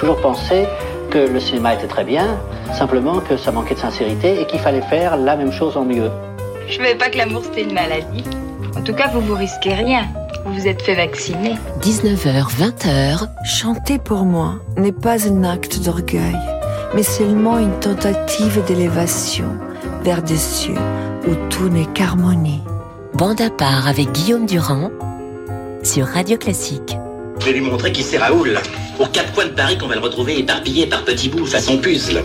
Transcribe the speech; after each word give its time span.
toujours 0.00 0.16
pensé 0.16 0.66
que 1.10 1.18
le 1.18 1.38
cinéma 1.38 1.74
était 1.74 1.86
très 1.86 2.04
bien, 2.04 2.40
simplement 2.72 3.20
que 3.20 3.36
ça 3.36 3.52
manquait 3.52 3.74
de 3.74 3.80
sincérité 3.80 4.40
et 4.40 4.46
qu'il 4.46 4.58
fallait 4.58 4.80
faire 4.80 5.18
la 5.18 5.36
même 5.36 5.52
chose 5.52 5.76
en 5.76 5.84
mieux. 5.84 6.10
Je 6.68 6.76
savais 6.76 6.94
pas 6.94 7.10
que 7.10 7.18
l'amour 7.18 7.42
c'était 7.44 7.64
une 7.64 7.74
maladie. 7.74 8.24
En 8.76 8.80
tout 8.80 8.94
cas, 8.94 9.08
vous 9.12 9.20
vous 9.20 9.34
risquez 9.34 9.74
rien. 9.74 10.06
Vous 10.46 10.54
vous 10.54 10.66
êtes 10.66 10.80
fait 10.80 10.94
vacciner. 10.94 11.56
19h, 11.82 12.46
20h. 12.48 13.28
Chanter 13.44 13.98
pour 13.98 14.24
moi 14.24 14.54
n'est 14.78 14.92
pas 14.92 15.28
un 15.28 15.44
acte 15.44 15.80
d'orgueil, 15.80 16.38
mais 16.94 17.02
seulement 17.02 17.58
une 17.58 17.78
tentative 17.80 18.64
d'élévation 18.66 19.48
vers 20.02 20.22
des 20.22 20.36
cieux 20.36 20.80
où 21.28 21.34
tout 21.50 21.68
n'est 21.68 21.84
qu'harmonie. 21.92 22.62
Bande 23.12 23.42
à 23.42 23.50
part 23.50 23.86
avec 23.86 24.12
Guillaume 24.12 24.46
Durand 24.46 24.90
sur 25.82 26.06
Radio 26.06 26.38
Classique. 26.38 26.96
Je 27.40 27.46
vais 27.46 27.52
lui 27.52 27.60
montrer 27.60 27.92
qui 27.92 28.02
c'est 28.02 28.16
Raoul. 28.16 28.58
Aux 29.00 29.06
quatre 29.06 29.32
coins 29.32 29.46
de 29.46 29.52
Paris 29.52 29.78
qu'on 29.78 29.86
va 29.86 29.94
le 29.94 30.02
retrouver 30.02 30.38
éparpillé 30.38 30.86
par 30.86 31.02
petits 31.04 31.30
bouts 31.30 31.46
façon 31.46 31.78
puzzle. 31.78 32.22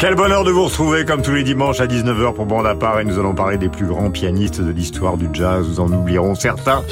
Quel 0.00 0.16
bonheur 0.16 0.42
de 0.42 0.50
vous 0.50 0.64
retrouver 0.64 1.04
comme 1.04 1.22
tous 1.22 1.32
les 1.32 1.44
dimanches 1.44 1.80
à 1.80 1.86
19h 1.86 2.34
pour 2.34 2.46
Bande 2.46 2.66
à 2.66 2.74
part 2.74 2.98
et 2.98 3.04
nous 3.04 3.16
allons 3.20 3.36
parler 3.36 3.56
des 3.56 3.68
plus 3.68 3.86
grands 3.86 4.10
pianistes 4.10 4.60
de 4.60 4.72
l'histoire 4.72 5.16
du 5.16 5.28
jazz. 5.32 5.64
Nous 5.68 5.78
en 5.78 5.92
oublierons 5.92 6.34
certains. 6.34 6.82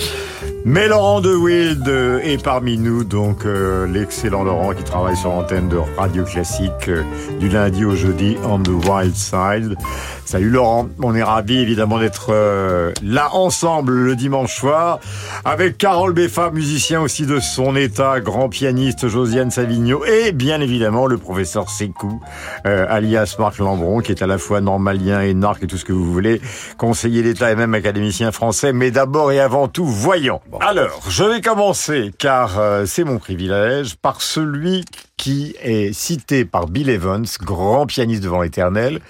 Mais 0.69 0.89
Laurent 0.89 1.21
de 1.21 1.33
Wild 1.33 1.87
est 2.25 2.43
parmi 2.43 2.77
nous, 2.77 3.05
donc 3.05 3.47
euh, 3.47 3.87
l'excellent 3.87 4.43
Laurent 4.43 4.75
qui 4.75 4.83
travaille 4.83 5.17
sur 5.17 5.29
l'antenne 5.29 5.69
de 5.69 5.77
Radio 5.97 6.25
Classique 6.25 6.89
euh, 6.89 7.05
du 7.39 7.49
lundi 7.49 7.85
au 7.85 7.95
jeudi 7.95 8.37
on 8.43 8.61
the 8.61 8.71
Wild 8.85 9.15
Side. 9.15 9.77
Salut 10.25 10.51
Laurent, 10.51 10.89
on 11.01 11.15
est 11.15 11.23
ravis 11.23 11.59
évidemment 11.59 12.01
d'être 12.01 12.31
euh, 12.31 12.91
là 13.05 13.33
ensemble 13.33 13.93
le 13.93 14.17
dimanche 14.17 14.57
soir 14.57 14.99
avec 15.45 15.79
Carole 15.79 16.13
Beffa, 16.13 16.51
musicien 16.51 17.01
aussi 17.01 17.27
de 17.27 17.39
son 17.39 17.77
état, 17.77 18.19
grand 18.19 18.49
pianiste 18.49 19.07
Josiane 19.07 19.53
Savigno 19.53 20.05
et 20.05 20.33
bien 20.33 20.61
évidemment 20.61 21.07
le 21.07 21.17
professeur 21.17 21.71
Sekou, 21.71 22.21
alias 22.65 23.37
Marc 23.39 23.59
Lambron 23.59 24.01
qui 24.01 24.11
est 24.11 24.21
à 24.21 24.27
la 24.27 24.39
fois 24.39 24.61
normalien 24.61 25.21
et 25.21 25.33
narc 25.33 25.63
et 25.63 25.69
tout 25.69 25.77
ce 25.77 25.85
que 25.85 25.93
vous 25.93 26.13
voulez, 26.13 26.41
conseiller 26.77 27.23
d'État 27.23 27.53
et 27.53 27.55
même 27.55 27.75
académicien 27.75 28.33
français, 28.33 28.73
mais 28.73 28.91
d'abord 28.91 29.31
et 29.31 29.39
avant 29.39 29.69
tout 29.69 29.87
voyant. 29.87 30.41
Alors, 30.61 31.03
je 31.09 31.25
vais 31.25 31.41
commencer, 31.41 32.13
car 32.19 32.59
euh, 32.59 32.87
c'est 32.87 33.05
mon 33.05 33.19
privilège, 33.19 33.97
par 33.97 34.23
celui 34.23 34.85
qui 35.17 35.55
est 35.61 35.93
cité 35.93 36.45
par 36.45 36.67
Bill 36.67 36.89
Evans, 36.89 37.27
grand 37.41 37.87
pianiste 37.87 38.23
devant 38.23 38.43
l'éternel. 38.43 39.01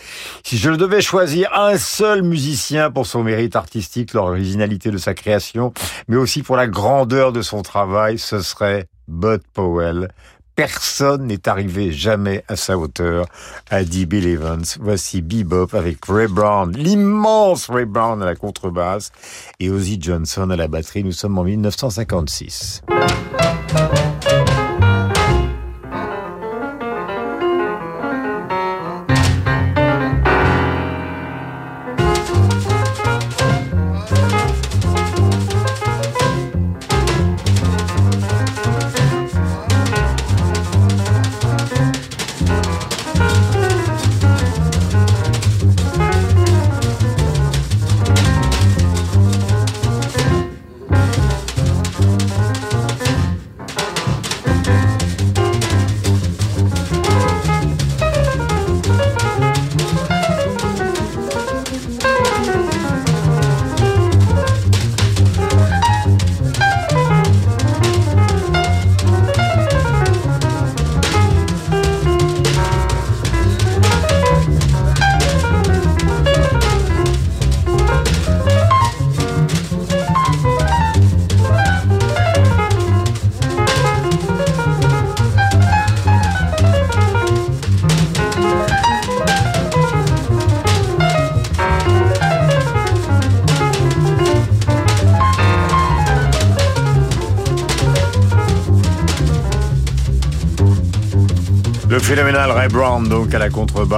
Si 0.45 0.59
je 0.59 0.71
devais 0.71 1.01
choisir 1.01 1.53
un 1.55 1.79
seul 1.79 2.23
musicien 2.23 2.91
pour 2.91 3.07
son 3.07 3.23
mérite 3.23 3.57
artistique, 3.57 4.13
l'originalité 4.13 4.91
de 4.91 4.99
sa 4.99 5.15
création, 5.15 5.73
mais 6.09 6.17
aussi 6.17 6.43
pour 6.43 6.57
la 6.57 6.67
grandeur 6.67 7.33
de 7.33 7.43
son 7.43 7.63
travail, 7.63 8.19
ce 8.19 8.41
serait 8.41 8.87
Bud 9.09 9.43
Powell, 9.55 10.09
Personne 10.57 11.27
n'est 11.27 11.49
arrivé 11.49 11.93
jamais 11.93 12.43
à 12.49 12.57
sa 12.57 12.79
hauteur, 12.79 13.27
a 13.71 13.85
dit 13.85 14.07
Bill 14.07 14.27
Evans. 14.27 14.65
Voici 14.81 15.21
Bebop 15.21 15.75
avec 15.75 15.99
Ray 16.07 16.29
Brown, 16.29 16.73
l'immense 16.75 17.69
Ray 17.69 17.85
Brown 17.85 18.23
à 18.23 18.27
la 18.27 18.35
contrebasse 18.35 19.13
et 19.61 19.69
Ozzy 19.69 19.99
Johnson 20.01 20.49
à 20.49 20.57
la 20.57 20.67
batterie. 20.67 21.05
Nous 21.05 21.13
sommes 21.13 21.37
en 21.37 21.45
1956. 21.45 22.83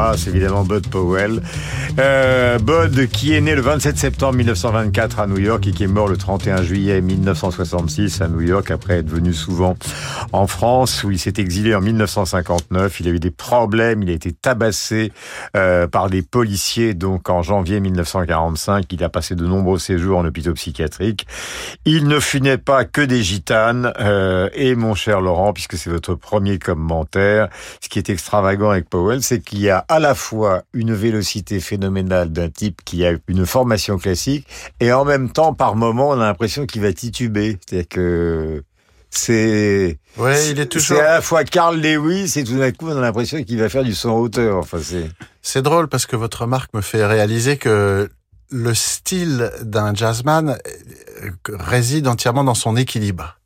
Contrebasse, 0.08 0.26
évidemment 0.26 0.64
Bud 0.64 0.88
Powell. 0.88 1.41
Euh, 1.98 2.58
Bud 2.58 3.08
qui 3.08 3.34
est 3.34 3.41
né 3.41 3.54
le 3.54 3.60
27 3.60 3.98
septembre 3.98 4.34
1924 4.36 5.20
à 5.20 5.26
New 5.26 5.38
York 5.38 5.66
et 5.66 5.72
qui 5.72 5.84
est 5.84 5.88
mort 5.88 6.08
le 6.08 6.16
31 6.16 6.62
juillet 6.62 7.00
1966 7.00 8.20
à 8.20 8.28
New 8.28 8.41
York 8.41 8.70
après 8.70 8.98
être 8.98 9.08
venu 9.08 9.32
souvent 9.32 9.76
en 10.32 10.47
France 10.47 11.04
où 11.04 11.10
il 11.10 11.18
s'est 11.18 11.34
exilé 11.38 11.74
en 11.74 11.80
1959. 11.80 13.00
Il 13.00 13.08
a 13.08 13.10
eu 13.10 13.18
des 13.18 13.30
problèmes, 13.30 14.02
il 14.02 14.10
a 14.10 14.14
été 14.14 14.32
tabassé 14.32 15.12
euh, 15.56 15.86
par 15.86 16.10
des 16.10 16.22
policiers 16.22 16.94
donc 16.94 17.31
en 17.31 17.42
janvier 17.42 17.81
1945. 17.81 18.84
Il 18.92 19.04
a 19.04 19.09
passé 19.09 19.34
de 19.34 19.47
nombreux 19.47 19.78
séjours 19.78 20.19
en 20.19 20.25
hôpital 20.25 20.54
psychiatrique. 20.54 21.26
Il 21.84 22.09
ne 22.09 22.20
funait 22.20 22.59
pas 22.59 22.84
que 22.84 23.00
des 23.00 23.22
gitanes 23.22 23.92
euh, 24.00 24.48
et 24.54 24.75
mon 24.75 24.94
cher 24.94 25.20
Laurent, 25.20 25.53
puisque 25.53 25.76
c'est 25.76 25.91
votre 25.91 26.14
premier 26.14 26.59
commentaire, 26.59 27.48
ce 27.81 27.88
qui 27.88 27.98
est 27.98 28.10
extravagant 28.10 28.70
avec 28.70 28.88
Powell, 28.88 29.22
c'est 29.22 29.41
qu'il 29.41 29.60
y 29.60 29.70
a 29.70 29.84
à 29.88 29.98
la 29.98 30.14
fois 30.14 30.62
une 30.72 30.94
vélocité 30.94 31.60
phénoménale 31.60 32.30
d'un 32.30 32.48
type 32.48 32.82
qui 32.84 33.04
a 33.04 33.12
une 33.28 33.47
formation 33.47 33.98
classique 33.98 34.47
et 34.80 34.92
en 34.92 35.04
même 35.04 35.30
temps, 35.30 35.54
par 35.54 35.76
moment, 35.76 36.10
on 36.10 36.20
a 36.20 36.26
l'impression 36.26 36.66
qu'il 36.66 36.82
va 36.82 36.92
tituber. 36.92 37.59
C'est-à-dire 37.66 37.88
que 37.88 38.62
c'est 39.10 39.98
ouais, 40.19 40.50
il 40.50 40.60
est 40.60 40.66
toujours 40.66 40.98
c'est 40.98 41.03
à 41.03 41.15
la 41.15 41.20
fois 41.22 41.44
Carl 41.44 41.80
Lewis 41.80 42.34
et 42.36 42.44
tout 42.44 42.59
d'un 42.59 42.70
coup 42.72 42.88
on 42.88 42.97
a 42.98 43.00
l'impression 43.00 43.42
qu'il 43.42 43.59
va 43.59 43.69
faire 43.69 43.84
du 43.84 43.94
son 43.94 44.10
hauteur. 44.10 44.59
Enfin 44.59 44.78
c'est 44.82 45.09
c'est 45.48 45.62
drôle 45.62 45.88
parce 45.88 46.04
que 46.04 46.14
votre 46.14 46.42
remarque 46.42 46.75
me 46.75 46.82
fait 46.82 47.06
réaliser 47.06 47.56
que 47.56 48.10
le 48.50 48.75
style 48.75 49.50
d'un 49.62 49.94
jazzman 49.94 50.59
euh, 51.22 51.31
réside 51.48 52.06
entièrement 52.06 52.44
dans 52.44 52.54
son 52.54 52.76
équilibre. 52.76 53.38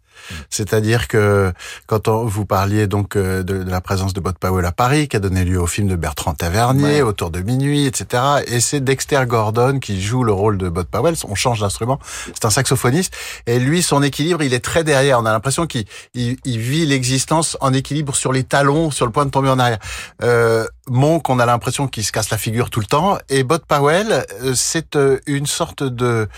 C'est-à-dire 0.51 1.09
que 1.09 1.53
quand 1.87 2.09
on, 2.09 2.25
vous 2.25 2.45
parliez 2.45 2.87
donc 2.87 3.17
euh, 3.17 3.43
de, 3.43 3.63
de, 3.63 3.71
la 3.71 3.81
présence 3.81 4.15
de 4.15 4.21
Bud 4.21 4.39
Powell 4.39 4.65
à 4.65 4.73
Paris, 4.73 5.09
qui 5.09 5.17
a 5.17 5.21
donné 5.21 5.45
lieu 5.45 5.61
au 5.61 5.67
film 5.67 5.89
de 5.89 5.97
Bertrand 5.97 6.35
Tavernier, 6.35 7.03
Autour 7.03 7.31
de 7.31 7.41
minuit, 7.41 7.87
etc. 7.87 8.23
Et 8.47 8.61
c'est 8.61 8.81
Dexter 8.81 9.25
Gordon 9.27 9.79
qui 9.79 10.01
joue 10.01 10.25
le 10.25 10.33
rôle 10.33 10.59
de 10.59 10.69
Bud 10.69 10.87
Powell. 10.87 11.15
On 11.29 11.35
change 11.35 11.61
d'instrument. 11.61 11.99
C'est 12.27 12.45
un 12.45 12.51
saxophoniste. 12.51 13.15
Et 13.47 13.59
lui, 13.59 13.83
son 13.83 14.03
équilibre, 14.03 14.43
il 14.43 14.55
est 14.55 14.65
très 14.65 14.85
derrière. 14.85 15.21
On 15.21 15.27
a 15.27 15.33
l'impression 15.33 15.67
qu'il 15.67 15.85
il, 16.15 16.37
il 16.45 16.59
vit 16.59 16.87
l'existence 16.87 17.57
en 17.61 17.73
équilibre 17.73 18.15
sur 18.15 18.33
les 18.33 18.45
talons, 18.45 18.91
sur 18.91 19.07
le 19.07 19.13
point 19.13 19.25
de 19.25 19.31
tomber 19.31 19.51
en 19.51 19.59
arrière. 19.59 19.79
Euh, 20.23 20.67
Monk, 20.89 21.31
on 21.31 21.39
a 21.39 21.47
l'impression 21.47 21.87
qu'il 21.87 22.05
se 22.05 22.11
casse 22.11 22.31
la 22.31 22.39
figure 22.39 22.69
tout 22.69 22.81
le 22.81 22.87
temps. 22.87 23.17
Et 23.29 23.45
Bud 23.45 23.61
Powell, 23.67 24.25
euh, 24.43 24.53
c'est 24.55 24.97
euh, 24.97 25.21
une 25.27 25.47
sorte 25.47 25.83
de 25.83 26.29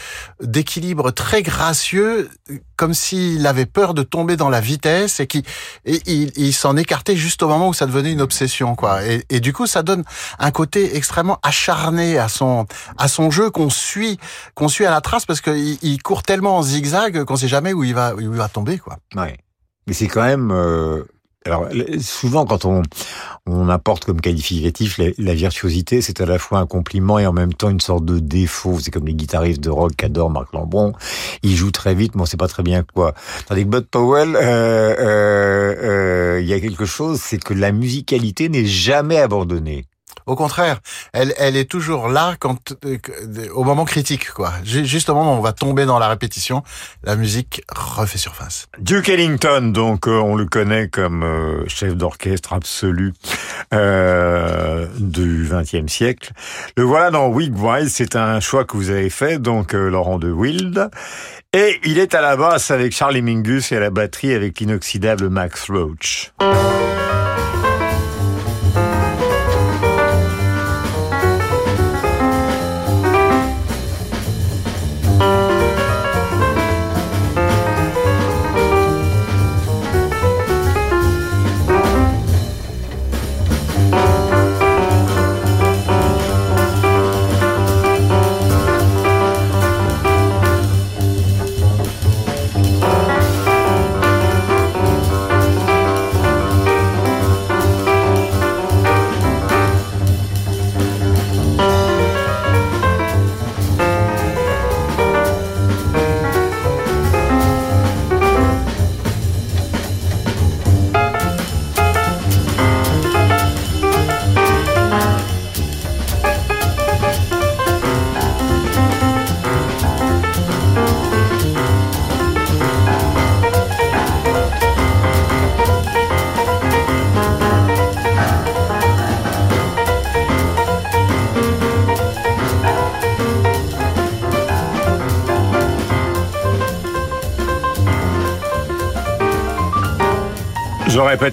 d'équilibre 0.43 1.11
très 1.13 1.43
gracieux, 1.43 2.29
comme 2.77 2.93
s'il 2.93 3.47
avait 3.47 3.65
peur 3.65 3.95
de 3.95 4.03
tomber 4.03 4.37
dans 4.37 4.51
la 4.51 4.61
vitesse 4.61 5.21
et 5.21 5.27
qu'il 5.27 5.45
il, 5.87 6.31
il 6.37 6.53
s'en 6.53 6.77
écartait 6.77 7.17
juste 7.17 7.43
au 7.43 7.49
moment 7.49 7.69
où 7.69 7.75
ça 7.75 7.87
devenait 7.87 8.13
une 8.13 8.21
obsession, 8.21 8.75
quoi. 8.75 9.05
Et, 9.05 9.25
et, 9.31 9.41
du 9.41 9.53
coup, 9.55 9.67
ça 9.67 9.83
donne 9.83 10.05
un 10.39 10.51
côté 10.51 10.97
extrêmement 10.97 11.39
acharné 11.43 12.19
à 12.19 12.29
son 12.29 12.67
à 12.99 13.09
son 13.09 13.31
jeu 13.31 13.51
qu'on 13.51 13.71
suit 13.71 14.19
qu'on 14.55 14.69
suit 14.69 14.85
à 14.85 14.91
la 14.91 15.01
trace 15.01 15.25
parce 15.25 15.41
qu'il 15.41 15.79
il 15.83 16.03
court 16.03 16.23
tellement 16.23 16.59
en 16.59 16.63
zigzag 16.63 17.25
qu'on 17.25 17.37
sait 17.37 17.49
jamais 17.49 17.73
où 17.73 17.83
il 17.83 17.95
va 17.95 18.15
où 18.15 18.21
il 18.21 18.29
va 18.29 18.49
tomber, 18.49 18.79
quoi. 18.79 18.99
Ouais. 19.17 19.39
Mais 19.87 19.95
c'est 19.95 20.09
quand 20.09 20.23
même 20.23 20.51
euh 20.51 21.05
Alors 21.47 21.69
souvent 22.01 22.47
quand 22.47 22.65
on 22.65 22.83
on 23.47 23.69
apporte 23.69 24.07
comme 24.07 24.23
qualificatif 24.23 24.99
la, 25.19 25.35
virtuosité, 25.35 26.01
c'est 26.01 26.23
à 26.23 26.27
la 26.27 26.39
fois 26.39 26.61
un 26.61 26.67
compliment 26.67 27.19
et 27.19 27.27
en 27.27 27.33
même 27.35 27.53
temps 27.53 27.69
une 27.69 27.81
sorte 27.81 28.07
de 28.07 28.19
défaut. 28.19 28.79
C'est 28.81 28.91
comme 28.91 29.07
les 29.07 29.15
guitaristes 29.15 29.61
de 29.61 29.69
rock 29.69 29.93
qu'adore 29.97 30.31
Marc 30.31 30.55
Lambron. 30.55 30.95
Il 31.43 31.55
joue 31.55 31.71
très 31.71 31.95
vite, 31.95 32.15
mais 32.15 32.23
on 32.23 32.27
sait 32.27 32.39
pas 32.39 32.49
très 32.49 32.63
bien 32.63 32.85
quoi. 32.95 33.15
Tandis 33.47 33.65
que 33.65 33.69
Bud 33.69 33.87
Powell, 33.87 34.35
euh, 34.37 34.41
euh, 34.41 36.37
euh, 36.39 36.41
il 36.41 36.47
y 36.47 36.55
a 36.55 36.61
quelque 36.61 36.87
chose, 36.87 37.21
c'est 37.21 37.39
que 37.39 37.53
la 37.53 37.73
musicalité 37.73 38.49
n'est 38.49 38.65
jamais 38.65 39.19
abandonnée. 39.19 39.85
Au 40.27 40.37
contraire, 40.37 40.81
elle, 41.13 41.33
est 41.57 41.71
toujours 41.71 42.09
là 42.09 42.35
quand, 42.39 42.75
euh, 42.85 42.99
au 43.55 43.65
moment 43.65 43.85
critique, 43.85 44.31
quoi. 44.31 44.53
Ju- 44.65 44.85
Juste 44.87 45.09
au 45.11 45.15
moment 45.15 45.35
où 45.35 45.39
on 45.39 45.43
va 45.43 45.53
tomber 45.53 45.85
dans 45.87 45.99
la 45.99 46.09
répétition, 46.09 46.63
la 47.03 47.17
musique 47.17 47.63
refait 47.75 48.19
surface. 48.19 48.67
Duke 48.79 49.09
Ellington, 49.09 49.71
donc 49.73 50.07
euh, 50.09 50.13
on 50.19 50.35
le 50.35 50.47
connaît 50.47 50.89
comme 50.89 51.23
euh, 51.23 51.65
chef 51.69 51.95
d'orchestre 51.97 52.53
absolu 52.53 53.13
euh, 53.73 54.87
du 54.99 55.49
XXe 55.51 55.91
siècle. 55.93 56.33
Le 56.77 56.85
voilà 56.85 57.11
dans 57.11 57.29
Wigwise, 57.29 57.93
c'est 57.93 58.17
un 58.17 58.41
choix 58.41 58.65
que 58.65 58.77
vous 58.77 58.91
avez 58.91 59.11
fait, 59.11 59.39
donc 59.39 59.75
euh, 59.75 59.89
Laurent 59.91 60.19
de 60.19 60.31
Wild. 60.31 60.89
Et 61.53 61.81
il 61.85 61.99
est 61.99 62.15
à 62.15 62.21
la 62.21 62.37
basse 62.37 62.71
avec 62.71 62.93
Charlie 62.93 63.23
Mingus 63.23 63.71
et 63.73 63.77
à 63.77 63.81
la 63.81 63.91
batterie 63.91 64.35
avec 64.35 64.59
l'inoxydable 64.61 65.29
Max 65.29 65.71
Roach. 65.71 66.33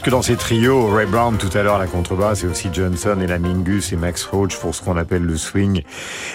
Que 0.04 0.10
dans 0.10 0.24
ces 0.24 0.36
trios, 0.36 0.88
Ray 0.88 1.06
Brown 1.06 1.38
tout 1.38 1.56
à 1.56 1.62
l'heure 1.62 1.76
à 1.76 1.78
la 1.78 1.86
contrebasse 1.86 2.44
et 2.44 2.48
aussi 2.48 2.70
Johnson 2.74 3.20
et 3.22 3.28
la 3.28 3.38
Mingus 3.38 3.94
et 3.94 3.96
Max 3.96 4.24
Roach 4.24 4.58
pour 4.58 4.74
ce 4.74 4.82
qu'on 4.82 4.98
appelle 4.98 5.22
le 5.22 5.38
swing. 5.38 5.84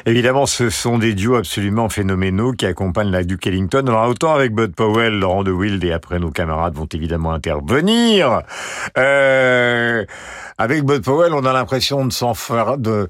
Évidemment, 0.07 0.47
ce 0.47 0.71
sont 0.71 0.99
des 0.99 1.15
duos 1.15 1.35
absolument 1.35 1.89
phénoménaux 1.89 2.53
qui 2.53 2.65
accompagnent 2.65 3.11
la 3.11 3.25
Duke 3.25 3.45
Ellington. 3.49 3.85
Alors 3.89 4.09
autant 4.09 4.35
avec 4.35 4.55
Bud 4.55 4.73
Powell, 4.73 5.19
Laurent 5.19 5.43
de 5.43 5.51
Wild 5.51 5.83
et 5.83 5.91
après 5.91 6.21
nos 6.21 6.31
camarades 6.31 6.75
vont 6.75 6.87
évidemment 6.93 7.33
intervenir. 7.33 8.43
Euh, 8.99 10.05
avec 10.59 10.85
Bud 10.85 11.03
Powell, 11.03 11.35
on 11.35 11.45
a 11.45 11.53
l'impression 11.53 12.07
de 12.07 12.13
s'en 12.13 12.33
faire 12.33 12.79
de. 12.79 13.09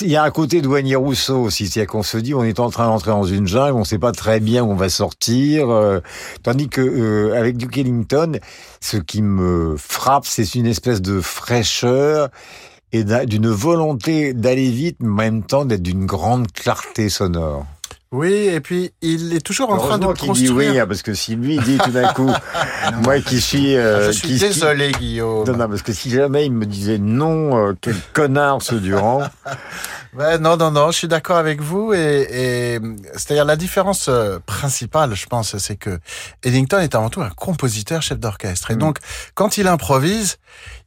Il 0.00 0.08
y 0.08 0.16
a 0.16 0.22
un 0.22 0.30
côté 0.30 0.64
Wayne 0.64 0.94
Rousseau 0.96 1.38
aussi, 1.42 1.66
c'est-à-dire 1.66 1.90
qu'on 1.90 2.04
se 2.04 2.16
dit 2.16 2.32
on 2.32 2.44
est 2.44 2.60
en 2.60 2.70
train 2.70 2.86
d'entrer 2.86 3.10
dans 3.10 3.24
une 3.24 3.46
jungle, 3.46 3.76
on 3.76 3.84
sait 3.84 3.98
pas 3.98 4.12
très 4.12 4.38
bien 4.38 4.62
où 4.62 4.70
on 4.70 4.76
va 4.76 4.88
sortir. 4.88 5.68
euh, 5.70 6.00
tandis 6.42 6.68
que 6.68 6.80
euh, 6.80 7.38
avec 7.38 7.56
Duke 7.56 7.76
Ellington, 7.78 8.38
ce 8.80 8.98
qui 8.98 9.22
me 9.22 9.74
frappe, 9.76 10.26
c'est 10.26 10.54
une 10.54 10.66
espèce 10.66 11.02
de 11.02 11.20
fraîcheur 11.20 12.28
et 12.92 13.02
d'une 13.02 13.48
volonté 13.48 14.32
d'aller 14.34 14.70
vite, 14.70 14.98
mais 15.00 15.08
en 15.08 15.32
même 15.32 15.42
temps 15.42 15.64
d'être 15.64 15.82
d'une 15.82 16.06
grande 16.06 16.52
clarté 16.52 17.08
sonore. 17.08 17.66
Oui, 18.16 18.32
et 18.32 18.60
puis 18.60 18.92
il 19.02 19.34
est 19.34 19.40
toujours 19.40 19.70
en 19.70 19.76
train 19.78 19.98
de 19.98 20.06
qu'il 20.12 20.32
dit 20.32 20.46
construire. 20.46 20.72
oui, 20.72 20.78
hein, 20.78 20.86
parce 20.86 21.02
que 21.02 21.14
si 21.14 21.34
lui 21.34 21.58
dit 21.58 21.78
tout 21.78 21.90
d'un 21.90 22.12
coup, 22.12 22.30
moi 23.02 23.18
qui 23.20 23.40
suis, 23.40 23.76
euh, 23.76 24.06
Je 24.06 24.12
suis 24.12 24.28
qui- 24.28 24.34
qui- 24.34 24.40
désolé, 24.40 24.92
Guillaume. 24.92 25.44
Non, 25.48 25.56
non, 25.56 25.68
parce 25.68 25.82
que 25.82 25.92
si 25.92 26.10
jamais 26.10 26.46
il 26.46 26.52
me 26.52 26.64
disait 26.64 26.98
non, 26.98 27.56
euh, 27.70 27.72
quel 27.80 27.96
connard 28.12 28.62
ce 28.62 28.76
Durand. 28.76 29.22
Ouais, 30.16 30.38
non, 30.38 30.56
non, 30.56 30.70
non, 30.70 30.92
je 30.92 30.98
suis 30.98 31.08
d'accord 31.08 31.38
avec 31.38 31.60
vous. 31.60 31.92
Et, 31.92 31.96
et 32.76 32.80
c'est-à-dire 33.14 33.44
la 33.44 33.56
différence 33.56 34.06
euh, 34.08 34.38
principale, 34.46 35.12
je 35.16 35.26
pense, 35.26 35.58
c'est 35.58 35.74
que 35.74 35.98
Ellington 36.44 36.78
est 36.78 36.94
avant 36.94 37.10
tout 37.10 37.20
un 37.20 37.30
compositeur, 37.30 38.00
chef 38.00 38.20
d'orchestre. 38.20 38.70
Et 38.70 38.76
Mm. 38.76 38.78
donc, 38.78 38.98
quand 39.34 39.58
il 39.58 39.66
improvise, 39.66 40.36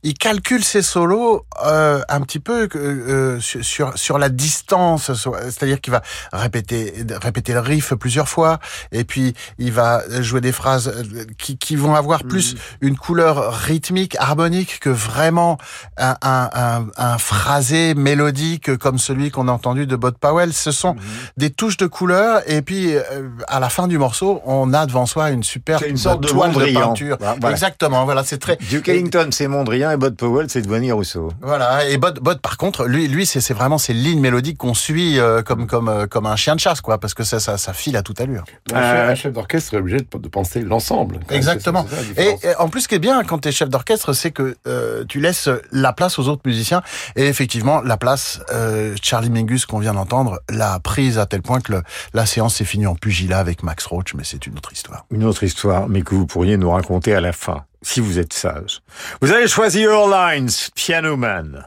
il 0.07 0.13
calcule 0.13 0.63
ses 0.63 0.81
solos 0.81 1.45
euh, 1.65 1.99
un 2.07 2.21
petit 2.21 2.39
peu 2.39 2.69
euh, 2.75 3.41
sur, 3.41 3.61
sur 3.65 3.97
sur 3.97 4.17
la 4.17 4.29
distance. 4.29 5.11
C'est-à-dire 5.13 5.81
qu'il 5.81 5.91
va 5.91 6.01
répéter 6.31 6.93
répéter 7.21 7.51
le 7.51 7.59
riff 7.59 7.93
plusieurs 7.93 8.29
fois, 8.29 8.59
et 8.93 9.03
puis 9.03 9.33
il 9.57 9.73
va 9.73 10.01
jouer 10.21 10.39
des 10.39 10.53
phrases 10.53 10.87
euh, 10.87 11.25
qui, 11.37 11.57
qui 11.57 11.75
vont 11.75 11.93
avoir 11.93 12.23
plus 12.23 12.55
une 12.79 12.95
couleur 12.95 13.53
rythmique, 13.53 14.15
harmonique 14.17 14.79
que 14.79 14.89
vraiment 14.89 15.57
un, 15.97 16.15
un, 16.21 16.49
un, 16.53 16.85
un 16.95 17.17
phrasé 17.17 17.93
mélodique 17.93 18.77
comme 18.77 18.99
celui 18.99 19.29
qu'on 19.29 19.49
a 19.49 19.51
entendu 19.51 19.87
de 19.87 19.97
Bud 19.97 20.17
Powell. 20.17 20.53
Ce 20.53 20.71
sont 20.71 20.95
des 21.35 21.49
touches 21.49 21.77
de 21.77 21.87
couleur 21.87 22.41
et 22.47 22.61
puis 22.61 22.95
euh, 22.95 23.01
à 23.49 23.59
la 23.59 23.67
fin 23.67 23.87
du 23.87 23.97
morceau, 23.97 24.41
on 24.45 24.73
a 24.73 24.85
devant 24.85 25.05
soi 25.05 25.31
une 25.31 25.43
superbe 25.43 25.83
une 25.85 25.97
sorte 25.97 26.21
de 26.23 26.29
toile 26.29 26.53
de 26.53 26.73
peinture. 26.73 27.17
Voilà. 27.19 27.51
Exactement. 27.51 28.05
Voilà, 28.05 28.23
c'est 28.23 28.37
très. 28.37 28.55
Duke 28.69 28.87
Ellington, 28.87 29.27
c'est 29.31 29.49
Mondrian 29.49 29.96
et 29.97 30.09
Bud 30.09 30.15
Powell, 30.15 30.49
c'est 30.49 30.61
Dwayne 30.61 30.91
Rousseau. 30.93 31.31
Voilà. 31.41 31.87
Et 31.89 31.97
Bud, 31.97 32.19
Bud 32.21 32.39
par 32.39 32.57
contre, 32.57 32.85
lui, 32.85 33.07
lui, 33.07 33.25
c'est 33.25 33.53
vraiment 33.53 33.77
ces 33.77 33.93
lignes 33.93 34.19
mélodiques 34.19 34.57
qu'on 34.57 34.73
suit 34.73 35.19
euh, 35.19 35.41
comme 35.41 35.67
comme 35.67 35.89
euh, 35.89 36.07
comme 36.07 36.25
un 36.25 36.35
chien 36.35 36.55
de 36.55 36.59
chasse, 36.59 36.81
quoi, 36.81 36.99
parce 36.99 37.13
que 37.13 37.23
ça 37.23 37.39
ça, 37.39 37.57
ça 37.57 37.73
file 37.73 37.97
à 37.97 38.01
toute 38.03 38.21
allure. 38.21 38.43
Un 38.73 38.75
chef- 38.81 38.83
Euh, 38.97 39.11
un 39.11 39.15
chef 39.15 39.33
d'orchestre 39.33 39.73
est 39.73 39.77
obligé 39.77 39.97
de, 39.97 40.17
de 40.17 40.27
penser 40.29 40.61
l'ensemble. 40.61 41.19
Exactement. 41.29 41.85
Et 42.17 42.35
en 42.59 42.69
plus, 42.69 42.81
ce 42.81 42.87
qui 42.87 42.95
est 42.95 42.99
bien 42.99 43.23
quand 43.23 43.39
tu 43.39 43.49
es 43.49 43.51
chef 43.51 43.69
d'orchestre, 43.69 44.13
c'est 44.13 44.31
que 44.31 44.55
euh, 44.67 45.03
tu 45.07 45.19
laisses 45.19 45.49
la 45.71 45.93
place 45.93 46.19
aux 46.19 46.27
autres 46.29 46.43
musiciens. 46.45 46.81
Et 47.15 47.27
effectivement, 47.27 47.81
la 47.81 47.97
place, 47.97 48.39
euh, 48.53 48.95
Charlie 49.01 49.29
Mingus 49.29 49.65
qu'on 49.65 49.79
vient 49.79 49.93
d'entendre, 49.93 50.39
l'a 50.49 50.79
prise 50.79 51.17
à 51.19 51.25
tel 51.25 51.41
point 51.41 51.59
que 51.61 51.71
le- 51.73 51.83
la 52.13 52.25
séance 52.25 52.55
s'est 52.55 52.65
finie 52.65 52.87
en 52.87 52.95
pugilat 52.95 53.39
avec 53.39 53.63
Max 53.63 53.85
Roach, 53.85 54.13
mais 54.15 54.23
c'est 54.23 54.45
une 54.47 54.55
autre 54.57 54.71
histoire. 54.73 55.05
Une 55.11 55.23
autre 55.23 55.43
histoire, 55.43 55.87
mais 55.89 56.01
que 56.01 56.15
vous 56.15 56.25
pourriez 56.27 56.57
nous 56.57 56.69
raconter 56.71 57.13
à 57.15 57.21
la 57.21 57.31
fin, 57.33 57.63
si 57.81 57.99
vous 57.99 58.19
êtes 58.19 58.33
sage. 58.33 58.81
Vous 59.21 59.31
avez 59.31 59.47
choisi 59.47 59.81
Earl 59.81 60.11
Lines, 60.11 60.49
Piano 60.75 61.15
Man. 61.17 61.65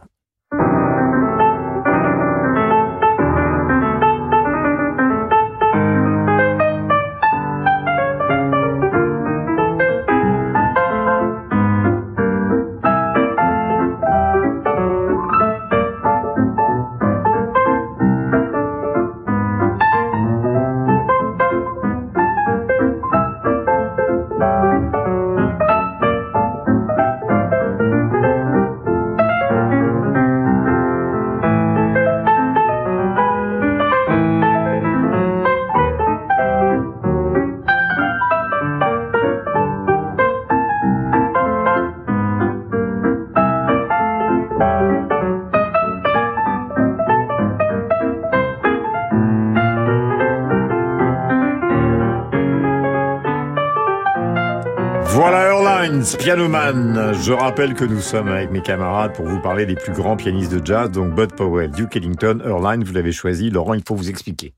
Pianoman. 56.21 57.15
Je 57.15 57.33
rappelle 57.33 57.73
que 57.73 57.85
nous 57.87 58.03
sommes 58.03 58.29
avec 58.29 58.51
mes 58.51 58.61
camarades 58.61 59.15
pour 59.15 59.25
vous 59.25 59.41
parler 59.41 59.65
des 59.65 59.75
plus 59.75 59.95
grands 59.95 60.19
pianistes 60.19 60.53
de 60.53 60.65
jazz, 60.65 60.91
donc 60.91 61.15
Bud 61.15 61.35
Powell, 61.35 61.71
Duke 61.71 61.97
Ellington, 61.97 62.43
Airlines, 62.45 62.85
vous 62.85 62.93
l'avez 62.93 63.11
choisi. 63.11 63.49
Laurent, 63.49 63.73
il 63.73 63.83
faut 63.87 63.95
vous 63.95 64.11
expliquer. 64.11 64.53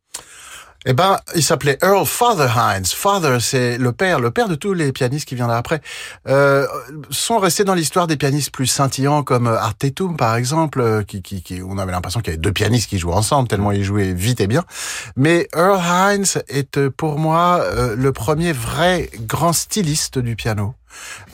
Eh 0.85 0.92
ben, 0.92 1.21
il 1.37 1.42
s'appelait 1.45 1.78
Earl 1.81 2.04
Father 2.04 2.49
Hines. 2.57 2.87
Father, 2.87 3.38
c'est 3.40 3.78
le 3.78 3.92
père, 3.92 4.19
le 4.19 4.33
père 4.33 4.49
de 4.49 4.57
tous 4.57 4.75
les 4.75 4.90
pianistes 4.90 5.28
qui 5.28 5.37
viendront 5.37 5.54
après. 5.54 5.81
Euh, 6.26 6.66
sont 7.11 7.38
restés 7.38 7.62
dans 7.62 7.75
l'histoire 7.75 8.09
des 8.09 8.16
pianistes 8.16 8.50
plus 8.50 8.66
scintillants 8.66 9.23
comme 9.23 9.47
Art 9.47 9.76
Tatum, 9.76 10.16
par 10.16 10.35
exemple, 10.35 10.81
euh, 10.81 11.04
qui, 11.04 11.23
qui, 11.23 11.45
qui 11.45 11.61
on 11.64 11.78
avait 11.78 11.92
l'impression 11.92 12.19
qu'il 12.19 12.33
y 12.33 12.35
avait 12.35 12.42
deux 12.42 12.52
pianistes 12.52 12.90
qui 12.90 12.99
jouaient 12.99 13.14
ensemble 13.14 13.47
tellement 13.47 13.71
ils 13.71 13.85
jouaient 13.85 14.12
vite 14.12 14.40
et 14.40 14.49
bien. 14.49 14.64
Mais 15.14 15.47
Earl 15.54 15.81
Hines 15.81 16.42
est 16.49 16.88
pour 16.88 17.21
moi 17.21 17.61
euh, 17.62 17.95
le 17.95 18.11
premier 18.11 18.52
vrai 18.52 19.09
grand 19.21 19.52
styliste 19.52 20.19
du 20.19 20.35
piano 20.35 20.75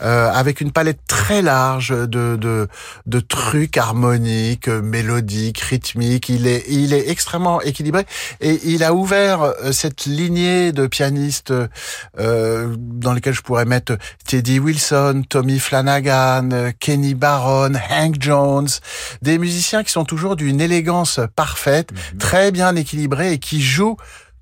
euh, 0.02 0.30
avec 0.32 0.60
une 0.60 0.72
palette 0.72 1.00
très 1.06 1.42
large 1.42 1.90
de, 1.90 2.36
de, 2.36 2.68
de 3.06 3.20
trucs 3.20 3.76
harmoniques, 3.76 4.68
mélodiques, 4.68 5.60
rythmiques. 5.60 6.28
Il 6.28 6.46
est, 6.46 6.64
il 6.68 6.92
est 6.92 7.08
extrêmement 7.10 7.60
équilibré 7.62 8.04
et 8.40 8.60
il 8.64 8.84
a 8.84 8.92
ouvert 8.94 9.42
euh, 9.42 9.72
cette 9.72 10.06
lignée 10.06 10.72
de 10.72 10.86
pianistes 10.86 11.52
euh, 12.18 12.74
dans 12.78 13.12
lesquels 13.12 13.34
je 13.34 13.42
pourrais 13.42 13.64
mettre 13.64 13.96
Teddy 14.26 14.58
Wilson, 14.58 15.22
Tommy 15.28 15.58
Flanagan, 15.58 16.48
Kenny 16.80 17.14
Barron, 17.14 17.72
Hank 17.90 18.16
Jones, 18.20 18.68
des 19.22 19.38
musiciens 19.38 19.82
qui 19.82 19.92
sont 19.92 20.04
toujours 20.04 20.36
d'une 20.36 20.60
élégance 20.60 21.20
parfaite, 21.36 21.90
Mhm. 21.92 22.18
très 22.18 22.50
bien 22.52 22.74
équilibrés 22.76 23.32
et 23.32 23.38
qui 23.38 23.60
jouent 23.62 23.96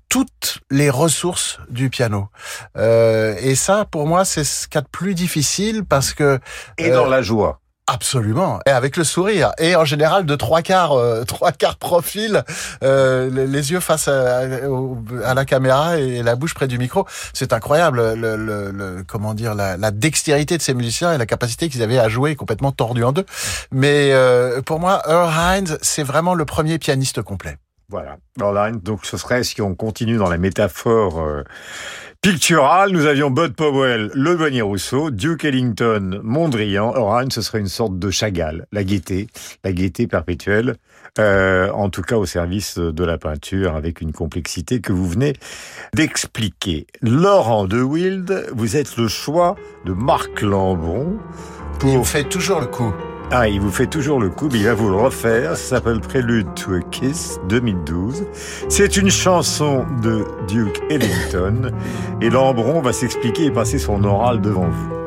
toutes 0.09 0.59
les 0.71 0.89
ressources 0.89 1.59
du 1.69 1.89
piano. 1.89 2.27
Euh, 2.77 3.35
et 3.39 3.55
ça, 3.55 3.85
pour 3.85 4.07
moi, 4.07 4.25
c'est 4.25 4.43
ce 4.43 4.67
qu'il 4.67 4.75
y 4.75 4.77
a 4.79 4.81
de 4.81 4.87
plus 4.87 5.15
difficile 5.15 5.83
parce 5.83 6.13
que 6.13 6.39
Et 6.77 6.91
Euh, 6.91 6.95
dans 6.95 7.07
la 7.07 7.21
joie. 7.21 7.59
absolument, 7.89 8.59
et 8.65 8.69
avec 8.71 8.97
le 8.97 9.03
sourire, 9.05 9.51
et 9.59 9.75
en 9.75 9.85
général 9.85 10.25
de 10.25 10.35
trois 10.35 10.61
quarts, 10.61 10.93
euh, 10.93 11.23
trois 11.27 11.51
quarts 11.51 11.77
profil, 11.77 12.43
euh, 12.83 13.29
les, 13.47 13.71
yeux 13.71 13.79
face 13.79 14.07
à 14.09 15.33
la 15.33 15.45
caméra 15.45 15.97
et 15.97 16.21
la 16.23 16.35
bouche 16.35 16.53
près 16.53 16.67
du 16.67 16.77
micro, 16.77 17.05
c'est 17.33 17.53
incroyable. 17.53 18.13
Le, 18.15 18.35
le- 18.35 18.71
le- 18.71 19.03
comment 19.07 19.33
dire, 19.33 19.55
la, 19.55 19.77
la 19.77 19.91
dextérité 19.91 20.57
de 20.57 20.61
ces 20.61 20.73
musiciens 20.73 21.13
et 21.13 21.17
la 21.17 21.25
capacité 21.25 21.69
qu'ils 21.69 21.81
avaient 21.83 21.99
à 21.99 22.09
jouer 22.09 22.35
complètement 22.35 22.71
tordu 22.71 23.03
en 23.03 23.11
deux. 23.13 23.25
Mais 23.71 24.11
euh, 24.13 24.61
pour 24.61 24.79
moi, 24.79 25.01
Earl 25.07 25.31
Hines, 25.59 25.77
c'est 25.81 26.03
vraiment 26.03 26.33
le 26.33 26.45
premier 26.45 26.77
pianiste 26.79 27.21
complet. 27.21 27.57
Voilà, 27.89 28.17
Airlines. 28.41 28.81
Donc 28.81 29.05
ce 29.05 29.15
serait, 29.15 29.45
si 29.45 29.61
on 29.61 29.73
continue 29.73 30.17
dans 30.17 30.29
la 30.29 30.37
métaphore 30.37 31.21
euh, 31.21 31.43
picturale, 32.21 32.91
nous 32.91 33.05
avions 33.05 33.31
Bud 33.31 33.55
Powell, 33.55 34.11
le 34.13 34.35
Bonnier 34.35 34.61
Rousseau, 34.61 35.09
Duke 35.09 35.45
Ellington, 35.45 36.19
Mondrian. 36.21 36.93
Airlines, 36.93 37.31
ce 37.31 37.41
serait 37.41 37.61
une 37.61 37.69
sorte 37.69 37.97
de 37.97 38.11
Chagall, 38.11 38.65
la 38.73 38.83
gaieté, 38.83 39.27
la 39.63 39.71
gaieté 39.71 40.05
perpétuelle, 40.05 40.75
euh, 41.17 41.71
en 41.71 41.89
tout 41.89 42.01
cas 42.01 42.17
au 42.17 42.25
service 42.25 42.77
de 42.77 43.03
la 43.05 43.17
peinture, 43.17 43.77
avec 43.77 44.01
une 44.01 44.11
complexité 44.11 44.81
que 44.81 44.91
vous 44.91 45.07
venez 45.07 45.31
d'expliquer. 45.93 46.87
Laurent 47.01 47.67
de 47.67 47.81
Wild, 47.81 48.49
vous 48.53 48.75
êtes 48.75 48.97
le 48.97 49.07
choix 49.07 49.55
de 49.85 49.93
Marc 49.93 50.41
Lambron. 50.41 51.19
Il 51.85 52.03
fait 52.03 52.25
toujours 52.25 52.59
le 52.59 52.67
coup. 52.67 52.93
Ah, 53.29 53.49
il 53.49 53.59
vous 53.59 53.71
fait 53.71 53.87
toujours 53.87 54.21
le 54.21 54.29
coup, 54.29 54.47
mais 54.49 54.59
il 54.59 54.63
va 54.63 54.73
vous 54.73 54.87
le 54.89 54.95
refaire. 54.95 55.57
Ça 55.57 55.75
s'appelle 55.75 55.99
Prélude 55.99 56.47
to 56.55 56.75
a 56.75 56.79
Kiss 56.79 57.41
2012. 57.49 58.23
C'est 58.69 58.95
une 58.95 59.09
chanson 59.09 59.85
de 60.01 60.23
Duke 60.47 60.81
Ellington. 60.89 61.73
Et 62.21 62.29
Lambron 62.29 62.79
va 62.81 62.93
s'expliquer 62.93 63.45
et 63.45 63.51
passer 63.51 63.79
son 63.79 64.01
oral 64.05 64.39
devant 64.39 64.69
vous. 64.69 65.06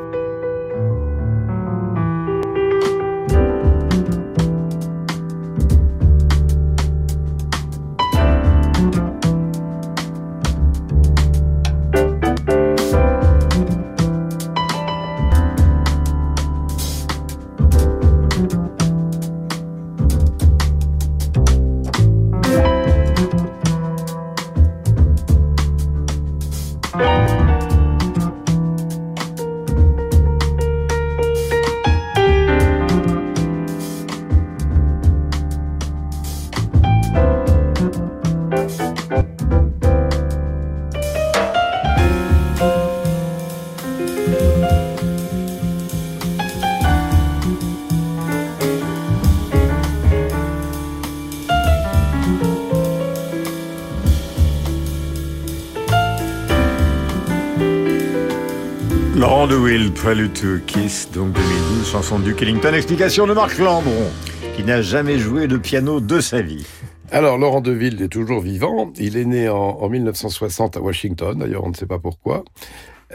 Will, 59.70 59.92
Prelude 59.92 60.32
to 60.32 60.58
Kiss, 60.66 61.08
donc 61.12 61.32
2012, 61.32 61.88
chanson 61.88 62.18
de 62.18 62.24
Duke 62.24 62.42
Ellington. 62.42 62.72
Explication 62.74 63.28
de 63.28 63.34
Marc 63.34 63.56
Lambron, 63.58 64.10
qui 64.56 64.64
n'a 64.64 64.82
jamais 64.82 65.16
joué 65.20 65.46
de 65.46 65.56
piano 65.58 66.00
de 66.00 66.18
sa 66.20 66.42
vie. 66.42 66.66
Alors, 67.12 67.38
Laurent 67.38 67.60
Deville 67.60 68.02
est 68.02 68.08
toujours 68.08 68.40
vivant. 68.40 68.92
Il 68.98 69.16
est 69.16 69.24
né 69.24 69.48
en, 69.48 69.54
en 69.56 69.88
1960 69.88 70.76
à 70.76 70.80
Washington. 70.80 71.38
D'ailleurs, 71.38 71.62
on 71.62 71.68
ne 71.68 71.74
sait 71.76 71.86
pas 71.86 72.00
pourquoi. 72.00 72.42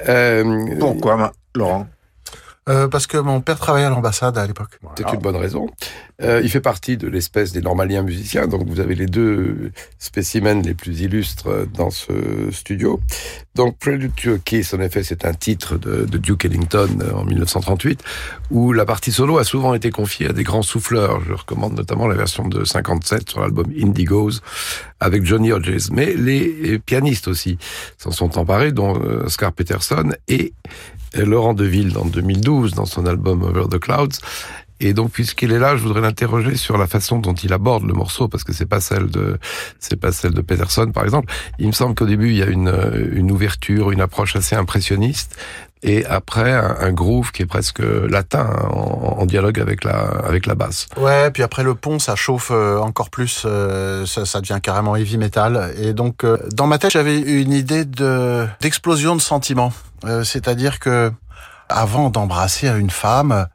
Euh, 0.08 0.78
Pourquoi, 0.80 1.18
ma- 1.18 1.34
Laurent? 1.56 1.88
Euh, 2.68 2.88
parce 2.88 3.06
que 3.06 3.18
mon 3.18 3.42
père 3.42 3.60
travaillait 3.60 3.86
à 3.86 3.92
l'ambassade 3.92 4.40
à 4.40 4.48
l'époque. 4.48 4.80
C'est 4.98 5.14
une 5.14 5.20
bonne 5.20 5.36
raison. 5.36 5.68
Euh, 6.24 6.42
il 6.44 6.50
fait 6.50 6.62
partie 6.62 6.98
de 6.98 7.08
l'espèce 7.08 7.52
des 7.52 7.62
normaliens 7.62 8.02
musiciens. 8.02 8.48
Donc, 8.48 8.68
vous 8.68 8.80
avez 8.80 8.96
les 8.96 9.06
deux 9.06 9.72
spécimens 10.00 10.64
les 10.64 10.74
plus 10.74 11.02
illustres 11.02 11.68
dans 11.74 11.92
ce 11.92 12.50
studio. 12.52 13.00
Donc, 13.54 13.78
Prelude 13.78 14.16
to 14.16 14.38
Kiss, 14.44 14.74
en 14.74 14.80
effet, 14.80 15.04
c'est 15.04 15.26
un 15.26 15.34
titre 15.34 15.78
de, 15.78 16.06
de 16.06 16.18
Duke 16.18 16.46
Ellington 16.46 16.90
euh, 17.02 17.14
en 17.14 17.24
1938, 17.24 18.02
où 18.50 18.74
la 18.74 18.86
partie 18.86 19.12
solo 19.12 19.38
a 19.38 19.44
souvent 19.44 19.76
été 19.76 19.92
confiée 19.92 20.30
à 20.30 20.34
des 20.34 20.44
grands 20.44 20.64
souffleurs. 20.64 21.22
Je 21.28 21.34
recommande 21.34 21.76
notamment 21.76 22.08
la 22.08 22.16
version 22.16 22.48
de 22.48 22.66
57 22.66 23.30
sur 23.30 23.42
l'album 23.42 23.68
Indigos 23.80 24.42
avec 25.00 25.24
Johnny 25.24 25.52
Hodges. 25.52 25.92
Mais 25.92 26.14
les 26.14 26.80
pianistes 26.80 27.28
aussi 27.28 27.58
s'en 27.98 28.12
sont 28.12 28.38
emparés, 28.40 28.72
dont 28.72 28.96
euh, 28.96 29.26
Oscar 29.26 29.54
Peterson 29.54 30.14
et 30.28 30.54
Laurent 31.24 31.54
Deville 31.54 31.98
en 31.98 32.06
2012 32.06 32.74
dans 32.74 32.86
son 32.86 33.06
album 33.06 33.44
Over 33.44 33.66
the 33.70 33.80
Clouds. 33.80 34.20
Et 34.82 34.94
donc, 34.94 35.12
puisqu'il 35.12 35.54
est 35.54 35.60
là, 35.60 35.78
je 35.78 35.84
voudrais 35.84 36.02
l'interroger 36.02 36.58
sur 36.58 36.78
la 36.78 36.86
façon 36.86 37.20
dont 37.20 37.34
il 37.34 37.54
aborde 37.54 37.86
le 37.86 37.94
morceau, 37.94 38.28
parce 38.28 38.44
que 38.44 38.52
c'est 38.52 38.66
pas 38.66 38.82
celle 38.82 39.08
de, 39.08 39.38
c'est 39.80 39.96
pas 39.96 40.12
celle 40.12 40.34
de 40.34 40.42
Peterson, 40.42 40.92
par 40.94 41.06
exemple. 41.06 41.34
Il 41.60 41.68
me 41.68 41.72
semble 41.72 41.96
qu'au 41.96 42.06
début, 42.06 42.32
il 42.32 42.36
y 42.36 42.44
a 42.44 42.48
une, 42.48 42.68
euh, 42.68 43.08
une 43.14 43.32
ouverture, 43.32 43.92
une 43.92 44.02
approche 44.02 44.36
assez 44.36 44.54
impressionniste, 44.54 45.38
et 45.82 46.04
après, 46.06 46.52
un, 46.52 46.76
un 46.80 46.92
groove 46.92 47.32
qui 47.32 47.44
est 47.44 47.46
presque 47.46 47.80
latin, 47.80 48.50
hein, 48.52 48.68
en, 48.72 49.20
en 49.20 49.26
dialogue 49.26 49.60
avec 49.60 49.84
la, 49.84 50.00
avec 50.00 50.46
la 50.48 50.56
basse. 50.56 50.88
Ouais, 50.98 51.30
puis 51.32 51.44
après 51.44 51.64
le 51.64 51.76
pont, 51.76 52.00
ça 52.00 52.16
chauffe 52.16 52.50
euh, 52.52 52.80
encore 52.80 53.10
plus, 53.10 53.44
euh, 53.46 54.06
ça, 54.06 54.26
ça 54.26 54.42
devient 54.42 54.60
carrément 54.62 54.96
heavy 54.96 55.18
metal. 55.18 55.74
Et 55.80 55.94
donc, 55.94 56.24
euh, 56.24 56.38
dans 56.54 56.68
ma 56.68 56.80
tête, 56.80 56.92
j'avais 56.92 57.20
une 57.20 57.54
idée 57.54 57.86
de 57.86 58.46
d'explosion 58.62 59.16
de 59.16 59.22
sentiments. 59.22 59.72
Euh, 60.06 60.24
C'est-à-dire 60.24 60.80
que 60.80 61.12
avant 61.70 62.10
d'embrasser 62.10 62.68
une 62.68 62.90
femme, 62.92 63.48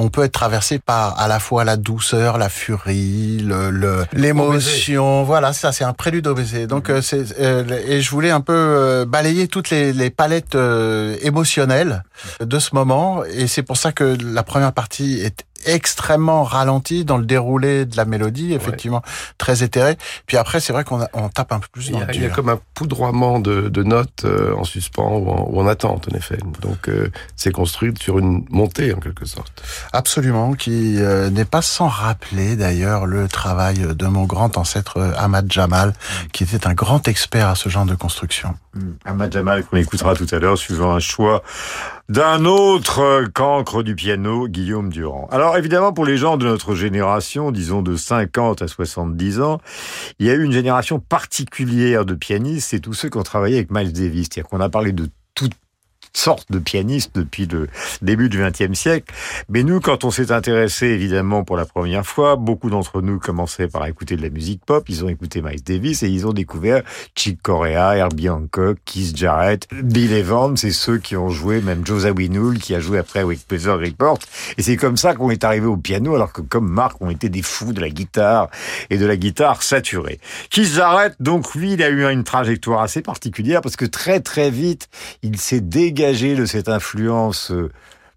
on 0.00 0.10
peut 0.10 0.22
être 0.22 0.32
traversé 0.32 0.78
par 0.78 1.18
à 1.18 1.26
la 1.26 1.40
fois 1.40 1.64
la 1.64 1.76
douceur, 1.76 2.38
la 2.38 2.48
furie, 2.48 3.38
le, 3.40 3.70
le- 3.70 4.06
l'émotion. 4.12 5.24
Voilà, 5.24 5.52
ça 5.52 5.72
c'est 5.72 5.82
un 5.82 5.92
prélude 5.92 6.28
au 6.28 6.34
baiser. 6.34 6.68
Donc 6.68 6.88
euh, 6.88 7.02
c'est 7.02 7.36
euh, 7.40 7.64
et 7.84 8.00
je 8.00 8.08
voulais 8.10 8.30
un 8.30 8.40
peu 8.40 8.52
euh, 8.54 9.04
balayer 9.06 9.48
toutes 9.48 9.70
les, 9.70 9.92
les 9.92 10.10
palettes 10.10 10.54
euh, 10.54 11.16
émotionnelles 11.22 12.04
de 12.40 12.58
ce 12.60 12.76
moment. 12.76 13.24
Et 13.24 13.48
c'est 13.48 13.64
pour 13.64 13.76
ça 13.76 13.90
que 13.90 14.16
la 14.22 14.44
première 14.44 14.72
partie 14.72 15.20
est 15.20 15.44
extrêmement 15.66 16.44
ralentie 16.44 17.04
dans 17.04 17.16
le 17.18 17.24
déroulé 17.24 17.84
de 17.84 17.96
la 17.96 18.04
mélodie, 18.04 18.52
effectivement 18.54 19.02
très 19.38 19.62
éthéré. 19.62 19.96
Puis 20.26 20.36
après, 20.36 20.60
c'est 20.60 20.72
vrai 20.72 20.84
qu'on 20.84 21.06
on 21.12 21.28
tape 21.28 21.52
un 21.52 21.60
peu 21.60 21.68
plus 21.72 21.88
Il 21.88 21.92
dans 21.92 21.98
y, 22.00 22.02
a, 22.02 22.06
le 22.06 22.14
il 22.14 22.20
y 22.20 22.24
a 22.24 22.26
dur. 22.28 22.36
comme 22.36 22.48
un 22.48 22.60
poudroiement 22.74 23.40
de, 23.40 23.68
de 23.68 23.82
notes 23.82 24.24
euh, 24.24 24.54
en 24.54 24.64
suspens 24.64 25.16
ou 25.18 25.30
en, 25.30 25.48
ou 25.50 25.60
en 25.60 25.66
attente, 25.66 26.08
en 26.12 26.16
effet. 26.16 26.38
Donc, 26.60 26.88
euh, 26.88 27.10
c'est 27.36 27.52
construit 27.52 27.92
sur 28.00 28.18
une 28.18 28.44
montée, 28.50 28.92
en 28.94 29.00
quelque 29.00 29.26
sorte. 29.26 29.62
Absolument, 29.92 30.54
qui 30.54 30.96
euh, 30.98 31.30
n'est 31.30 31.44
pas 31.44 31.62
sans 31.62 31.88
rappeler 31.88 32.56
d'ailleurs 32.56 33.06
le 33.06 33.28
travail 33.28 33.78
de 33.94 34.06
mon 34.06 34.24
grand 34.24 34.56
ancêtre 34.58 35.00
Ahmad 35.16 35.50
Jamal, 35.50 35.92
qui 36.32 36.44
était 36.44 36.66
un 36.66 36.74
grand 36.74 37.06
expert 37.08 37.48
à 37.48 37.54
ce 37.54 37.68
genre 37.68 37.84
de 37.86 37.94
construction. 37.94 38.54
Ahmad 39.04 39.32
Jamal 39.32 39.64
qu'on 39.64 39.76
écoutera 39.76 40.14
tout 40.14 40.26
à 40.30 40.38
l'heure 40.38 40.56
suivant 40.58 40.94
un 40.94 41.00
choix 41.00 41.42
d'un 42.08 42.46
autre 42.46 43.26
cancre 43.34 43.82
du 43.82 43.94
piano, 43.94 44.48
Guillaume 44.48 44.90
Durand. 44.90 45.28
Alors 45.30 45.58
évidemment, 45.58 45.92
pour 45.92 46.06
les 46.06 46.16
gens 46.16 46.38
de 46.38 46.46
notre 46.46 46.74
génération, 46.74 47.52
disons 47.52 47.82
de 47.82 47.96
50 47.96 48.62
à 48.62 48.68
70 48.68 49.40
ans, 49.40 49.60
il 50.18 50.26
y 50.26 50.30
a 50.30 50.34
eu 50.34 50.42
une 50.42 50.52
génération 50.52 51.00
particulière 51.00 52.06
de 52.06 52.14
pianistes, 52.14 52.68
c'est 52.70 52.80
tous 52.80 52.94
ceux 52.94 53.10
qui 53.10 53.18
ont 53.18 53.22
travaillé 53.22 53.56
avec 53.56 53.70
Miles 53.70 53.92
Davis. 53.92 54.28
C'est-à-dire 54.32 54.48
qu'on 54.48 54.60
a 54.60 54.70
parlé 54.70 54.92
de 54.92 55.08
toutes 55.34 55.52
sortes 56.18 56.50
de 56.50 56.58
pianistes 56.58 57.12
depuis 57.14 57.46
le 57.46 57.68
début 58.02 58.28
du 58.28 58.42
XXe 58.42 58.76
siècle. 58.76 59.14
Mais 59.48 59.62
nous, 59.62 59.80
quand 59.80 60.04
on 60.04 60.10
s'est 60.10 60.32
intéressé, 60.32 60.86
évidemment, 60.86 61.44
pour 61.44 61.56
la 61.56 61.64
première 61.64 62.04
fois, 62.04 62.36
beaucoup 62.36 62.70
d'entre 62.70 63.00
nous 63.00 63.18
commençaient 63.18 63.68
par 63.68 63.86
écouter 63.86 64.16
de 64.16 64.22
la 64.22 64.28
musique 64.28 64.64
pop. 64.66 64.84
Ils 64.88 65.04
ont 65.04 65.08
écouté 65.08 65.42
Miles 65.42 65.62
Davis 65.62 66.02
et 66.02 66.08
ils 66.08 66.26
ont 66.26 66.32
découvert 66.32 66.82
Chick 67.14 67.40
Corea, 67.40 67.96
Herbie 67.96 68.28
Hancock, 68.28 68.78
Keith 68.84 69.16
Jarrett, 69.16 69.68
Bill 69.72 70.12
Evans, 70.12 70.56
c'est 70.56 70.72
ceux 70.72 70.98
qui 70.98 71.16
ont 71.16 71.28
joué, 71.28 71.60
même 71.60 71.86
Joe 71.86 72.02
Zawinul, 72.02 72.58
qui 72.58 72.74
a 72.74 72.80
joué 72.80 72.98
après 72.98 73.20
avec 73.20 73.46
Pleasure 73.46 73.78
Report. 73.78 74.18
Et 74.56 74.62
c'est 74.62 74.76
comme 74.76 74.96
ça 74.96 75.14
qu'on 75.14 75.30
est 75.30 75.44
arrivé 75.44 75.66
au 75.66 75.76
piano, 75.76 76.16
alors 76.16 76.32
que 76.32 76.40
comme 76.40 76.68
Marc, 76.68 76.96
on 77.00 77.10
était 77.10 77.28
des 77.28 77.42
fous 77.42 77.72
de 77.72 77.80
la 77.80 77.90
guitare 77.90 78.48
et 78.90 78.98
de 78.98 79.06
la 79.06 79.16
guitare 79.16 79.62
saturée. 79.62 80.18
Keith 80.50 80.72
Jarrett, 80.74 81.14
donc 81.20 81.54
lui, 81.54 81.74
il 81.74 81.82
a 81.82 81.88
eu 81.88 82.04
une 82.10 82.24
trajectoire 82.24 82.82
assez 82.82 83.02
particulière 83.02 83.60
parce 83.60 83.76
que 83.76 83.84
très 83.84 84.20
très 84.20 84.50
vite, 84.50 84.88
il 85.22 85.38
s'est 85.38 85.60
dégagé 85.60 86.07
de 86.12 86.46
cette 86.46 86.68
influence 86.70 87.50
euh, 87.50 87.70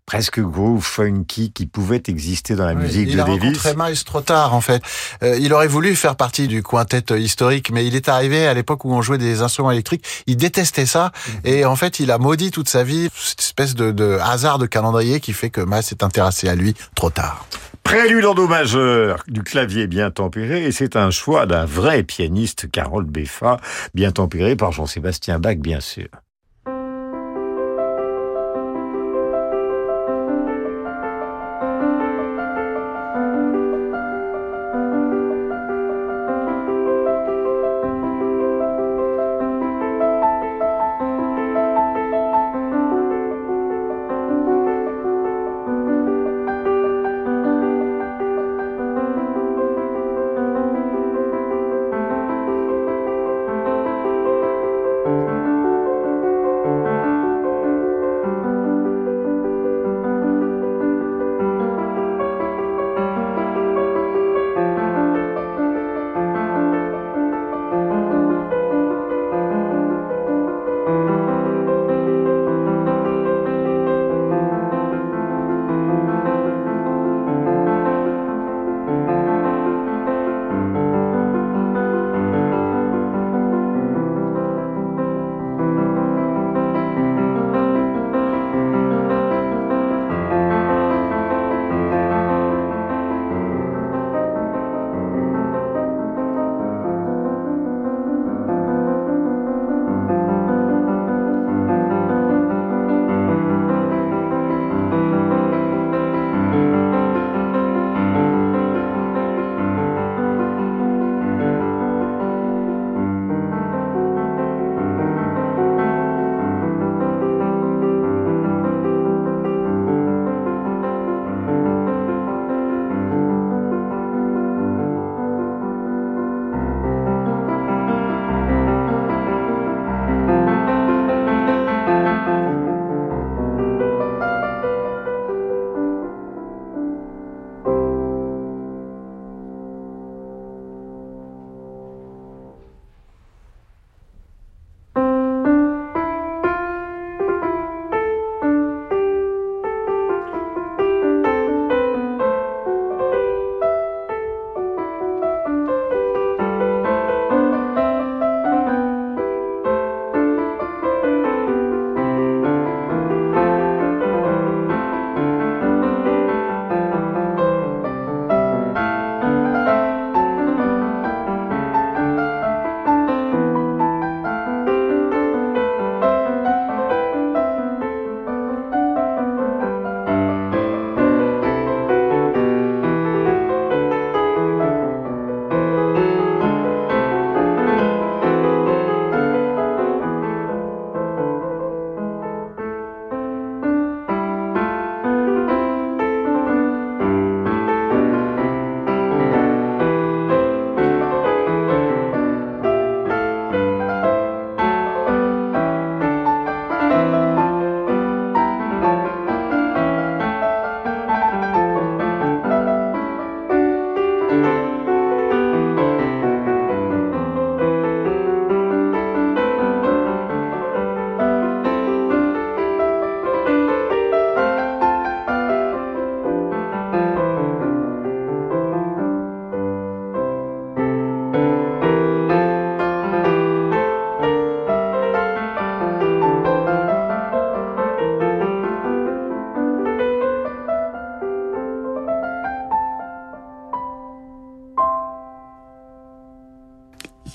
presque 0.05 0.39
groove, 0.39 0.81
funky 0.83 1.51
qui 1.51 1.65
pouvait 1.67 2.01
exister 2.07 2.55
dans 2.55 2.65
la 2.65 2.73
musique 2.73 3.09
il 3.09 3.17
de 3.17 3.21
a 3.21 3.25
Davis. 3.25 3.41
rencontré 3.41 3.73
Miles 3.77 4.03
trop 4.03 4.21
tard 4.21 4.53
en 4.53 4.61
fait. 4.61 4.81
Euh, 5.23 5.37
il 5.39 5.53
aurait 5.53 5.67
voulu 5.67 5.95
faire 5.95 6.15
partie 6.15 6.47
du 6.47 6.63
quintet 6.63 7.03
historique, 7.19 7.69
mais 7.71 7.85
il 7.85 7.95
est 7.95 8.07
arrivé 8.09 8.47
à 8.47 8.53
l'époque 8.53 8.85
où 8.85 8.93
on 8.93 9.01
jouait 9.01 9.17
des 9.17 9.41
instruments 9.41 9.71
électriques. 9.71 10.05
Il 10.27 10.37
détestait 10.37 10.85
ça 10.85 11.11
Mhm. 11.27 11.33
et 11.45 11.65
en 11.65 11.75
fait 11.75 11.99
il 11.99 12.11
a 12.11 12.17
maudit 12.17 12.51
toute 12.51 12.69
sa 12.69 12.83
vie 12.83 13.09
cette 13.15 13.41
espèce 13.41 13.75
de, 13.75 13.91
de 13.91 14.17
hasard 14.21 14.57
de 14.57 14.65
calendrier 14.67 15.19
qui 15.19 15.33
fait 15.33 15.49
que 15.49 15.61
Miles 15.61 15.83
s'est 15.83 16.03
intéressé 16.03 16.47
à 16.47 16.55
lui 16.55 16.73
trop 16.95 17.09
tard. 17.09 17.45
Prélude 17.83 18.25
en 18.25 18.35
do 18.35 18.47
majeur 18.47 19.23
du 19.27 19.43
clavier 19.43 19.87
bien 19.87 20.11
tempéré 20.11 20.65
et 20.65 20.71
c'est 20.71 20.95
un 20.95 21.09
choix 21.09 21.45
d'un 21.47 21.65
vrai 21.65 22.03
pianiste, 22.03 22.69
Carole 22.71 23.05
Beffa, 23.05 23.57
bien 23.95 24.11
tempéré 24.11 24.55
par 24.55 24.71
Jean-Sébastien 24.71 25.39
Bach 25.39 25.57
bien 25.57 25.79
sûr. 25.79 26.07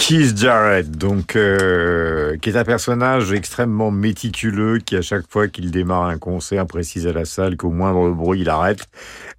Keith 0.06 0.38
Jarrett, 0.38 0.88
donc 0.88 1.34
euh, 1.34 2.36
qui 2.36 2.50
est 2.50 2.56
un 2.56 2.62
personnage 2.62 3.32
extrêmement 3.32 3.90
méticuleux, 3.90 4.78
qui 4.78 4.94
à 4.94 5.02
chaque 5.02 5.28
fois 5.28 5.48
qu'il 5.48 5.72
démarre 5.72 6.04
un 6.04 6.16
concert 6.16 6.64
précise 6.64 7.08
à 7.08 7.12
la 7.12 7.24
salle 7.24 7.56
qu'au 7.56 7.70
moindre 7.70 8.10
bruit 8.10 8.42
il 8.42 8.48
arrête. 8.48 8.86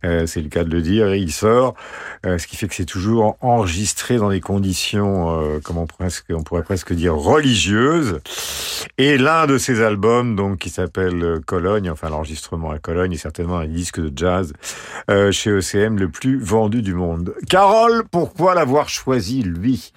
Euh, 0.03 0.27
c'est 0.27 0.41
le 0.41 0.49
cas 0.49 0.65
de 0.65 0.69
le 0.69 0.81
dire. 0.81 1.07
Et 1.13 1.19
il 1.19 1.31
sort, 1.31 1.73
euh, 2.25 2.37
ce 2.37 2.47
qui 2.47 2.57
fait 2.57 2.67
que 2.67 2.75
c'est 2.75 2.83
toujours 2.83 3.37
enregistré 3.39 4.17
dans 4.17 4.29
des 4.29 4.41
conditions, 4.41 5.39
euh, 5.39 5.59
comment 5.63 5.87
presque, 5.87 6.25
on 6.31 6.43
pourrait 6.43 6.63
presque 6.63 6.91
dire 6.91 7.15
religieuses. 7.15 8.19
Et 8.97 9.17
l'un 9.17 9.47
de 9.47 9.57
ses 9.57 9.81
albums, 9.81 10.35
donc 10.35 10.59
qui 10.59 10.69
s'appelle 10.69 11.23
euh, 11.23 11.39
Cologne, 11.39 11.89
enfin 11.89 12.09
l'enregistrement 12.09 12.71
à 12.71 12.79
Cologne, 12.79 13.13
est 13.13 13.17
certainement 13.17 13.57
un 13.57 13.67
disque 13.67 14.01
de 14.01 14.11
jazz 14.13 14.51
euh, 15.09 15.31
chez 15.31 15.49
ECM 15.49 15.97
le 15.97 16.09
plus 16.09 16.39
vendu 16.39 16.81
du 16.81 16.93
monde. 16.93 17.33
Carole, 17.49 18.03
pourquoi 18.11 18.53
l'avoir 18.53 18.89
choisi 18.89 19.43
lui? 19.43 19.93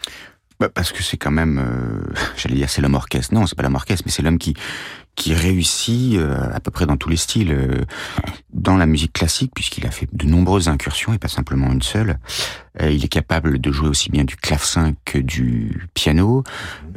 Bah, 0.60 0.68
parce 0.68 0.92
que 0.92 1.02
c'est 1.02 1.16
quand 1.16 1.30
même, 1.30 1.58
euh, 1.58 2.12
j'allais 2.36 2.54
dire 2.54 2.70
c'est 2.70 2.82
l'homme 2.82 2.94
orchestre. 2.94 3.34
Non, 3.34 3.46
c'est 3.46 3.56
pas 3.56 3.62
l'homme 3.62 3.74
orchestre, 3.74 4.04
mais 4.06 4.12
c'est 4.12 4.22
l'homme 4.22 4.38
qui 4.38 4.54
qui 5.16 5.34
réussit 5.34 6.16
euh, 6.16 6.50
à 6.52 6.60
peu 6.60 6.70
près 6.70 6.86
dans 6.86 6.96
tous 6.96 7.08
les 7.08 7.16
styles, 7.16 7.52
euh, 7.52 7.84
dans 8.52 8.76
la 8.76 8.86
musique 8.86 9.12
classique, 9.12 9.52
puisqu'il 9.54 9.86
a 9.86 9.90
fait 9.90 10.08
de 10.12 10.26
nombreuses 10.26 10.68
incursions 10.68 11.12
et 11.12 11.18
pas 11.18 11.28
simplement 11.28 11.70
une 11.70 11.82
seule. 11.82 12.18
Euh, 12.80 12.90
il 12.90 13.04
est 13.04 13.08
capable 13.08 13.60
de 13.60 13.72
jouer 13.72 13.88
aussi 13.88 14.10
bien 14.10 14.24
du 14.24 14.36
clavecin 14.36 14.94
que 15.04 15.18
du 15.18 15.88
piano. 15.92 16.42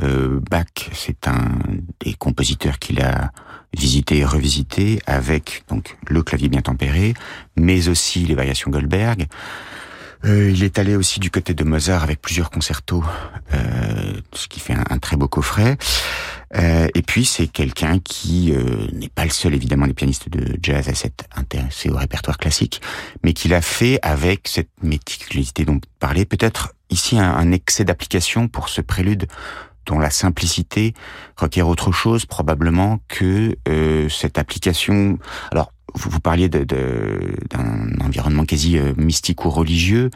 Euh, 0.02 0.40
Bach, 0.50 0.90
c'est 0.94 1.28
un 1.28 1.52
des 2.00 2.14
compositeurs 2.14 2.80
qu'il 2.80 3.02
a 3.02 3.32
visité 3.76 4.20
et 4.20 4.26
revisité 4.26 5.02
avec 5.06 5.64
donc 5.68 5.98
le 6.08 6.24
clavier 6.24 6.48
bien 6.48 6.62
tempéré, 6.62 7.16
mais 7.58 7.90
aussi 7.90 8.20
les 8.20 8.36
variations 8.36 8.72
Goldberg. 8.72 9.28
Euh, 10.26 10.52
il 10.52 10.64
est 10.64 10.80
allé 10.80 10.96
aussi 10.96 11.20
du 11.20 11.30
côté 11.30 11.54
de 11.54 11.64
Mozart 11.64 12.04
avec 12.04 12.22
plusieurs 12.22 12.50
concertos, 12.50 13.04
euh, 13.54 14.14
ce 14.34 14.48
qui 14.48 14.60
fait 14.60 14.74
un, 14.74 14.98
très 15.00 15.18
beau 15.18 15.28
coffret. 15.28 15.78
Euh, 16.56 16.88
et 16.94 17.02
puis 17.02 17.26
c'est 17.26 17.48
quelqu'un 17.48 18.00
qui 18.00 18.54
euh, 18.54 18.88
n'est 18.94 19.10
pas 19.10 19.26
le 19.26 19.32
seul 19.32 19.54
évidemment 19.54 19.88
des 19.88 19.94
pianistes 19.94 20.30
de 20.30 20.58
jazz 20.62 20.88
à 20.88 20.94
s'être 20.94 21.26
intéressé 21.36 21.90
au 21.90 21.98
répertoire 21.98 22.38
classique, 22.38 22.82
mais 23.24 23.34
qui 23.34 23.48
l'a 23.48 23.62
fait 23.62 24.00
avec 24.02 24.48
cette 24.48 24.70
méticulosité 24.82 25.66
dont 25.66 25.74
vous 25.74 25.82
parlez. 26.00 26.26
Peut-être 26.26 26.74
ici 26.90 27.18
un, 27.18 27.32
un 27.32 27.52
excès 27.52 27.84
d'application 27.84 28.48
pour 28.48 28.70
ce 28.70 28.82
prélude 28.82 29.28
dont 29.86 30.00
la 30.00 30.10
simplicité 30.10 30.94
requiert 31.36 31.68
autre 31.68 31.92
chose 31.92 32.26
probablement 32.26 33.00
que 33.08 33.56
euh, 33.68 34.10
cette 34.10 34.38
application. 34.38 35.18
Alors 35.52 35.72
vous, 35.96 36.10
vous 36.10 36.20
parliez 36.20 36.50
d'un 36.50 38.00
environnement 38.02 38.46
quasi 38.46 38.78
euh, 38.78 38.94
mystique 38.98 39.46
ou 39.46 39.50
religieux. 39.50 40.10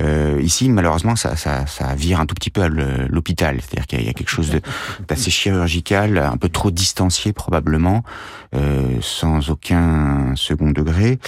Euh, 0.00 0.40
ici, 0.42 0.68
malheureusement, 0.68 1.16
ça, 1.16 1.36
ça, 1.36 1.66
ça 1.66 1.94
vire 1.94 2.20
un 2.20 2.26
tout 2.26 2.34
petit 2.34 2.50
peu 2.50 2.62
à 2.62 2.68
l'hôpital. 2.68 3.60
C'est-à-dire 3.60 3.86
qu'il 3.86 4.00
y 4.02 4.06
y 4.06 4.08
a 4.08 4.14
quelque 4.14 4.30
chose 4.30 4.50
d'assez 5.08 5.30
chirurgical, 5.30 6.18
un 6.18 6.36
peu 6.36 6.48
trop 6.48 6.70
distancié 6.70 7.32
probablement, 7.32 8.02
euh, 8.54 8.98
sans 9.00 9.50
aucun 9.50 10.34
second 10.36 10.70
degré. 10.70 11.18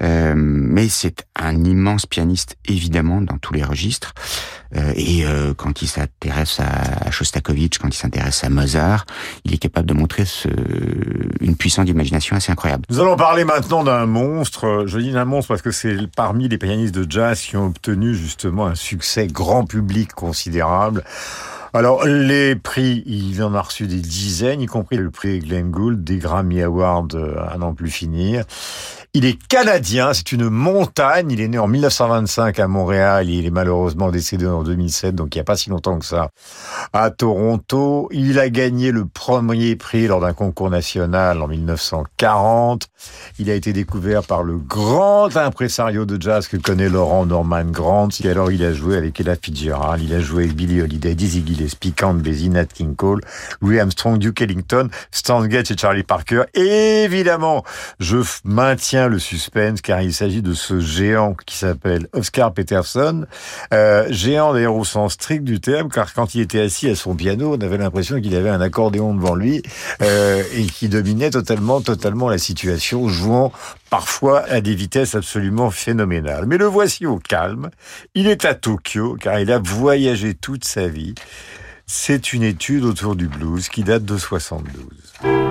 Euh, 0.00 0.34
mais 0.36 0.88
c'est 0.88 1.26
un 1.34 1.64
immense 1.64 2.06
pianiste, 2.06 2.56
évidemment, 2.68 3.20
dans 3.20 3.38
tous 3.38 3.52
les 3.52 3.64
registres. 3.64 4.14
Euh, 4.76 4.92
et 4.94 5.24
euh, 5.24 5.54
quand 5.54 5.82
il 5.82 5.88
s'intéresse 5.88 6.60
à, 6.60 7.10
Shostakovich, 7.10 7.78
quand 7.78 7.88
il 7.88 7.96
s'intéresse 7.96 8.44
à 8.44 8.50
Mozart, 8.50 9.06
il 9.44 9.54
est 9.54 9.58
capable 9.58 9.88
de 9.88 9.94
montrer 9.94 10.24
ce, 10.24 10.48
une 11.40 11.56
puissance 11.56 11.86
d'imagination 11.86 12.36
assez 12.36 12.52
incroyable. 12.52 12.84
Nous 12.90 13.00
allons 13.00 13.16
parler 13.16 13.44
maintenant 13.44 13.82
d'un 13.82 14.06
monstre. 14.06 14.84
Je 14.86 14.98
dis 14.98 15.12
d'un 15.12 15.24
monstre 15.24 15.48
parce 15.48 15.62
que 15.62 15.70
c'est 15.70 15.96
parmi 16.14 16.48
les 16.48 16.58
pianistes 16.58 16.94
de 16.94 17.10
jazz 17.10 17.40
qui 17.40 17.56
ont 17.56 17.66
obtenu 17.66 18.14
justement 18.14 18.66
un 18.66 18.74
succès 18.74 19.26
grand 19.26 19.64
public 19.64 20.12
considérable. 20.12 21.02
Alors, 21.78 22.04
les 22.04 22.56
prix, 22.56 23.04
il 23.06 23.40
en 23.40 23.54
a 23.54 23.60
reçu 23.60 23.86
des 23.86 24.00
dizaines, 24.00 24.60
y 24.60 24.66
compris 24.66 24.96
le 24.96 25.12
prix 25.12 25.38
Glenn 25.38 25.70
Gould, 25.70 26.02
des 26.02 26.16
Grammy 26.16 26.60
Awards 26.60 27.06
euh, 27.14 27.36
à 27.48 27.56
n'en 27.56 27.72
plus 27.72 27.88
finir. 27.88 28.42
Il 29.14 29.24
est 29.24 29.38
canadien, 29.48 30.12
c'est 30.12 30.32
une 30.32 30.48
montagne. 30.50 31.30
Il 31.30 31.40
est 31.40 31.48
né 31.48 31.58
en 31.58 31.66
1925 31.66 32.58
à 32.58 32.68
Montréal. 32.68 33.30
Il 33.30 33.46
est 33.46 33.50
malheureusement 33.50 34.10
décédé 34.10 34.46
en 34.46 34.62
2007, 34.62 35.14
donc 35.14 35.34
il 35.34 35.38
n'y 35.38 35.40
a 35.40 35.44
pas 35.44 35.56
si 35.56 35.70
longtemps 35.70 35.98
que 35.98 36.04
ça, 36.04 36.28
à 36.92 37.10
Toronto. 37.10 38.08
Il 38.12 38.38
a 38.38 38.50
gagné 38.50 38.90
le 38.92 39.06
premier 39.06 39.76
prix 39.76 40.06
lors 40.06 40.20
d'un 40.20 40.34
concours 40.34 40.68
national 40.70 41.40
en 41.40 41.48
1940. 41.48 42.86
Il 43.38 43.50
a 43.50 43.54
été 43.54 43.72
découvert 43.72 44.22
par 44.24 44.42
le 44.42 44.58
grand 44.58 45.34
impresario 45.36 46.04
de 46.04 46.20
jazz 46.20 46.46
que 46.46 46.56
connaît 46.58 46.88
Laurent 46.90 47.24
Norman 47.26 47.64
Grant. 47.64 48.08
Et 48.22 48.28
alors, 48.28 48.52
il 48.52 48.62
a 48.62 48.72
joué 48.74 48.96
avec 48.96 49.18
Ella 49.20 49.36
Fitzgerald, 49.40 50.02
il 50.02 50.14
a 50.14 50.20
joué 50.20 50.44
avec 50.44 50.54
Billie 50.54 50.82
Holiday, 50.82 51.14
Dizzy 51.14 51.42
Gillespie, 51.46 51.92
Count 51.92 52.14
Basie, 52.14 52.50
Nat 52.50 52.66
King 52.66 52.94
Cole, 52.94 53.22
Louis 53.62 53.80
Armstrong, 53.80 54.18
Duke 54.18 54.42
Ellington, 54.42 54.88
Stan 55.10 55.48
Getz 55.48 55.70
et 55.70 55.76
Charlie 55.78 56.02
Parker. 56.02 56.42
Et 56.54 57.04
évidemment, 57.04 57.64
je 58.00 58.18
f- 58.18 58.40
le 59.06 59.20
suspense 59.20 59.80
car 59.80 60.02
il 60.02 60.12
s'agit 60.12 60.42
de 60.42 60.54
ce 60.54 60.80
géant 60.80 61.34
qui 61.46 61.56
s'appelle 61.56 62.08
Oscar 62.12 62.52
Peterson. 62.52 63.26
Euh, 63.72 64.06
géant 64.10 64.52
d'ailleurs 64.52 64.74
au 64.74 64.84
sens 64.84 65.12
strict 65.12 65.44
du 65.44 65.60
terme, 65.60 65.88
car 65.90 66.12
quand 66.12 66.34
il 66.34 66.40
était 66.40 66.60
assis 66.60 66.88
à 66.88 66.96
son 66.96 67.14
piano, 67.14 67.54
on 67.54 67.60
avait 67.60 67.78
l'impression 67.78 68.20
qu'il 68.20 68.34
avait 68.34 68.48
un 68.48 68.60
accordéon 68.60 69.14
devant 69.14 69.36
lui 69.36 69.62
euh, 70.02 70.42
et 70.54 70.64
qui 70.64 70.88
dominait 70.88 71.30
totalement, 71.30 71.80
totalement 71.80 72.28
la 72.28 72.38
situation, 72.38 73.08
jouant 73.08 73.52
parfois 73.90 74.40
à 74.48 74.60
des 74.60 74.74
vitesses 74.74 75.14
absolument 75.14 75.70
phénoménales. 75.70 76.46
Mais 76.46 76.56
le 76.56 76.66
voici 76.66 77.06
au 77.06 77.18
calme. 77.18 77.70
Il 78.14 78.26
est 78.26 78.44
à 78.44 78.54
Tokyo, 78.54 79.16
car 79.20 79.38
il 79.38 79.52
a 79.52 79.58
voyagé 79.58 80.34
toute 80.34 80.64
sa 80.64 80.88
vie. 80.88 81.14
C'est 81.86 82.32
une 82.32 82.42
étude 82.42 82.84
autour 82.84 83.16
du 83.16 83.28
blues 83.28 83.68
qui 83.68 83.82
date 83.82 84.04
de 84.04 84.18
72. 84.18 85.47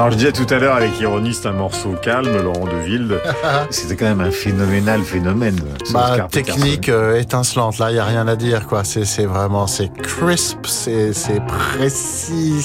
Alors 0.00 0.12
je 0.12 0.16
disais 0.16 0.32
tout 0.32 0.46
à 0.48 0.58
l'heure 0.58 0.76
avec 0.76 0.98
ironie, 0.98 1.34
c'est 1.34 1.46
un 1.46 1.52
morceau 1.52 1.94
calme, 2.02 2.34
Laurent 2.42 2.64
Deville. 2.64 3.18
C'était 3.70 3.96
quand 3.96 4.06
même 4.06 4.22
un 4.22 4.30
phénoménal 4.30 5.02
phénomène. 5.02 5.60
Bah, 5.92 6.26
technique 6.32 6.88
euh, 6.88 7.20
étincelante, 7.20 7.76
là, 7.76 7.90
il 7.90 7.96
y 7.96 7.98
a 7.98 8.06
rien 8.06 8.26
à 8.26 8.34
dire, 8.34 8.66
quoi. 8.66 8.82
C'est, 8.82 9.26
vraiment, 9.26 9.66
c'est 9.66 9.92
crisp, 9.92 10.64
c'est, 10.64 11.12
précis, 11.46 12.62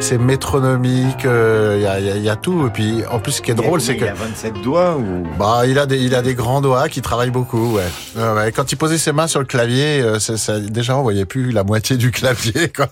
c'est, 0.00 0.18
métronomique, 0.18 1.22
il 1.22 1.82
y, 1.82 1.86
a, 1.86 2.00
y 2.00 2.10
a- 2.10 2.16
y 2.16 2.28
a 2.28 2.34
tout. 2.34 2.66
Et 2.66 2.70
puis, 2.70 3.04
en 3.12 3.20
plus, 3.20 3.30
ce 3.30 3.42
qui 3.42 3.52
est 3.52 3.54
drôle, 3.54 3.80
c'est 3.80 3.92
Il 3.94 4.00
que, 4.00 4.04
a 4.06 4.14
27 4.14 4.54
doigts 4.64 4.96
ou... 4.96 5.22
bah, 5.38 5.62
il 5.68 5.78
a 5.78 5.86
des, 5.86 5.98
il 5.98 6.16
a 6.16 6.22
des 6.22 6.34
grands 6.34 6.60
doigts 6.62 6.88
qui 6.88 7.00
travaillent 7.00 7.30
beaucoup, 7.30 7.76
ouais. 7.76 8.50
Quand 8.56 8.72
il 8.72 8.76
posait 8.76 8.98
ses 8.98 9.12
mains 9.12 9.28
sur 9.28 9.38
le 9.38 9.46
clavier, 9.46 10.00
euh, 10.00 10.18
ça, 10.18 10.58
déjà, 10.58 10.96
on 10.96 11.02
voyait 11.02 11.26
plus 11.26 11.52
la 11.52 11.62
moitié 11.62 11.96
du 11.96 12.10
clavier, 12.10 12.72
quoi. 12.74 12.88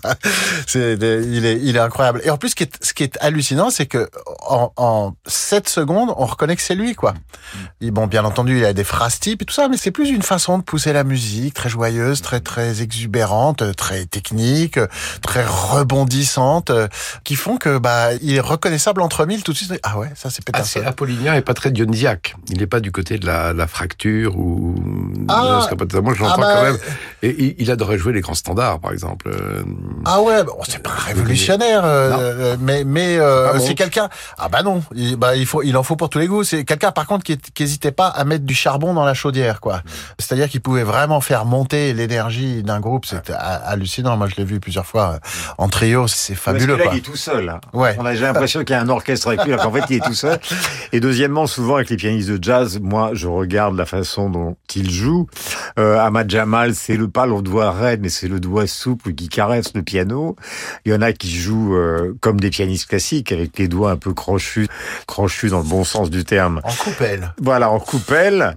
Des- 0.75 1.27
il 1.29 1.45
est, 1.45 1.59
il 1.61 1.75
est 1.75 1.81
incroyable. 1.81 2.21
Et 2.23 2.31
en 2.31 2.37
plus, 2.37 2.51
ce 2.51 2.55
qui 2.55 2.63
est, 2.63 2.73
ce 2.81 2.95
qui 2.95 3.03
est 3.03 3.19
hallucinant, 3.21 3.63
c'est 3.70 3.87
que, 3.87 4.09
en, 4.48 4.72
en 4.77 5.14
7 5.27 5.68
secondes, 5.68 6.12
on 6.16 6.27
reconnaît 6.27 6.57
que 6.57 6.62
c'est 6.62 6.74
lui, 6.74 6.94
quoi. 6.94 7.14
Et 7.81 7.90
bon, 7.90 8.07
bien 8.07 8.24
entendu, 8.24 8.59
il 8.59 8.64
a 8.64 8.72
des 8.72 8.85
phrases 8.85 9.18
types 9.20 9.42
et 9.42 9.44
tout 9.44 9.55
ça, 9.55 9.68
mais 9.68 9.77
c'est 9.77 9.90
plus 9.90 10.09
une 10.11 10.22
façon 10.22 10.59
de 10.59 10.62
pousser 10.62 10.92
la 10.92 11.05
musique, 11.05 11.55
très 11.55 11.68
joyeuse, 11.68 12.22
très 12.22 12.40
très 12.40 12.83
exubérante, 12.83 13.74
très 13.77 14.07
technique, 14.07 14.79
très 15.22 15.44
rebondissante, 15.44 16.70
euh, 16.70 16.88
qui 17.24 17.37
font 17.37 17.57
que 17.57 17.79
bah 17.79 18.14
il 18.20 18.35
est 18.35 18.40
reconnaissable 18.40 19.00
entre 19.03 19.24
mille 19.27 19.42
tout 19.42 19.53
de 19.53 19.57
suite. 19.57 19.72
Ah 19.83 19.98
ouais, 19.98 20.09
ça 20.14 20.31
c'est 20.31 20.42
Assez 20.55 20.81
Peterson. 20.81 20.83
apollinien 20.87 21.35
et 21.35 21.40
pas 21.42 21.55
très 21.55 21.70
dionysiaaque. 21.70 22.37
Il 22.50 22.59
n'est 22.59 22.66
pas 22.66 22.81
du 22.81 22.92
côté 22.92 23.18
de 23.18 23.27
la, 23.27 23.53
la 23.53 23.66
fracture 23.66 24.37
ou. 24.37 24.74
Ah. 25.29 25.68
Non. 25.70 26.03
Moi, 26.03 26.14
je 26.14 26.22
l'entends 26.22 26.35
Ah 26.37 26.40
bah, 26.40 26.55
quand 26.57 26.62
même. 26.64 26.79
Et 27.22 27.57
il, 27.59 27.70
adorait 27.70 27.98
jouer 27.98 28.12
les 28.12 28.20
grands 28.20 28.35
standards, 28.35 28.81
par 28.81 28.92
exemple. 28.92 29.29
Euh, 29.29 29.62
Ah 30.05 30.20
ouais, 30.20 30.42
bon, 30.44 30.57
c'est 30.68 30.83
pas 30.83 30.90
révolutionnaire, 30.90 31.85
euh, 31.85 32.11
euh, 32.12 32.57
mais 32.61 32.85
mais 32.85 33.18
euh, 33.18 33.24
Euh, 33.24 33.53
Ah 33.54 33.54
c'est 33.61 33.75
quelqu'un. 33.75 34.09
Ah 34.38 34.49
bah 34.49 34.62
non, 34.62 34.83
il, 34.95 35.17
bah 35.17 35.37
il 35.37 35.47
faut, 35.47 35.62
il 35.62 35.77
en 35.77 35.83
faut 35.83 35.97
pour 35.97 36.09
tous 36.11 36.19
les 36.19 36.27
goûts. 36.27 36.45
C'est 36.45 36.64
quelqu'un 36.64 36.93
par 36.93 37.07
contre 37.07 37.25
qui 37.25 37.38
n'hésitait 37.59 37.93
pas 37.93 38.09
à 38.09 38.25
mettre 38.25 38.45
du 38.45 38.55
charbon 38.55 38.95
dans 38.95 39.05
la 39.05 39.14
chaudière, 39.14 39.61
quoi. 39.61 39.83
C'est-à-dire 40.19 40.49
qu'il 40.49 40.61
pouvait 40.61 40.83
vraiment 40.85 41.21
faire 41.21 41.45
monter 41.45 41.93
l'énergie 41.95 42.62
d'un 42.62 42.81
groupe. 42.81 43.07
C'était 43.07 43.33
ha- 43.33 43.62
hallucinant. 43.67 44.17
Moi, 44.17 44.29
je 44.29 44.37
l'ai 44.37 44.45
vu 44.45 44.61
plusieurs 44.61 44.87
fois 44.87 45.14
euh, 45.14 45.19
en 45.59 45.69
trio. 45.69 46.07
C'est 46.09 46.35
fabuleux, 46.35 46.67
Parce 46.67 46.79
que 46.79 46.83
là, 46.83 46.85
quoi. 46.88 46.95
il 46.95 46.99
est 46.99 47.03
tout 47.03 47.17
seul. 47.17 47.45
Là. 47.45 47.61
Ouais. 47.73 47.97
On 47.99 48.07
a 48.07 48.12
déjà 48.12 48.27
l'impression 48.27 48.61
qu'il 48.64 48.75
y 48.75 48.79
a 48.79 48.81
un 48.81 48.88
orchestre 48.88 49.29
avec 49.29 49.45
lui, 49.45 49.53
alors 49.53 49.64
qu'en 49.67 49.73
fait, 49.73 49.85
il 49.90 49.97
est 49.97 50.05
tout 50.05 50.14
seul. 50.14 50.38
Et 50.93 51.01
deuxièmement, 51.01 51.47
souvent 51.47 51.77
avec 51.77 51.90
les 51.90 51.97
pianistes 51.97 52.29
de 52.31 52.43
jazz, 52.43 52.79
moi, 52.81 53.11
je 53.12 53.27
regarde 53.27 53.77
la 53.77 53.87
façon 53.87 54.31
dont 54.31 54.57
ils 54.75 54.90
jouent. 54.90 55.27
Euh, 55.79 55.99
Ahmad 55.99 56.31
Jamal, 56.31 56.75
c'est 56.75 56.97
le 56.97 57.09
pas 57.09 57.27
le 57.27 57.40
doigt 57.43 57.73
raide, 57.73 58.01
mais 58.03 58.09
c'est 58.09 58.29
le 58.29 58.40
doigt 58.40 58.67
souple 58.67 59.12
qui 59.14 59.29
caresse 59.29 59.73
le 59.75 59.83
piano. 59.83 60.37
Il 60.85 60.93
y 60.93 60.95
en 60.95 61.03
a 61.03 61.12
qui 61.12 61.31
jouent 61.31 61.75
euh, 61.77 62.17
comme 62.21 62.38
des 62.40 62.51
pianistes 62.51 62.87
classiques, 62.88 63.33
avec 63.33 63.44
les 63.59 63.69
doigts 63.69 63.91
un 63.91 63.97
peu 63.97 64.15
crochus, 64.15 64.69
crochus 65.07 65.51
dans 65.51 65.59
le 65.59 65.65
bon 65.65 65.85
sens 65.85 66.11
du 66.11 66.25
terme. 66.25 66.61
En 66.65 66.73
coupelle. 66.73 67.33
Voilà, 67.41 67.71
en 67.71 67.81
coupelle. 67.81 68.57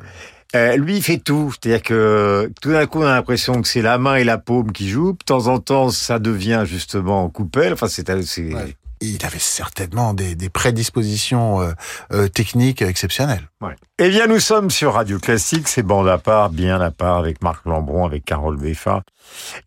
Euh, 0.55 0.77
lui, 0.77 0.97
il 0.97 1.03
fait 1.03 1.17
tout. 1.17 1.51
C'est-à-dire 1.51 1.83
que 1.83 2.51
tout 2.61 2.71
d'un 2.71 2.85
coup, 2.85 2.99
on 2.99 3.05
a 3.05 3.15
l'impression 3.15 3.61
que 3.61 3.67
c'est 3.67 3.81
la 3.81 3.97
main 3.97 4.15
et 4.15 4.23
la 4.23 4.37
paume 4.37 4.71
qui 4.71 4.89
jouent. 4.89 5.13
De 5.13 5.25
temps 5.25 5.47
en 5.47 5.59
temps, 5.59 5.89
ça 5.89 6.19
devient 6.19 6.63
justement 6.65 7.23
en 7.25 7.29
coupelle. 7.29 7.73
Enfin, 7.73 7.87
c'est... 7.87 8.07
Ouais. 8.09 8.75
Il 8.99 9.23
avait 9.27 9.37
certainement 9.37 10.15
des, 10.15 10.33
des 10.33 10.49
prédispositions 10.49 11.61
euh, 11.61 11.71
euh, 12.13 12.27
techniques 12.29 12.81
exceptionnelles. 12.81 13.47
Ouais. 13.61 13.75
Eh 13.99 14.09
bien, 14.09 14.25
nous 14.25 14.39
sommes 14.39 14.71
sur 14.71 14.93
Radio 14.93 15.19
Classique, 15.19 15.67
c'est 15.67 15.83
bande 15.83 16.07
à 16.07 16.17
part, 16.17 16.49
bien 16.49 16.81
à 16.81 16.89
part, 16.89 17.17
avec 17.17 17.43
Marc 17.43 17.63
Lambron, 17.65 18.07
avec 18.07 18.25
Carole 18.25 18.57
Beffa, 18.57 19.03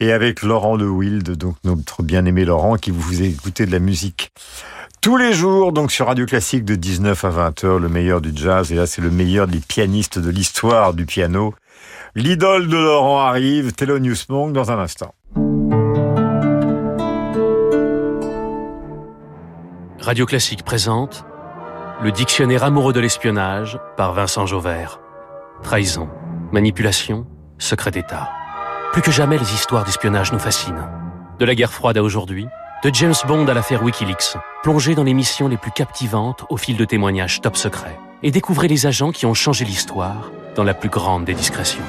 et 0.01 0.11
avec 0.11 0.43
Laurent 0.43 0.77
de 0.79 0.85
Wild, 0.85 1.37
donc 1.37 1.55
notre 1.63 2.03
bien-aimé 2.03 2.45
Laurent, 2.45 2.75
qui 2.75 2.91
vous 2.91 3.03
faisait 3.03 3.29
écouter 3.29 3.67
de 3.67 3.71
la 3.71 3.79
musique. 3.79 4.33
Tous 5.01 5.17
les 5.17 5.33
jours, 5.33 5.73
donc 5.73 5.91
sur 5.93 6.09
Radio 6.09 6.27
Classique 6.27 6.67
de 6.67 6.75
19 6.75 7.25
à 7.25 7.31
20 7.31 7.65
heures, 7.65 7.79
le 7.79 7.89
meilleur 7.89 8.21
du 8.21 8.33
jazz, 8.35 8.71
et 8.71 8.75
là 8.75 8.87
c'est 8.87 9.01
le 9.01 9.11
meilleur 9.11 9.47
des 9.47 9.61
pianistes 9.61 10.19
de 10.19 10.29
l'histoire 10.29 10.93
du 10.93 11.07
piano. 11.07 11.55
L'idole 12.15 12.69
de 12.69 12.77
Laurent 12.77 13.21
arrive, 13.21 13.73
Thelonious 13.73 14.27
Monk, 14.29 14.53
dans 14.53 14.71
un 14.71 14.79
instant. 14.79 15.15
Radio 20.01 20.27
Classique 20.27 20.65
présente 20.65 21.25
Le 22.03 22.13
dictionnaire 22.13 22.63
amoureux 22.63 22.93
de 22.93 23.01
l'espionnage 23.01 23.79
par 23.97 24.13
Vincent 24.13 24.45
Jauvert. 24.45 25.01
Trahison, 25.63 26.11
manipulation, 26.53 27.27
secret 27.57 27.91
d'État. 27.91 28.29
Plus 28.93 29.01
que 29.01 29.11
jamais, 29.11 29.39
les 29.39 29.55
histoires 29.55 29.85
d'espionnage 29.85 30.31
nous 30.31 30.39
fascinent. 30.39 30.91
De 31.39 31.47
la 31.47 31.55
guerre 31.55 31.73
froide 31.73 31.97
à 31.97 32.03
aujourd'hui, 32.03 32.47
de 32.83 32.91
James 32.95 33.15
Bond 33.29 33.47
à 33.47 33.55
l'affaire 33.55 33.83
Wikileaks, 33.83 34.37
plongez 34.63 34.95
dans 34.95 35.03
les 35.03 35.13
missions 35.13 35.49
les 35.49 35.59
plus 35.59 35.71
captivantes 35.71 36.45
au 36.49 36.57
fil 36.57 36.77
de 36.77 36.85
témoignages 36.85 37.41
top 37.41 37.57
secrets 37.57 37.99
et 38.23 38.31
découvrez 38.31 38.69
les 38.69 38.87
agents 38.87 39.13
qui 39.13 39.27
ont 39.27 39.35
changé 39.35 39.65
l'histoire 39.65 40.31
dans 40.57 40.65
la 40.65 40.73
plus 40.73 40.89
grande 40.89 41.25
des 41.25 41.35
discrétions. 41.35 41.85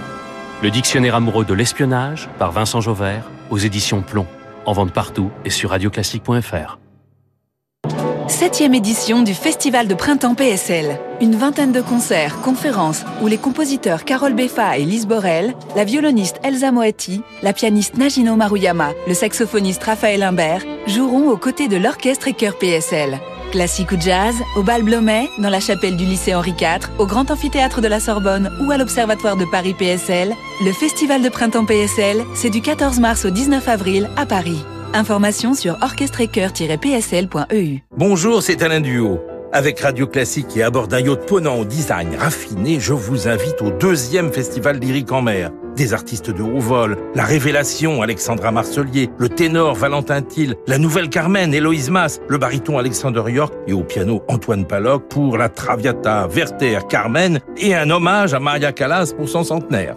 Le 0.62 0.70
dictionnaire 0.70 1.16
amoureux 1.16 1.46
de 1.46 1.54
l'espionnage 1.54 2.30
par 2.38 2.52
Vincent 2.52 2.82
Jauvert 2.82 3.24
aux 3.50 3.58
éditions 3.58 4.02
Plomb, 4.02 4.28
en 4.66 4.74
vente 4.74 4.92
partout 4.92 5.32
et 5.46 5.50
sur 5.50 5.70
radioclassique.fr. 5.70 6.78
Septième 8.32 8.74
édition 8.74 9.24
du 9.24 9.34
Festival 9.34 9.90
de 9.90 9.94
Printemps 9.94 10.36
PSL. 10.36 10.98
Une 11.20 11.36
vingtaine 11.36 11.74
de 11.74 11.82
concerts, 11.82 12.40
conférences 12.42 13.04
où 13.22 13.28
les 13.28 13.38
compositeurs 13.38 14.06
Carole 14.06 14.34
Beffa 14.34 14.78
et 14.78 14.86
Lise 14.86 15.06
Borel, 15.06 15.54
la 15.76 15.84
violoniste 15.84 16.40
Elsa 16.42 16.72
Moatti, 16.72 17.22
la 17.44 17.52
pianiste 17.52 17.98
Najino 17.98 18.38
Maruyama, 18.38 18.92
le 19.06 19.14
saxophoniste 19.14 19.84
Raphaël 19.84 20.24
Imbert 20.24 20.64
joueront 20.88 21.30
aux 21.30 21.38
côtés 21.38 21.68
de 21.68 21.76
l'orchestre 21.76 22.30
et 22.30 22.34
chœur 22.34 22.58
PSL. 22.58 23.20
Classique 23.52 23.92
ou 23.92 24.00
jazz, 24.00 24.36
au 24.56 24.64
bal 24.64 24.82
Blomet, 24.84 25.30
dans 25.38 25.50
la 25.50 25.60
chapelle 25.60 25.98
du 25.98 26.06
lycée 26.06 26.34
Henri 26.34 26.52
IV, 26.52 26.90
au 27.00 27.06
grand 27.06 27.30
amphithéâtre 27.30 27.82
de 27.82 27.90
la 27.90 28.00
Sorbonne 28.00 28.50
ou 28.62 28.72
à 28.72 28.78
l'Observatoire 28.78 29.36
de 29.36 29.46
Paris 29.46 29.76
PSL, 29.78 30.34
le 30.66 30.72
Festival 30.72 31.22
de 31.22 31.30
Printemps 31.30 31.66
PSL, 31.66 32.24
c'est 32.34 32.50
du 32.50 32.62
14 32.62 33.02
mars 33.02 33.26
au 33.26 33.30
19 33.30 33.68
avril 33.68 34.10
à 34.16 34.26
Paris. 34.26 34.64
Informations 34.94 35.54
sur 35.54 35.78
orchestrecoeur-psl.eu. 35.82 37.80
Bonjour, 37.96 38.44
c'est 38.44 38.62
Alain 38.62 38.82
Duo. 38.82 39.20
Avec 39.54 39.80
Radio 39.80 40.08
Classique 40.08 40.56
et 40.56 40.64
à 40.64 40.70
bord 40.70 40.88
d'un 40.88 41.00
yacht 41.00 41.26
ponant 41.26 41.56
au 41.58 41.66
design 41.66 42.16
raffiné, 42.18 42.80
je 42.80 42.94
vous 42.94 43.28
invite 43.28 43.62
au 43.62 43.72
deuxième 43.72 44.32
festival 44.32 44.80
lyrique 44.80 45.12
en 45.12 45.22
mer. 45.22 45.52
Des 45.76 45.94
artistes 45.94 46.30
de 46.30 46.42
haut 46.42 46.60
vol, 46.60 46.98
la 47.16 47.24
révélation 47.24 48.02
Alexandra 48.02 48.52
Marcelier, 48.52 49.10
le 49.18 49.30
ténor 49.30 49.76
Valentin 49.76 50.22
Thiel, 50.22 50.56
la 50.68 50.78
nouvelle 50.78 51.10
Carmen 51.10 51.54
Héloïse 51.54 51.90
Mass, 51.90 52.20
le 52.28 52.38
baryton 52.38 52.78
Alexander 52.78 53.24
York 53.28 53.54
et 53.68 53.74
au 53.74 53.84
piano 53.84 54.24
Antoine 54.28 54.66
Paloc 54.66 55.08
pour 55.10 55.38
la 55.38 55.48
Traviata, 55.50 56.28
Werther, 56.28 56.88
Carmen 56.90 57.40
et 57.58 57.76
un 57.76 57.90
hommage 57.90 58.34
à 58.34 58.40
Maria 58.40 58.74
Callas 58.74 59.14
pour 59.16 59.30
son 59.30 59.44
centenaire. 59.44 59.96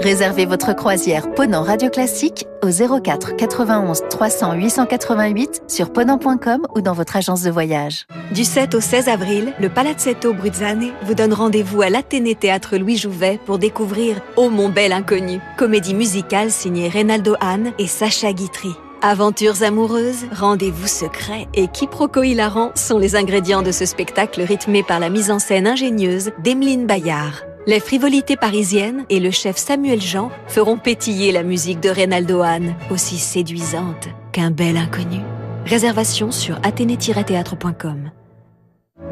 Réservez 0.00 0.46
votre 0.46 0.74
croisière 0.74 1.28
Ponant 1.34 1.64
Radio 1.64 1.90
Classique 1.90 2.46
au 2.62 2.68
04 2.68 3.34
91 3.34 4.02
300 4.08 4.54
888 4.54 5.62
sur 5.66 5.92
ponant.com 5.92 6.66
ou 6.76 6.80
dans 6.80 6.92
votre 6.92 7.16
agence 7.16 7.42
de 7.42 7.50
voyage. 7.50 8.06
Du 8.32 8.44
7 8.44 8.76
au 8.76 8.80
16 8.80 9.08
avril, 9.08 9.52
le 9.58 9.68
Palazzetto 9.68 10.34
Bruzzane 10.34 10.92
vous 11.02 11.14
donne 11.14 11.32
rendez-vous 11.32 11.82
à 11.82 11.90
l'Athénée 11.90 12.36
Théâtre 12.36 12.76
Louis 12.76 12.96
Jouvet 12.96 13.40
pour 13.44 13.58
découvrir 13.58 14.20
Oh 14.36 14.50
mon 14.50 14.68
bel 14.68 14.92
inconnu, 14.92 15.40
comédie 15.56 15.94
musicale 15.94 16.52
signée 16.52 16.88
Reynaldo 16.88 17.34
Hahn 17.40 17.72
et 17.80 17.88
Sacha 17.88 18.32
Guitry. 18.32 18.70
Aventures 19.02 19.64
amoureuses, 19.64 20.26
rendez-vous 20.32 20.86
secrets 20.86 21.48
et 21.54 21.66
quiproquos 21.66 22.22
hilarants 22.22 22.70
sont 22.76 22.98
les 22.98 23.16
ingrédients 23.16 23.62
de 23.62 23.72
ce 23.72 23.84
spectacle 23.84 24.42
rythmé 24.42 24.84
par 24.84 25.00
la 25.00 25.10
mise 25.10 25.32
en 25.32 25.40
scène 25.40 25.66
ingénieuse 25.66 26.30
d'Emeline 26.42 26.86
Bayard. 26.86 27.47
Les 27.68 27.80
frivolités 27.80 28.38
parisiennes 28.38 29.04
et 29.10 29.20
le 29.20 29.30
chef 29.30 29.58
Samuel 29.58 30.00
Jean 30.00 30.30
feront 30.46 30.78
pétiller 30.78 31.32
la 31.32 31.42
musique 31.42 31.80
de 31.80 31.90
Reynaldo 31.90 32.40
Hahn, 32.40 32.74
aussi 32.90 33.18
séduisante 33.18 34.08
qu'un 34.32 34.50
bel 34.50 34.78
inconnu. 34.78 35.20
Réservation 35.66 36.30
sur 36.30 36.58
athénée-théâtre.com. 36.62 38.10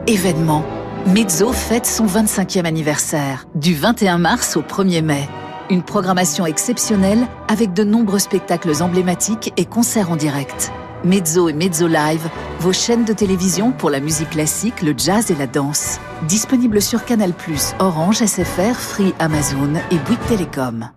Événement. 0.06 0.64
Mezzo 1.04 1.52
fête 1.52 1.84
son 1.84 2.06
25e 2.06 2.64
anniversaire, 2.64 3.46
du 3.54 3.74
21 3.74 4.16
mars 4.16 4.56
au 4.56 4.62
1er 4.62 5.02
mai. 5.02 5.28
Une 5.68 5.82
programmation 5.82 6.46
exceptionnelle 6.46 7.26
avec 7.48 7.74
de 7.74 7.84
nombreux 7.84 8.20
spectacles 8.20 8.82
emblématiques 8.82 9.52
et 9.58 9.66
concerts 9.66 10.10
en 10.10 10.16
direct. 10.16 10.72
Mezzo 11.04 11.48
et 11.48 11.52
Mezzo 11.52 11.86
Live, 11.86 12.28
vos 12.60 12.72
chaînes 12.72 13.04
de 13.04 13.12
télévision 13.12 13.70
pour 13.70 13.90
la 13.90 14.00
musique 14.00 14.30
classique, 14.30 14.82
le 14.82 14.94
jazz 14.96 15.30
et 15.30 15.34
la 15.34 15.46
danse. 15.46 16.00
Disponible 16.26 16.80
sur 16.80 17.04
Canal+, 17.04 17.32
Orange, 17.78 18.24
SFR, 18.24 18.74
Free, 18.74 19.14
Amazon 19.18 19.74
et 19.90 19.98
Bouygues 19.98 20.26
Télécom. 20.28 20.90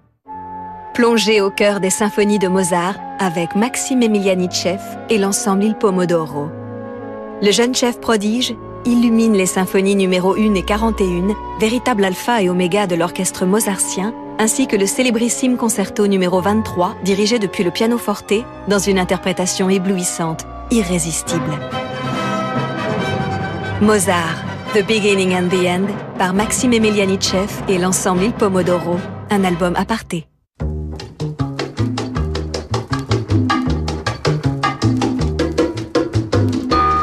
Plongez 0.94 1.42
au 1.42 1.52
cœur 1.52 1.80
des 1.80 1.90
symphonies 1.90 2.40
de 2.40 2.48
Mozart 2.48 2.96
avec 3.20 3.56
Maxime 3.56 4.02
Emiliani-Chef 4.02 4.82
et 5.10 5.18
l'ensemble 5.18 5.64
Il 5.64 5.76
Pomodoro. 5.76 6.48
Le 7.42 7.52
jeune 7.52 7.76
chef 7.76 8.00
prodige 8.00 8.56
illumine 8.86 9.34
les 9.34 9.46
symphonies 9.46 9.96
numéro 9.96 10.36
1 10.36 10.56
et 10.56 10.64
41, 10.64 11.36
véritable 11.60 12.06
alpha 12.06 12.42
et 12.42 12.50
oméga 12.50 12.88
de 12.88 12.96
l'orchestre 12.96 13.46
mozartien, 13.46 14.14
ainsi 14.39 14.67
que 14.67 14.78
le 14.78 14.88
célébrissime 14.88 15.58
concerto 15.58 16.08
numéro 16.08 16.39
23, 16.39 16.95
dirigé 17.04 17.39
depuis 17.39 17.65
le 17.65 17.71
pianoforte, 17.71 18.34
dans 18.69 18.80
une 18.80 18.97
interprétation 18.97 19.69
éblouissante, 19.69 20.47
irrésistible. 20.71 21.60
Mozart, 23.82 24.38
The 24.73 24.86
Beginning 24.86 25.36
and 25.36 25.49
the 25.49 25.67
End, 25.67 25.88
par 26.17 26.34
Maxime 26.34 26.71
Emiliani-Chef 26.71 27.63
et 27.67 27.78
l'ensemble 27.78 28.23
Il 28.23 28.32
Pomodoro, 28.32 28.97
un 29.30 29.43
album 29.43 29.75
aparté. 29.75 30.25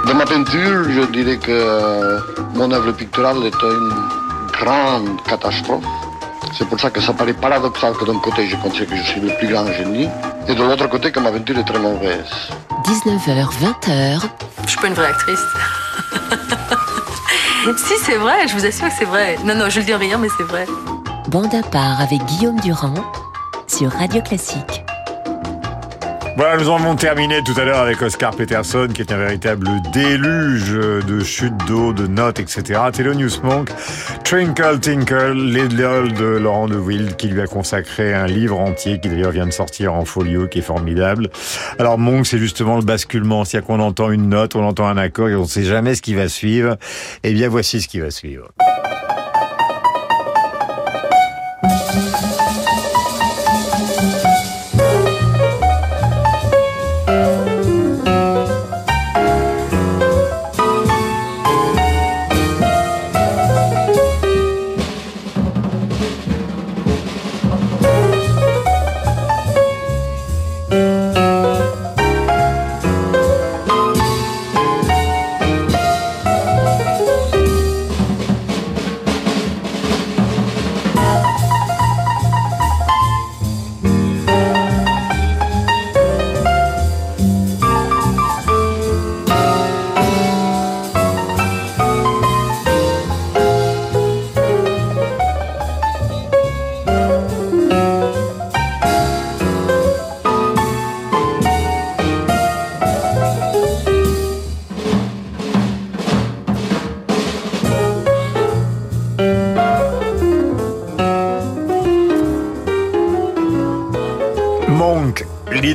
Dans 0.06 0.14
ma 0.14 0.24
peinture, 0.24 0.84
je 0.88 1.12
dirais 1.12 1.36
que 1.36 1.50
euh, 1.50 2.18
mon 2.54 2.70
œuvre 2.72 2.92
picturale 2.92 3.44
est 3.44 3.62
une 3.62 3.92
grande 4.58 5.22
catastrophe. 5.26 5.84
C'est 6.58 6.66
pour 6.66 6.80
ça 6.80 6.88
que 6.90 7.02
ça 7.02 7.12
paraît 7.12 7.34
paradoxal 7.34 7.92
que 7.92 8.06
d'un 8.06 8.18
côté 8.18 8.46
je 8.48 8.56
considère 8.56 8.88
que 8.88 8.96
je 8.96 9.02
suis 9.02 9.20
le 9.20 9.28
plus 9.36 9.48
grand 9.48 9.66
génie, 9.72 10.08
et 10.48 10.54
de 10.54 10.62
l'autre 10.62 10.88
côté 10.88 11.12
que 11.12 11.20
ma 11.20 11.30
peinture 11.30 11.58
est 11.58 11.64
très 11.64 11.78
mauvaise. 11.78 12.30
19h, 12.84 13.48
20h. 13.60 14.22
Je 14.64 14.68
suis 14.68 14.78
pas 14.78 14.86
une 14.86 14.94
vraie 14.94 15.08
actrice. 15.08 15.44
si, 17.76 17.94
c'est 18.02 18.16
vrai, 18.16 18.48
je 18.48 18.54
vous 18.54 18.64
assure 18.64 18.88
que 18.88 18.94
c'est 18.98 19.04
vrai. 19.04 19.36
Non, 19.44 19.54
non, 19.54 19.68
je 19.68 19.80
le 19.80 19.84
dis 19.84 19.94
en 19.94 19.98
riant, 19.98 20.18
mais 20.18 20.28
c'est 20.38 20.44
vrai. 20.44 20.66
Bande 21.28 21.54
à 21.54 21.62
part 21.62 22.00
avec 22.00 22.24
Guillaume 22.24 22.58
Durand 22.60 22.94
sur 23.66 23.90
Radio 23.92 24.22
Classique. 24.22 24.86
Voilà, 26.36 26.58
nous 26.58 26.68
en 26.68 26.76
avons 26.76 26.96
terminé 26.96 27.42
tout 27.42 27.58
à 27.58 27.64
l'heure 27.64 27.80
avec 27.80 28.02
Oscar 28.02 28.30
Peterson, 28.36 28.88
qui 28.92 29.00
est 29.00 29.10
un 29.10 29.16
véritable 29.16 29.68
déluge 29.90 30.70
de 30.70 31.24
chutes 31.24 31.56
d'eau, 31.66 31.94
de 31.94 32.06
notes, 32.06 32.40
etc. 32.40 32.78
Thelonious 32.92 33.40
Monk, 33.42 33.70
Twinkle 34.28 34.80
Tinkle, 34.80 35.34
l'idole 35.34 36.12
de 36.12 36.24
Laurent 36.24 36.66
de 36.66 36.76
Wild, 36.76 37.14
qui 37.14 37.28
lui 37.28 37.40
a 37.40 37.46
consacré 37.46 38.12
un 38.12 38.26
livre 38.26 38.58
entier, 38.58 38.98
qui 38.98 39.08
d'ailleurs 39.08 39.30
vient 39.30 39.46
de 39.46 39.52
sortir 39.52 39.94
en 39.94 40.04
folio, 40.04 40.48
qui 40.48 40.58
est 40.58 40.62
formidable. 40.62 41.30
Alors 41.78 41.96
Monk, 41.96 42.26
c'est 42.26 42.38
justement 42.38 42.76
le 42.76 42.82
basculement, 42.82 43.44
c'est-à-dire 43.44 43.68
qu'on 43.68 43.78
entend 43.78 44.10
une 44.10 44.28
note, 44.28 44.56
on 44.56 44.64
entend 44.64 44.88
un 44.88 44.96
accord, 44.96 45.28
et 45.28 45.36
on 45.36 45.42
ne 45.42 45.46
sait 45.46 45.62
jamais 45.62 45.94
ce 45.94 46.02
qui 46.02 46.16
va 46.16 46.28
suivre. 46.28 46.76
Eh 47.22 47.32
bien, 47.34 47.48
voici 47.48 47.80
ce 47.80 47.86
qui 47.86 48.00
va 48.00 48.10
suivre. 48.10 48.50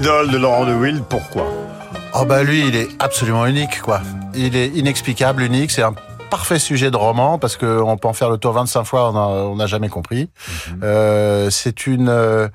L'idole 0.01 0.31
de 0.31 0.37
Laurent 0.39 0.65
de 0.65 0.73
Wild, 0.73 1.03
pourquoi? 1.07 1.45
Oh 2.15 2.25
bah 2.25 2.41
lui, 2.41 2.67
il 2.67 2.75
est 2.75 2.87
absolument 2.97 3.45
unique, 3.45 3.81
quoi. 3.83 4.01
Il 4.33 4.55
est 4.55 4.69
inexplicable, 4.69 5.43
unique. 5.43 5.69
C'est 5.69 5.83
un 5.83 5.93
parfait 6.31 6.57
sujet 6.57 6.89
de 6.89 6.97
roman 6.97 7.37
parce 7.37 7.55
que 7.55 7.79
on 7.81 7.97
peut 7.97 8.07
en 8.07 8.13
faire 8.13 8.31
le 8.31 8.37
tour 8.39 8.53
25 8.53 8.83
fois, 8.83 9.11
on 9.11 9.55
n'a 9.55 9.67
jamais 9.67 9.89
compris. 9.89 10.31
Euh, 10.81 11.51
c'est 11.51 11.85
une, 11.85 12.09
euh, 12.09 12.47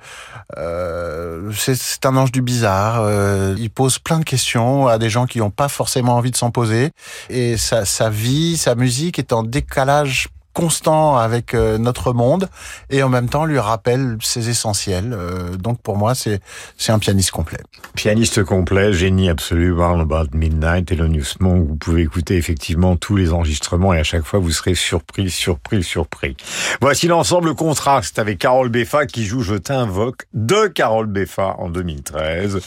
euh, 0.57 1.53
c'est- 1.53 1.77
c'est 1.81 2.05
un 2.05 2.17
ange 2.17 2.33
du 2.33 2.43
bizarre. 2.43 3.03
Euh, 3.03 3.55
il 3.59 3.71
pose 3.71 4.01
plein 4.01 4.19
de 4.19 4.25
questions 4.25 4.89
à 4.89 4.99
des 4.99 5.09
gens 5.09 5.27
qui 5.27 5.39
n'ont 5.39 5.51
pas 5.51 5.69
forcément 5.69 6.17
envie 6.17 6.33
de 6.33 6.37
s'en 6.37 6.51
poser. 6.51 6.91
Et 7.31 7.57
sa, 7.57 7.85
sa 7.85 8.11
vie, 8.11 8.57
sa 8.57 8.75
musique 8.75 9.21
est 9.21 9.33
en 9.33 9.45
décalage 9.45 10.29
constant 10.57 11.19
avec 11.19 11.53
euh, 11.53 11.77
notre 11.77 12.15
monde 12.15 12.49
et 12.89 13.03
en 13.03 13.11
même 13.11 13.29
temps 13.29 13.45
lui 13.45 13.59
rappelle 13.59 14.17
ses 14.23 14.49
essentiels. 14.49 15.13
Euh, 15.13 15.55
donc 15.57 15.83
pour 15.83 15.99
moi, 15.99 16.15
c'est 16.15 16.41
c'est 16.79 16.93
un 16.93 16.99
pianiste 16.99 17.31
complet. 17.31 17.59
Pianiste 17.95 18.43
complet, 18.43 18.95
génie 18.95 19.29
absolu, 19.29 19.75
Round 19.75 20.01
About 20.01 20.31
Midnight, 20.33 20.87
Thelonious 20.87 21.35
Monk. 21.41 21.69
Vous 21.69 21.77
pouvez 21.77 22.01
écouter 22.01 22.37
effectivement 22.39 22.97
tous 22.97 23.17
les 23.17 23.35
enregistrements 23.35 23.93
et 23.93 23.99
à 23.99 24.03
chaque 24.03 24.25
fois 24.25 24.39
vous 24.39 24.51
serez 24.51 24.75
surpris, 24.75 25.29
surpris, 25.29 25.83
surpris. 25.83 26.39
Voici 26.81 27.07
l'ensemble 27.07 27.55
contraste 27.55 28.19
avec 28.19 28.39
Carole 28.39 28.71
Beffa 28.71 29.05
qui 29.05 29.27
joue 29.27 29.43
Je 29.43 29.57
t'invoque 29.57 30.23
de 30.33 30.69
Carole 30.69 31.07
Beffa 31.07 31.57
en 31.59 31.69
2013 31.69 32.61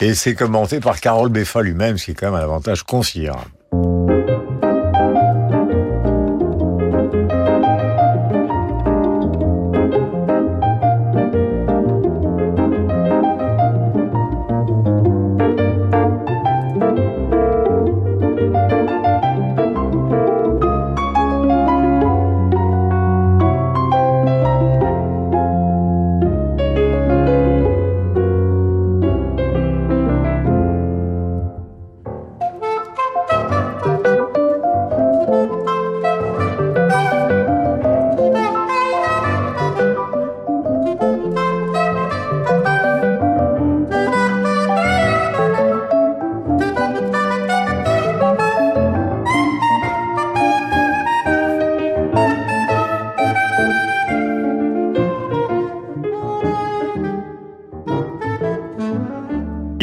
et 0.00 0.14
c'est 0.14 0.34
commenté 0.34 0.80
par 0.80 0.98
Carole 0.98 1.28
Beffa 1.28 1.62
lui-même, 1.62 1.96
ce 1.96 2.06
qui 2.06 2.10
est 2.10 2.14
quand 2.14 2.32
même 2.32 2.40
un 2.40 2.42
avantage 2.42 2.82
considérable. 2.82 3.52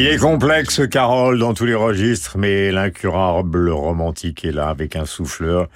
Il 0.03 0.09
est 0.09 0.17
complexe, 0.17 0.81
Carole, 0.91 1.39
dans 1.39 1.53
tous 1.53 1.65
les 1.65 1.75
registres, 1.75 2.37
mais 2.37 2.73
l'incurable 2.73 3.69
romantique 3.69 4.43
est 4.43 4.51
là 4.51 4.67
avec 4.67 4.97
un 4.97 5.05
souffleur 5.05 5.69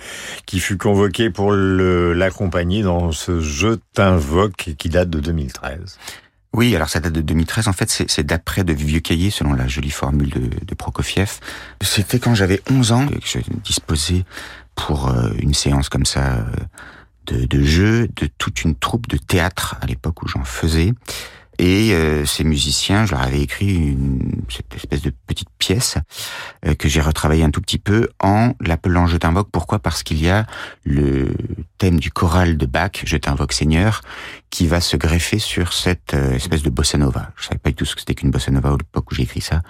qui 0.45 0.59
fut 0.59 0.75
convoqué 0.75 1.29
pour 1.29 1.53
l'accompagner 1.53 2.83
dans 2.83 3.13
ce 3.13 3.39
Je 3.39 3.77
t'invoque 3.93 4.75
qui 4.77 4.89
date 4.89 5.09
de 5.09 5.21
2013. 5.21 5.97
Oui, 6.51 6.75
alors 6.75 6.89
ça 6.89 6.99
date 6.99 7.13
de 7.13 7.21
2013. 7.21 7.69
En 7.69 7.71
fait, 7.71 7.89
c'est 7.89 8.25
d'après 8.25 8.65
de 8.65 8.73
vieux 8.73 8.99
cahiers, 8.99 9.29
selon 9.29 9.53
la 9.53 9.69
jolie 9.69 9.91
formule 9.91 10.29
de, 10.29 10.49
de 10.61 10.75
Prokofiev. 10.75 11.39
C'était 11.81 12.19
quand 12.19 12.35
j'avais 12.35 12.61
11 12.69 12.91
ans 12.91 13.07
que 13.07 13.15
je 13.23 13.39
disposais 13.63 14.25
pour 14.75 15.07
euh, 15.07 15.29
une 15.39 15.53
séance 15.53 15.87
comme 15.87 16.05
ça 16.05 16.33
euh, 16.33 16.43
de, 17.27 17.45
de 17.45 17.63
jeu 17.63 18.09
de 18.17 18.27
toute 18.37 18.65
une 18.65 18.75
troupe 18.75 19.07
de 19.07 19.15
théâtre 19.15 19.77
à 19.79 19.85
l'époque 19.85 20.21
où 20.21 20.27
j'en 20.27 20.43
faisais. 20.43 20.91
Et 21.59 21.93
euh, 21.93 22.25
ces 22.25 22.43
musiciens, 22.43 23.05
je 23.05 23.11
leur 23.11 23.21
avais 23.21 23.41
écrit 23.41 23.73
une, 23.73 24.43
cette 24.49 24.75
espèce 24.75 25.01
de 25.01 25.11
petite 25.25 25.49
pièce 25.57 25.97
euh, 26.65 26.75
que 26.75 26.87
j'ai 26.87 27.01
retravaillé 27.01 27.43
un 27.43 27.49
tout 27.49 27.61
petit 27.61 27.79
peu 27.79 28.09
en 28.21 28.53
l'appelant 28.61 29.07
Je 29.07 29.17
t'invoque. 29.17 29.49
Pourquoi? 29.51 29.79
Parce 29.79 30.03
qu'il 30.03 30.21
y 30.21 30.29
a 30.29 30.45
le 30.83 31.33
thème 31.77 31.99
du 31.99 32.11
choral 32.11 32.57
de 32.57 32.65
Bach, 32.65 32.91
Je 33.03 33.17
t'invoque 33.17 33.53
Seigneur, 33.53 34.01
qui 34.49 34.67
va 34.67 34.81
se 34.81 34.97
greffer 34.97 35.39
sur 35.39 35.73
cette 35.73 36.13
euh, 36.13 36.35
espèce 36.35 36.63
de 36.63 36.69
bossa 36.69 36.97
nova. 36.97 37.31
Je 37.37 37.45
savais 37.45 37.59
pas 37.59 37.69
du 37.69 37.75
tout 37.75 37.85
ce 37.85 37.95
que 37.95 38.01
c'était 38.01 38.15
qu'une 38.15 38.31
bossa 38.31 38.51
nova 38.51 38.69
à 38.69 38.77
l'époque 38.77 39.11
où 39.11 39.15
j'ai 39.15 39.23
écrit 39.23 39.41
ça, 39.41 39.61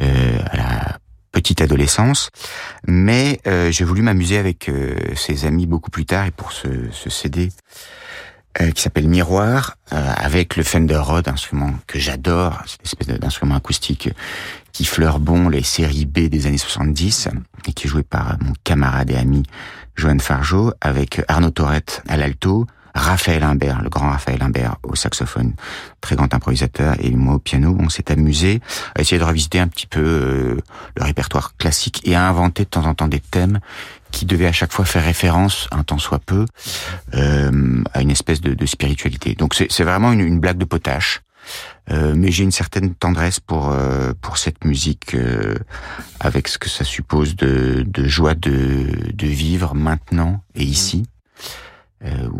euh, 0.00 0.38
à 0.50 0.56
la 0.56 0.98
petite 1.32 1.60
adolescence. 1.60 2.30
Mais 2.86 3.40
euh, 3.46 3.70
j'ai 3.70 3.84
voulu 3.84 4.02
m'amuser 4.02 4.38
avec 4.38 4.68
euh, 4.68 4.96
ses 5.14 5.44
amis 5.44 5.66
beaucoup 5.66 5.90
plus 5.90 6.06
tard 6.06 6.26
et 6.26 6.30
pour 6.30 6.52
ce, 6.52 6.68
ce 6.92 7.10
CD 7.10 7.50
euh, 8.60 8.70
qui 8.72 8.82
s'appelle 8.82 9.08
Miroir, 9.08 9.76
euh, 9.92 10.12
avec 10.16 10.56
le 10.56 10.62
Fender 10.62 10.96
Rhodes, 10.96 11.28
instrument 11.28 11.74
que 11.86 11.98
j'adore, 11.98 12.58
cette 12.66 12.84
espèce 12.84 13.06
d'instrument 13.18 13.54
acoustique 13.54 14.10
qui 14.72 14.84
fleure 14.84 15.18
bon 15.20 15.48
les 15.48 15.62
séries 15.62 16.06
B 16.06 16.28
des 16.28 16.46
années 16.46 16.58
70 16.58 17.28
et 17.66 17.72
qui 17.72 17.86
est 17.86 17.90
joué 17.90 18.02
par 18.02 18.36
mon 18.40 18.52
camarade 18.64 19.10
et 19.10 19.16
ami 19.16 19.42
Johan 19.96 20.18
Fargeau, 20.18 20.72
avec 20.80 21.20
Arnaud 21.28 21.50
Torette 21.50 22.02
à 22.08 22.16
l'alto, 22.16 22.66
Raphaël 22.98 23.42
Imbert, 23.42 23.82
le 23.82 23.88
grand 23.88 24.10
Raphaël 24.10 24.42
Imbert 24.42 24.76
au 24.82 24.94
saxophone, 24.94 25.54
très 26.00 26.16
grand 26.16 26.32
improvisateur, 26.34 26.96
et 27.00 27.10
moi 27.10 27.34
au 27.34 27.38
piano. 27.38 27.76
On 27.78 27.88
s'est 27.88 28.10
amusé 28.10 28.60
à 28.94 29.00
essayer 29.00 29.18
de 29.18 29.24
revisiter 29.24 29.60
un 29.60 29.68
petit 29.68 29.86
peu 29.86 30.00
euh, 30.00 30.56
le 30.96 31.04
répertoire 31.04 31.56
classique 31.56 32.00
et 32.04 32.14
à 32.14 32.28
inventer 32.28 32.64
de 32.64 32.68
temps 32.68 32.86
en 32.86 32.94
temps 32.94 33.08
des 33.08 33.20
thèmes 33.20 33.60
qui 34.10 34.26
devaient 34.26 34.46
à 34.46 34.52
chaque 34.52 34.72
fois 34.72 34.84
faire 34.84 35.04
référence, 35.04 35.68
un 35.70 35.84
tant 35.84 35.98
soit 35.98 36.18
peu, 36.18 36.46
euh, 37.14 37.82
à 37.92 38.02
une 38.02 38.10
espèce 38.10 38.40
de, 38.40 38.54
de 38.54 38.66
spiritualité. 38.66 39.34
Donc 39.34 39.54
c'est 39.54 39.84
vraiment 39.84 40.12
une, 40.12 40.20
une 40.20 40.40
blague 40.40 40.58
de 40.58 40.64
potache. 40.64 41.22
Euh, 41.90 42.14
mais 42.14 42.30
j'ai 42.30 42.44
une 42.44 42.50
certaine 42.52 42.94
tendresse 42.94 43.40
pour 43.40 43.70
euh, 43.70 44.12
pour 44.20 44.36
cette 44.36 44.66
musique 44.66 45.14
euh, 45.14 45.54
avec 46.20 46.48
ce 46.48 46.58
que 46.58 46.68
ça 46.68 46.84
suppose 46.84 47.36
de, 47.36 47.84
de 47.86 48.06
joie 48.06 48.34
de, 48.34 49.10
de 49.14 49.26
vivre 49.26 49.74
maintenant 49.74 50.42
et 50.54 50.64
ici. 50.64 51.04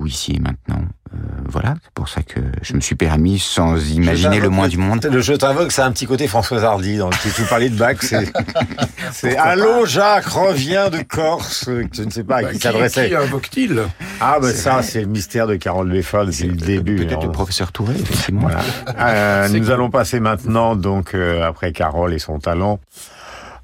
Ou 0.09 0.11
ici 0.11 0.35
et 0.37 0.40
maintenant. 0.40 0.83
Euh, 1.14 1.16
voilà, 1.47 1.75
c'est 1.83 1.92
pour 1.94 2.09
ça 2.09 2.23
que 2.23 2.41
je 2.62 2.74
me 2.74 2.80
suis 2.80 2.95
permis, 2.95 3.39
sans 3.39 3.91
imaginer 3.91 4.41
le 4.41 4.51
moins 4.51 4.68
du 4.68 4.76
monde. 4.76 5.09
Le 5.11 5.20
jeu 5.20 5.39
t'invoque, 5.39 5.72
c'est 5.72 5.83
un 5.83 5.93
petit 5.93 6.07
côté 6.07 6.28
Françoise 6.28 6.64
Hardy, 6.64 6.99
dans 6.99 7.09
qui 7.11 7.30
tu 7.30 7.43
parlais 7.45 7.70
de 7.70 7.76
Bach. 7.76 7.97
C'est, 8.01 8.30
c'est 9.12 9.37
Allô 9.37 9.87
Jacques, 9.87 10.26
reviens 10.26 10.91
de 10.91 11.01
Corse. 11.03 11.68
Je 11.93 12.03
ne 12.03 12.11
sais 12.11 12.24
pas 12.24 12.37
à 12.39 12.43
Bah, 12.43 12.53
qui 12.53 12.59
s'adressait. 12.59 13.09
Qui 13.09 13.14
invoque-t-il? 13.14 13.83
Ah, 14.20 14.39
ben 14.41 14.53
ça, 14.53 14.83
c'est 14.83 15.01
le 15.01 15.07
mystère 15.07 15.47
de 15.47 15.57
Carole 15.57 15.91
Beffol 15.91 16.26
depuis 16.26 16.49
le 16.49 16.57
début. 16.57 16.97
Peut-être 16.97 17.24
le 17.24 17.33
professeur 17.33 17.72
Touré, 17.72 17.95
effectivement. 17.95 18.43
Voilà. 18.43 18.61
Euh, 18.99 19.49
nous 19.53 19.70
allons 19.70 19.91
passer 19.91 20.20
maintenant, 20.20 20.76
donc, 20.76 21.14
euh, 21.14 21.47
après 21.47 21.72
Carole 21.72 22.12
et 22.12 22.18
son 22.18 22.39
talent, 22.39 22.80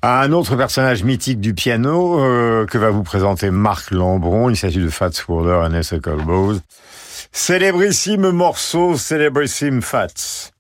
un 0.07 0.33
autre 0.33 0.57
personnage 0.57 1.03
mythique 1.03 1.41
du 1.41 1.55
piano 1.55 2.21
euh, 2.21 2.67
que 2.67 2.79
va 2.79 2.91
vous 2.91 3.03
présenter 3.03 3.51
Marc 3.51 3.91
Lambron. 3.91 4.51
Il 4.51 4.57
s'agit 4.57 4.81
de 4.81 4.89
Fats 4.89 5.11
Waller 5.29 5.67
and 5.67 5.75
Ethical 5.75 6.17
Bose. 6.25 6.61
Célébrissime 7.33 8.31
morceau, 8.31 8.97
célébrissime 8.97 9.83
Fats. 9.83 10.53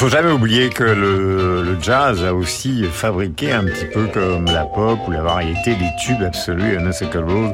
Faut 0.00 0.08
jamais 0.08 0.32
oublier 0.32 0.70
que 0.70 0.82
le, 0.82 1.76
jazz 1.82 2.24
a 2.24 2.32
aussi 2.32 2.84
fabriqué 2.84 3.52
un 3.52 3.64
petit 3.64 3.84
peu 3.84 4.06
comme 4.06 4.46
la 4.46 4.64
pop 4.64 4.98
ou 5.06 5.10
la 5.10 5.20
variété 5.20 5.74
des 5.74 5.90
tubes 6.02 6.22
absolus. 6.22 6.78
Ethical 6.88 7.24
Bose 7.24 7.52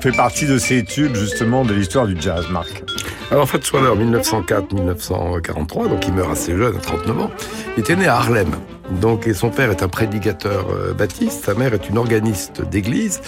fait 0.00 0.12
partie 0.12 0.46
de 0.46 0.56
ces 0.56 0.84
tubes 0.84 1.14
justement 1.14 1.66
de 1.66 1.74
l'histoire 1.74 2.06
du 2.06 2.18
jazz, 2.18 2.46
Marc. 2.50 2.82
Alors, 3.30 3.46
Fats 3.46 3.58
Waller, 3.74 3.94
1904-1943, 4.06 5.90
donc 5.90 6.08
il 6.08 6.14
meurt 6.14 6.32
assez 6.32 6.56
jeune, 6.56 6.74
à 6.74 6.80
39 6.80 7.20
ans. 7.20 7.30
Il 7.76 7.80
était 7.80 7.96
né 7.96 8.06
à 8.06 8.16
Harlem. 8.16 8.48
Donc, 9.02 9.28
son 9.34 9.50
père 9.50 9.70
est 9.70 9.82
un 9.82 9.88
prédicateur 9.88 10.70
euh, 10.70 10.94
baptiste, 10.94 11.44
sa 11.44 11.52
mère 11.52 11.74
est 11.74 11.90
une 11.90 11.98
organiste 11.98 12.62
d'église, 12.70 13.20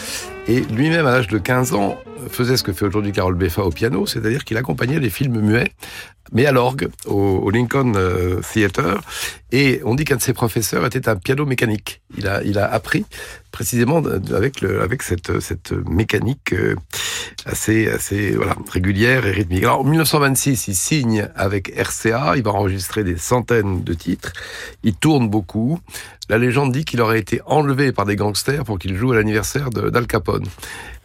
et 0.49 0.61
lui-même, 0.63 1.07
à 1.07 1.13
l'âge 1.13 1.29
de 1.29 1.37
15 1.37 1.75
ans, 1.75 1.99
faisait 2.31 2.57
ce 2.57 2.63
que 2.63 2.73
fait 2.73 2.87
aujourd'hui 2.87 3.13
Carole 3.13 3.35
Beffa 3.35 3.63
au 3.63 3.71
piano, 3.71 4.07
c'est-à-dire 4.07 4.45
qu'il 4.45 4.57
accompagnait 4.57 5.01
les 5.01 5.11
films 5.11 5.41
muets, 5.41 5.71
mais 6.35 6.47
à 6.47 6.53
l'orgue, 6.53 6.89
au, 7.07 7.49
Lincoln 7.51 7.95
euh, 7.97 8.41
Theatre, 8.53 9.01
et 9.53 9.81
on 9.85 9.95
dit 9.95 10.05
qu'un 10.05 10.17
de 10.17 10.21
ses 10.21 10.33
professeurs 10.33 10.85
était 10.85 11.09
un 11.09 11.15
piano 11.15 11.47
mécanique. 11.47 12.03
Il 12.19 12.27
a, 12.27 12.43
il 12.43 12.59
a 12.59 12.71
appris 12.71 13.07
précisément 13.53 14.03
avec, 14.35 14.61
le, 14.61 14.83
avec 14.83 15.03
cette, 15.03 15.39
cette 15.39 15.71
mécanique 15.89 16.53
euh, 16.53 16.75
assez, 17.47 17.89
assez 17.89 18.33
voilà, 18.33 18.57
régulière 18.69 19.27
et 19.27 19.31
rythmique. 19.31 19.63
Alors, 19.63 19.81
en 19.81 19.85
1926, 19.85 20.67
il 20.67 20.75
signe 20.75 21.29
avec 21.37 21.73
RCA, 21.77 22.35
il 22.37 22.43
va 22.43 22.51
enregistrer 22.51 23.05
des 23.05 23.17
centaines 23.17 23.85
de 23.85 23.95
titres, 23.95 24.33
il 24.83 24.95
tourne 24.95 25.29
beaucoup. 25.29 25.79
La 26.29 26.39
légende 26.39 26.73
dit 26.73 26.85
qu'il 26.85 27.01
aurait 27.01 27.21
été 27.21 27.43
enlevé 27.47 27.93
par 27.93 28.07
des 28.07 28.17
gangsters 28.17 28.65
pour 28.65 28.79
qu'il 28.79 28.97
joue 28.97 29.13
à 29.13 29.17
l'anniversaire 29.17 29.71
d'Al 29.71 30.07
Capone. 30.07 30.47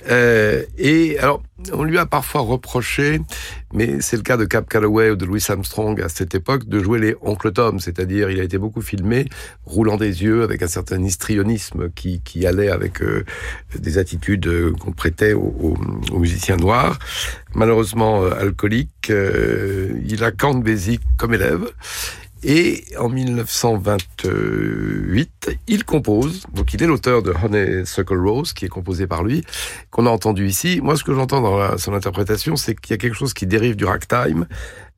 Euh, 0.07 0.63
et 0.77 1.19
alors, 1.19 1.43
on 1.73 1.83
lui 1.83 1.97
a 1.97 2.05
parfois 2.05 2.41
reproché, 2.41 3.19
mais 3.73 3.99
c'est 3.99 4.15
le 4.15 4.23
cas 4.23 4.37
de 4.37 4.45
Cap 4.45 4.69
Calloway 4.69 5.09
ou 5.09 5.15
de 5.15 5.25
Louis 5.25 5.43
Armstrong 5.49 6.01
à 6.01 6.09
cette 6.09 6.33
époque, 6.35 6.67
de 6.67 6.81
jouer 6.81 6.99
les 6.99 7.15
oncles 7.21 7.51
Tom, 7.51 7.79
c'est-à-dire 7.79 8.29
il 8.29 8.39
a 8.39 8.43
été 8.43 8.57
beaucoup 8.57 8.81
filmé, 8.81 9.25
roulant 9.65 9.97
des 9.97 10.23
yeux 10.23 10.43
avec 10.43 10.63
un 10.63 10.67
certain 10.67 11.03
histrionisme 11.03 11.89
qui, 11.91 12.21
allait 12.45 12.69
avec 12.69 13.01
euh, 13.01 13.25
des 13.77 13.97
attitudes 13.97 14.47
euh, 14.47 14.71
qu'on 14.71 14.93
prêtait 14.93 15.33
aux, 15.33 15.77
musiciens 16.13 16.57
noirs. 16.57 16.97
Malheureusement 17.53 18.23
alcoolique, 18.25 19.11
il 19.11 20.23
a 20.23 20.31
Count 20.31 20.63
comme 21.17 21.33
élève. 21.33 21.65
Et 22.43 22.85
en 22.97 23.09
1928, 23.09 25.57
il 25.67 25.83
compose, 25.83 26.43
donc 26.53 26.73
il 26.73 26.81
est 26.81 26.87
l'auteur 26.87 27.21
de 27.21 27.31
Honeysuckle 27.31 28.17
Rose, 28.17 28.53
qui 28.53 28.63
est 28.65 28.69
composé 28.69 29.07
par 29.07 29.23
lui, 29.23 29.43
qu'on 29.91 30.05
a 30.05 30.09
entendu 30.09 30.47
ici. 30.47 30.79
Moi, 30.81 30.95
ce 30.95 31.03
que 31.03 31.13
j'entends 31.13 31.41
dans 31.41 31.77
son 31.77 31.93
interprétation, 31.93 32.55
c'est 32.55 32.79
qu'il 32.79 32.91
y 32.91 32.93
a 32.93 32.97
quelque 32.97 33.15
chose 33.15 33.33
qui 33.33 33.45
dérive 33.45 33.75
du 33.75 33.83
ragtime. 33.83 34.47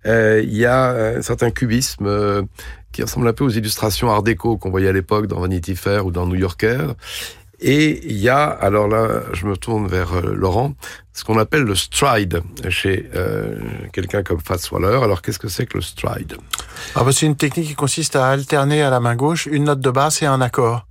Euh, 0.06 0.42
il 0.44 0.56
y 0.56 0.66
a 0.66 1.18
un 1.18 1.22
certain 1.22 1.52
cubisme 1.52 2.08
euh, 2.08 2.42
qui 2.92 3.04
ressemble 3.04 3.28
un 3.28 3.34
peu 3.34 3.44
aux 3.44 3.50
illustrations 3.50 4.10
art 4.10 4.24
déco 4.24 4.58
qu'on 4.58 4.72
voyait 4.72 4.90
à 4.90 4.94
l'époque 4.94 5.28
dans 5.28 5.40
Vanity 5.40 5.76
Fair 5.76 6.06
ou 6.06 6.12
dans 6.12 6.28
New 6.28 6.36
Yorker. 6.36 6.94
Et 7.62 8.02
il 8.06 8.18
y 8.18 8.28
a, 8.28 8.46
alors 8.46 8.88
là, 8.88 9.22
je 9.34 9.46
me 9.46 9.56
tourne 9.56 9.88
vers 9.88 10.14
euh, 10.14 10.34
Laurent, 10.34 10.74
ce 11.14 11.24
qu'on 11.24 11.38
appelle 11.38 11.62
le 11.62 11.76
stride 11.76 12.42
chez 12.70 13.10
euh, 13.16 13.56
quelqu'un 13.94 14.24
comme 14.24 14.40
Fats 14.40 14.58
Waller. 14.72 15.04
Alors, 15.04 15.22
qu'est-ce 15.22 15.40
que 15.40 15.48
c'est 15.48 15.68
que 15.68 15.78
le 15.78 15.84
stride? 15.84 16.38
Ah 16.96 17.04
bah, 17.04 17.12
c'est 17.12 17.28
une 17.28 17.36
technique 17.36 17.68
qui 17.68 17.76
consiste 17.76 18.16
à 18.16 18.30
alterner 18.30 18.82
à 18.82 18.90
la 18.90 19.00
main 19.00 19.16
gauche 19.16 19.46
une 19.46 19.66
note 19.66 19.80
de 19.80 19.92
basse 19.92 20.22
et 20.24 20.26
un 20.26 20.42
accord. 20.42 20.88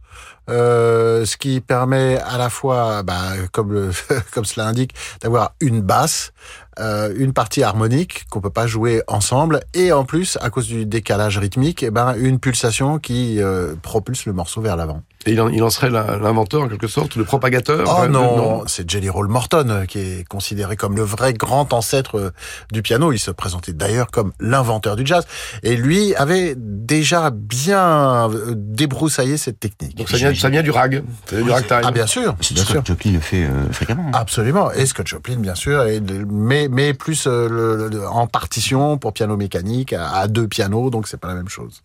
Euh, 0.48 1.24
ce 1.26 1.36
qui 1.36 1.60
permet 1.60 2.18
à 2.18 2.36
la 2.36 2.50
fois, 2.50 3.02
bah, 3.02 3.32
comme, 3.52 3.72
le, 3.72 3.90
comme 4.32 4.44
cela 4.44 4.66
indique, 4.66 4.94
d'avoir 5.20 5.54
une 5.60 5.80
basse, 5.80 6.32
euh, 6.78 7.12
une 7.16 7.32
partie 7.32 7.62
harmonique 7.62 8.24
qu'on 8.30 8.40
peut 8.40 8.50
pas 8.50 8.66
jouer 8.66 9.02
ensemble, 9.06 9.60
et 9.74 9.92
en 9.92 10.04
plus, 10.04 10.38
à 10.40 10.50
cause 10.50 10.66
du 10.66 10.86
décalage 10.86 11.38
rythmique, 11.38 11.82
eh 11.82 11.90
ben, 11.90 12.14
une 12.16 12.40
pulsation 12.40 12.98
qui 12.98 13.40
euh, 13.40 13.74
propulse 13.80 14.26
le 14.26 14.32
morceau 14.32 14.60
vers 14.60 14.76
l'avant. 14.76 15.02
Et 15.26 15.32
il 15.32 15.40
en, 15.42 15.48
il 15.50 15.62
en 15.62 15.68
serait 15.68 15.90
l'inventeur 15.90 16.62
en 16.62 16.68
quelque 16.68 16.86
sorte, 16.86 17.14
le 17.16 17.24
propagateur 17.24 17.84
Oh 17.86 17.90
Enfin, 17.90 18.06
le- 18.06 18.12
non, 18.12 18.62
c'est 18.66 18.90
Jelly 18.90 19.10
Roll 19.10 19.28
Morton 19.28 19.66
euh, 19.68 19.84
qui 19.84 19.98
est 19.98 20.26
considéré 20.26 20.76
comme 20.76 20.96
le 20.96 21.02
vrai 21.02 21.34
grand 21.34 21.74
ancêtre 21.74 22.18
euh, 22.18 22.30
du 22.72 22.80
piano. 22.80 23.12
Il 23.12 23.18
se 23.18 23.30
présentait 23.30 23.74
d'ailleurs 23.74 24.10
comme 24.10 24.32
l'inventeur 24.40 24.96
du 24.96 25.04
jazz. 25.04 25.26
Et 25.62 25.76
lui 25.76 26.14
avait 26.14 26.54
déjà 26.56 27.28
bien 27.30 28.30
euh, 28.30 28.54
débroussaillé 28.56 29.36
cette 29.36 29.60
technique. 29.60 29.94
Donc 29.94 30.08
ça 30.08 30.16
vient, 30.16 30.34
ça 30.34 30.48
vient 30.48 30.62
du 30.62 30.70
rag, 30.70 31.02
vient 31.30 31.42
du 31.42 31.50
ragtime. 31.50 31.80
Ah 31.84 31.90
bien 31.90 32.06
sûr, 32.06 32.34
C'est 32.40 32.54
bien 32.54 32.62
Scott 32.64 32.76
sûr. 32.76 32.84
Joplin 32.86 33.12
le 33.12 33.20
fait 33.20 33.44
euh, 33.44 33.70
fréquemment. 33.72 34.10
Absolument. 34.14 34.72
Et 34.72 34.86
Scott 34.86 35.06
Joplin, 35.06 35.36
bien 35.36 35.54
sûr, 35.54 35.84
et 35.84 36.00
de- 36.00 36.24
mais, 36.30 36.68
mais 36.70 36.94
plus 36.94 37.26
euh, 37.26 37.46
le- 37.46 37.88
le- 37.88 38.08
en 38.08 38.26
partition 38.26 38.96
pour 38.96 39.12
piano 39.12 39.36
mécanique, 39.36 39.92
à, 39.92 40.08
à 40.12 40.28
deux 40.28 40.48
pianos, 40.48 40.88
donc 40.88 41.06
c'est 41.08 41.20
pas 41.20 41.28
la 41.28 41.34
même 41.34 41.50
chose. 41.50 41.82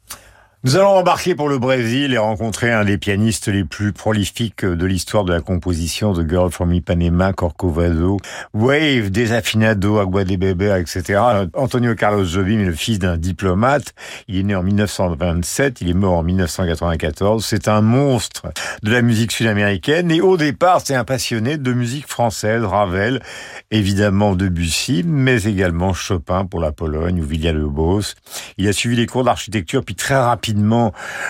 Nous 0.66 0.78
allons 0.78 0.98
embarquer 0.98 1.36
pour 1.36 1.48
le 1.48 1.60
Brésil 1.60 2.12
et 2.12 2.18
rencontrer 2.18 2.72
un 2.72 2.86
des 2.86 2.98
pianistes 2.98 3.50
les 3.50 3.64
plus 3.64 3.94
prolifiques 3.94 4.66
de 4.66 4.86
l'histoire 4.88 5.24
de 5.24 5.32
la 5.32 5.40
composition 5.40 6.12
de 6.12 6.28
Girl 6.28 6.50
from 6.50 6.74
Ipanema, 6.74 7.34
Corcovado, 7.34 8.18
Wave, 8.56 9.12
Desafinado, 9.12 10.00
Agua 10.00 10.24
de 10.24 10.38
Beber, 10.38 10.78
etc. 10.78 11.22
Antonio 11.54 11.94
Carlos 11.94 12.26
Jobim 12.26 12.62
est 12.62 12.66
le 12.66 12.74
fils 12.74 12.98
d'un 12.98 13.16
diplomate. 13.16 13.94
Il 14.28 14.40
est 14.40 14.44
né 14.44 14.56
en 14.56 14.64
1927, 14.64 15.82
il 15.82 15.92
est 15.92 15.94
mort 15.94 16.14
en 16.14 16.24
1994. 16.24 17.46
C'est 17.46 17.68
un 17.68 17.82
monstre 17.82 18.48
de 18.82 18.90
la 18.90 19.04
musique 19.04 19.34
sud-américaine 19.34 20.10
et 20.10 20.20
au 20.20 20.36
départ, 20.36 20.82
c'est 20.84 20.96
un 20.96 21.04
passionné 21.04 21.58
de 21.58 21.74
musique 21.74 22.08
française, 22.08 22.64
Ravel, 22.64 23.22
évidemment 23.70 24.36
Debussy, 24.36 25.04
mais 25.06 25.44
également 25.44 25.94
Chopin 25.94 26.46
pour 26.46 26.60
la 26.60 26.72
Pologne 26.72 27.22
ou 27.22 27.24
Villalobos. 27.24 28.16
Il 28.58 28.68
a 28.68 28.74
suivi 28.74 28.96
les 28.96 29.06
cours 29.06 29.24
d'architecture, 29.24 29.86
puis 29.86 29.94
très 29.94 30.16
rapidement, 30.16 30.55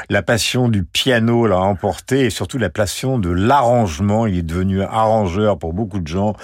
la 0.09 0.21
passion 0.21 0.69
du 0.69 0.83
piano 0.83 1.47
l'a 1.47 1.59
emporté 1.59 2.25
et 2.25 2.29
surtout 2.29 2.57
la 2.57 2.69
passion 2.69 3.19
de 3.19 3.29
l'arrangement. 3.29 4.27
Il 4.27 4.37
est 4.37 4.43
devenu 4.43 4.81
arrangeur 4.81 5.57
pour 5.57 5.73
beaucoup 5.73 5.99
de 5.99 6.07
gens 6.07 6.35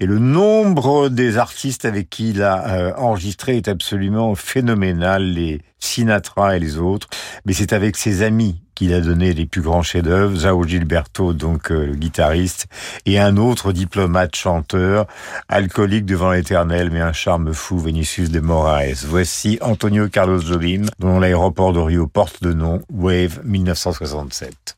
et 0.00 0.06
le 0.06 0.18
nombre 0.18 1.08
des 1.08 1.38
artistes 1.38 1.84
avec 1.84 2.10
qui 2.10 2.30
il 2.30 2.42
a 2.42 2.68
euh, 2.68 2.92
enregistré 2.96 3.56
est 3.56 3.68
absolument 3.68 4.34
phénoménal, 4.34 5.22
les 5.22 5.60
Sinatra 5.78 6.56
et 6.56 6.60
les 6.60 6.78
autres. 6.78 7.08
Mais 7.44 7.52
c'est 7.52 7.72
avec 7.72 7.96
ses 7.96 8.22
amis 8.22 8.62
qu'il 8.82 8.94
a 8.94 9.00
donné 9.00 9.32
les 9.32 9.46
plus 9.46 9.60
grands 9.60 9.84
chefs-d'œuvre, 9.84 10.36
Zao 10.38 10.64
Gilberto, 10.64 11.34
donc 11.34 11.70
euh, 11.70 11.86
le 11.86 11.94
guitariste, 11.94 12.66
et 13.06 13.20
un 13.20 13.36
autre 13.36 13.72
diplomate 13.72 14.34
chanteur, 14.34 15.06
alcoolique 15.48 16.04
devant 16.04 16.32
l'éternel, 16.32 16.90
mais 16.90 17.00
un 17.00 17.12
charme 17.12 17.54
fou, 17.54 17.78
Vinicius 17.78 18.30
de 18.30 18.40
Moraes. 18.40 19.04
Voici 19.06 19.56
Antonio 19.60 20.08
Carlos 20.08 20.40
Jobim, 20.40 20.86
dont 20.98 21.20
l'aéroport 21.20 21.72
de 21.72 21.78
Rio 21.78 22.08
porte 22.08 22.38
le 22.42 22.54
nom 22.54 22.80
Wave 22.92 23.38
1967. 23.44 24.76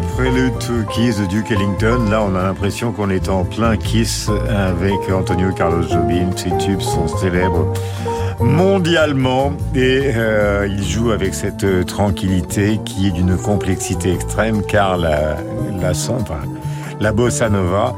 Prélude 0.00 0.58
to 0.58 0.84
Kiss 0.92 1.18
de 1.18 1.26
Duke 1.26 1.50
Ellington. 1.50 2.10
Là, 2.10 2.22
on 2.22 2.34
a 2.34 2.42
l'impression 2.42 2.92
qu'on 2.92 3.10
est 3.10 3.28
en 3.28 3.44
plein 3.44 3.76
Kiss 3.76 4.30
avec 4.48 5.10
Antonio 5.12 5.52
Carlos 5.52 5.82
Jobim. 5.82 6.30
Ses 6.36 6.56
tubes 6.58 6.80
sont 6.80 7.08
célèbres 7.08 7.72
mondialement 8.40 9.52
et 9.74 10.12
euh, 10.14 10.68
il 10.70 10.86
joue 10.86 11.10
avec 11.10 11.34
cette 11.34 11.64
euh, 11.64 11.84
tranquillité 11.84 12.80
qui 12.84 13.08
est 13.08 13.10
d'une 13.10 13.36
complexité 13.36 14.12
extrême 14.12 14.62
car 14.62 14.96
la, 14.96 15.36
la, 15.80 15.92
la 17.00 17.12
bossa 17.12 17.48
nova 17.48 17.94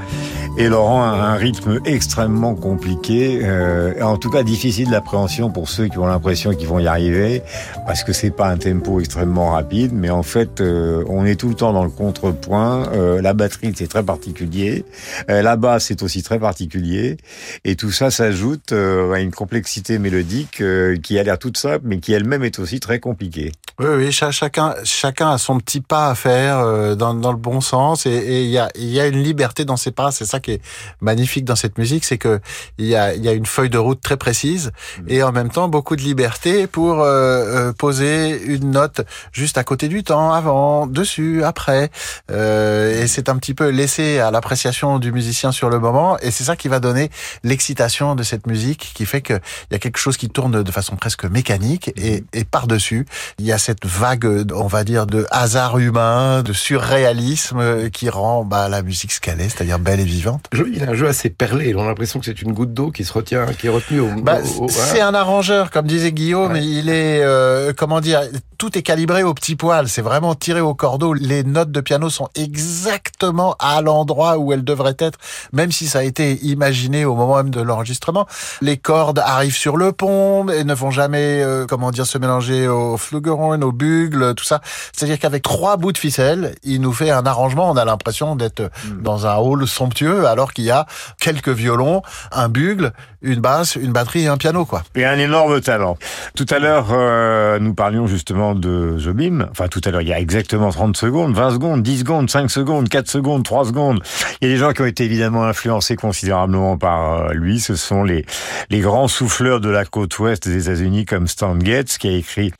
et 0.61 0.68
Laurent 0.68 1.02
a 1.02 1.06
un 1.06 1.36
rythme 1.36 1.80
extrêmement 1.86 2.54
compliqué, 2.54 3.40
euh, 3.42 3.98
en 4.02 4.18
tout 4.18 4.28
cas 4.28 4.42
difficile 4.42 4.90
d'appréhension 4.90 5.50
pour 5.50 5.70
ceux 5.70 5.88
qui 5.88 5.96
ont 5.96 6.06
l'impression 6.06 6.52
qu'ils 6.54 6.68
vont 6.68 6.78
y 6.78 6.86
arriver, 6.86 7.42
parce 7.86 8.04
que 8.04 8.12
c'est 8.12 8.30
pas 8.30 8.48
un 8.48 8.58
tempo 8.58 9.00
extrêmement 9.00 9.52
rapide, 9.52 9.92
mais 9.94 10.11
en 10.11 10.22
fait 10.22 10.61
euh, 10.61 11.02
on 11.08 11.24
est 11.24 11.36
tout 11.36 11.48
le 11.48 11.54
temps 11.54 11.72
dans 11.72 11.84
le 11.84 11.88
contrepoint. 11.88 12.90
Euh, 12.92 13.22
la 13.22 13.32
batterie 13.32 13.72
c'est 13.74 13.88
très 13.88 14.02
particulier, 14.02 14.84
la 15.28 15.56
basse 15.56 15.86
c'est 15.86 16.02
aussi 16.02 16.22
très 16.22 16.38
particulier, 16.38 17.16
et 17.64 17.74
tout 17.74 17.90
ça 17.90 18.11
s'ajoute 18.11 18.72
à 18.72 19.18
une 19.18 19.30
complexité 19.30 19.98
mélodique 19.98 20.62
qui 21.02 21.18
a 21.18 21.22
l'air 21.22 21.38
toute 21.38 21.56
simple, 21.56 21.84
mais 21.84 22.00
qui 22.00 22.12
elle-même 22.12 22.44
est 22.44 22.58
aussi 22.58 22.80
très 22.80 22.98
compliquée. 23.00 23.52
Oui, 23.78 23.86
oui, 23.96 24.12
cha- 24.12 24.30
chacun, 24.30 24.74
chacun 24.84 25.30
a 25.30 25.38
son 25.38 25.58
petit 25.58 25.80
pas 25.80 26.11
à 26.11 26.14
faire 26.14 26.96
dans, 26.96 27.14
le 27.14 27.38
bon 27.38 27.62
sens 27.62 28.04
et 28.04 28.11
et 28.11 28.42
il 28.42 28.50
y 28.50 28.58
a, 28.58 28.68
il 28.74 28.90
y 28.90 29.00
a 29.00 29.06
une 29.06 29.22
liberté 29.22 29.64
dans 29.64 29.78
ses 29.78 29.90
pas. 29.90 30.11
C'est 30.11 30.26
ça 30.26 30.38
qui 30.38 30.49
est 30.51 30.62
magnifique 31.01 31.44
dans 31.44 31.57
cette 31.57 31.78
musique, 31.78 32.05
c'est 32.05 32.18
que 32.18 32.40
il 32.78 32.86
y 32.86 32.96
a, 32.96 33.14
il 33.14 33.24
y 33.24 33.28
a 33.28 33.32
une 33.32 33.46
feuille 33.46 33.70
de 33.70 33.78
route 33.78 34.01
très 34.01 34.16
précise 34.16 34.70
et 35.09 35.22
en 35.22 35.32
même 35.32 35.51
temps 35.51 35.68
beaucoup 35.68 35.96
de 35.96 36.03
liberté 36.03 36.66
pour 36.66 37.01
euh, 37.01 37.68
euh, 37.68 37.72
poser 37.72 38.40
une 38.42 38.70
note 38.70 39.03
juste 39.32 39.59
à 39.59 39.64
côté 39.64 39.88
du 39.88 40.03
temps, 40.03 40.32
avant, 40.32 40.86
dessus, 40.86 41.44
après. 41.44 41.90
Euh, 42.30 43.03
et 43.03 43.07
c'est 43.07 43.28
un 43.28 43.36
petit 43.36 43.55
peu 43.55 43.68
laissé 43.68 44.18
à 44.18 44.30
l'appréciation 44.30 44.98
du 44.98 45.12
musicien 45.12 45.53
sur 45.53 45.70
le 45.70 45.78
moment 45.78 46.18
et 46.18 46.30
c'est 46.30 46.44
ça 46.44 46.57
qui 46.57 46.68
va 46.68 46.80
donner 46.80 47.11
l'excitation 47.44 48.14
de 48.14 48.22
cette 48.22 48.46
musique 48.46 48.92
qui 48.94 49.07
fait 49.07 49.20
que 49.20 49.34
il 49.34 49.72
y 49.72 49.76
a 49.76 49.78
quelque 49.78 49.98
chose 49.98 50.16
qui 50.16 50.28
tourne 50.28 50.62
de 50.62 50.72
façon 50.72 50.96
presque 50.96 51.24
mécanique 51.24 51.92
et, 51.96 52.24
et 52.32 52.44
par-dessus, 52.44 53.07
il 53.38 53.46
y 53.46 53.53
a 53.53 53.59
cette 53.59 53.86
vague, 53.86 54.53
on 54.55 54.66
va 54.66 54.84
dire, 54.84 55.07
de 55.07 55.26
hasard 55.30 55.78
humain, 55.78 56.42
de 56.42 56.53
surréalisme 56.53 57.90
qui 57.90 58.09
rend 58.09 58.44
bah, 58.44 58.68
la 58.68 58.82
musique 58.82 59.12
ce 59.12 59.20
qu'elle 59.20 59.40
est, 59.40 59.48
c'est-à-dire 59.48 59.78
belle 59.78 60.01
et 60.01 60.05
vivante. 60.05 60.39
Il 60.72 60.82
a 60.84 60.91
un 60.91 60.95
jeu 60.95 61.07
assez 61.09 61.30
perlé. 61.30 61.74
On 61.74 61.82
a 61.82 61.86
l'impression 61.86 62.18
que 62.20 62.26
c'est 62.26 62.43
une 62.43 62.53
goutte 62.53 62.72
d'eau 62.74 62.91
qui 62.91 63.05
se 63.05 63.12
retient, 63.12 63.47
qui 63.47 63.66
est 63.66 63.70
retenue 63.70 64.01
au. 64.01 64.09
Bah, 64.22 64.38
au- 64.59 64.64
au- 64.64 64.68
c'est 64.68 65.01
un 65.01 65.14
arrangeur, 65.14 65.70
comme 65.70 65.86
disait 65.86 66.12
Guillaume. 66.12 66.57
Il 66.57 66.88
est, 66.88 67.22
euh, 67.22 67.72
comment 67.76 68.01
dire, 68.01 68.22
tout 68.59 68.76
est 68.76 68.82
calibré 68.82 69.22
au 69.22 69.32
petit 69.34 69.57
poil. 69.57 69.88
C'est 69.88 70.03
vraiment 70.03 70.34
tiré 70.34 70.61
au 70.61 70.74
cordeau. 70.74 71.12
Les 71.14 71.45
notes 71.45 71.70
de 71.72 71.80
piano 71.80 72.11
sont 72.11 72.28
exactement 72.34 73.57
à 73.59 73.80
l'endroit 73.82 74.38
où 74.38 74.53
elles 74.53 74.64
devraient 74.64 74.97
être, 74.99 75.18
même 75.53 75.72
si 75.72 75.86
ça 75.86 76.01
a 76.01 76.03
été 76.03 76.38
imaginé 76.45 77.05
au 77.05 77.14
moment 77.14 77.36
même 77.36 77.51
de 77.51 77.61
l'enregistrement. 77.61 78.26
Les 78.61 78.76
cordes 78.76 79.18
arrivent 79.18 79.57
sur 79.57 79.76
le 79.76 79.93
pont 79.93 80.49
et 80.49 80.64
ne 80.64 80.74
vont 80.74 80.91
jamais, 80.91 81.43
euh, 81.43 81.66
comment 81.66 81.91
dire, 81.91 82.07
se 82.07 82.18
mélanger 82.18 82.68
au 82.68 82.97
flugelhorn, 82.97 83.62
au 83.64 83.72
bugle, 83.72 84.34
tout 84.34 84.45
ça. 84.45 84.61
C'est-à-dire 84.93 85.18
qu'avec 85.18 85.43
trois 85.43 85.76
bouts 85.76 85.93
de 85.93 85.99
ficelle, 85.99 86.55
il 86.64 86.80
nous 86.80 86.93
fait 86.93 87.11
un 87.11 87.24
arrangement. 87.26 87.70
On 87.70 87.76
a 87.76 87.84
l'impression 87.84 88.36
d'être 88.36 88.70
dans 89.03 89.26
un 89.26 89.36
hall 89.36 89.66
somptueux, 89.66 90.20
alors 90.27 90.53
qu'il 90.53 90.64
y 90.64 90.71
a 90.71 90.87
quelques 91.21 91.49
violons, 91.49 92.03
un 92.33 92.49
bugle, 92.49 92.93
une 93.23 93.41
basse, 93.41 93.77
une 93.77 93.93
batterie 93.93 94.25
et 94.25 94.29
un 94.29 94.37
piano, 94.37 94.64
quoi. 94.64 94.83
Et 94.95 95.05
un 95.05 95.18
énorme 95.18 95.61
talent. 95.61 95.99
Tout 96.35 96.47
à 96.51 96.59
l'heure, 96.59 96.89
euh, 96.91 97.59
nous 97.59 97.75
parlions 97.75 98.07
justement 98.07 98.55
de 98.55 98.97
Jobim. 98.99 99.47
Enfin, 99.51 99.68
tout 99.68 99.81
à 99.85 99.91
l'heure, 99.91 100.01
il 100.01 100.09
y 100.09 100.12
a 100.12 100.18
exactement 100.18 100.71
30 100.71 100.97
secondes, 100.97 101.35
20 101.35 101.51
secondes, 101.51 101.83
10 101.83 101.99
secondes, 102.01 102.31
5 102.31 102.51
secondes, 102.51 102.89
4 102.89 103.09
secondes, 103.09 103.45
3 103.45 103.66
secondes. 103.66 104.03
Il 104.41 104.49
y 104.49 104.51
a 104.51 104.55
des 104.55 104.59
gens 104.59 104.73
qui 104.73 104.83
ont 104.83 104.87
été 104.87 105.05
évidemment 105.05 105.45
influencés 105.45 105.97
considérablement 105.97 106.79
par 106.79 107.27
euh, 107.27 107.33
lui. 107.35 107.61
Ce 107.61 107.77
sont 107.77 108.05
les, 108.05 108.25
les 108.71 108.81
grands 108.81 109.09
souffleurs 109.09 109.61
de 109.61 109.68
la 109.68 109.85
côte 109.85 110.18
ouest 110.18 110.49
des 110.49 110.68
États-Unis 110.68 111.05
comme 111.05 111.29
Stan 111.29 111.59
Getz, 111.61 111.99
qui 111.99 112.09
a 112.09 112.12
écrit 112.12 112.53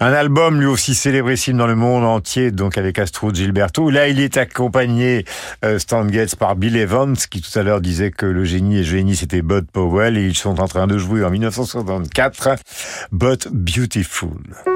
un 0.00 0.12
album 0.12 0.60
lui 0.60 0.66
aussi 0.66 0.94
célébrissime 0.94 1.56
dans 1.56 1.66
le 1.66 1.76
monde 1.76 2.04
entier, 2.04 2.50
donc 2.50 2.78
avec 2.78 2.98
Astro 2.98 3.32
Gilberto. 3.32 3.90
Là, 3.90 4.08
il 4.08 4.20
est 4.20 4.36
accompagné, 4.36 5.24
euh, 5.64 5.78
Stan 5.78 6.08
Getz, 6.08 6.34
par 6.34 6.56
Bill 6.56 6.76
Evans, 6.84 7.16
qui 7.16 7.40
tout 7.40 7.58
à 7.58 7.62
l'heure 7.62 7.80
disait 7.80 8.10
que 8.10 8.26
le 8.26 8.44
génie 8.44 8.76
et 8.76 8.84
génie, 8.84 9.16
c'était 9.16 9.40
Bud 9.40 9.70
Powell, 9.72 10.18
et 10.18 10.26
ils 10.26 10.36
sont 10.36 10.60
en 10.60 10.68
train 10.68 10.86
de 10.86 10.98
jouer 10.98 11.24
en 11.24 11.30
1964, 11.30 12.56
But 13.10 13.48
Beautiful. 13.50 14.73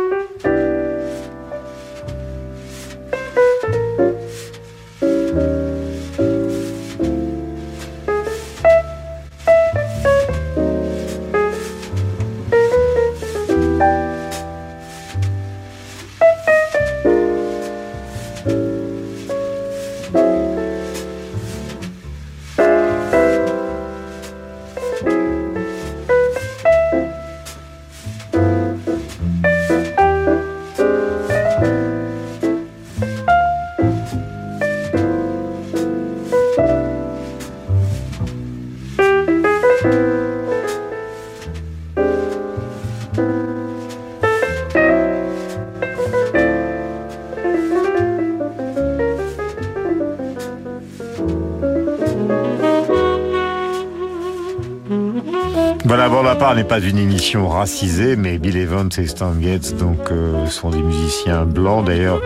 N'est 56.59 56.64
pas 56.64 56.80
une 56.80 56.98
émission 56.98 57.48
racisée, 57.48 58.16
mais 58.16 58.38
Bill 58.38 58.56
Evans 58.56 58.88
et 58.98 59.06
Stan 59.06 59.32
Getz, 59.40 59.74
donc, 59.74 60.11
euh, 60.11 60.44
sont 60.46 60.70
des 60.70 60.82
musiciens 60.82 61.44
blancs. 61.44 61.84
D'ailleurs, 61.84 62.20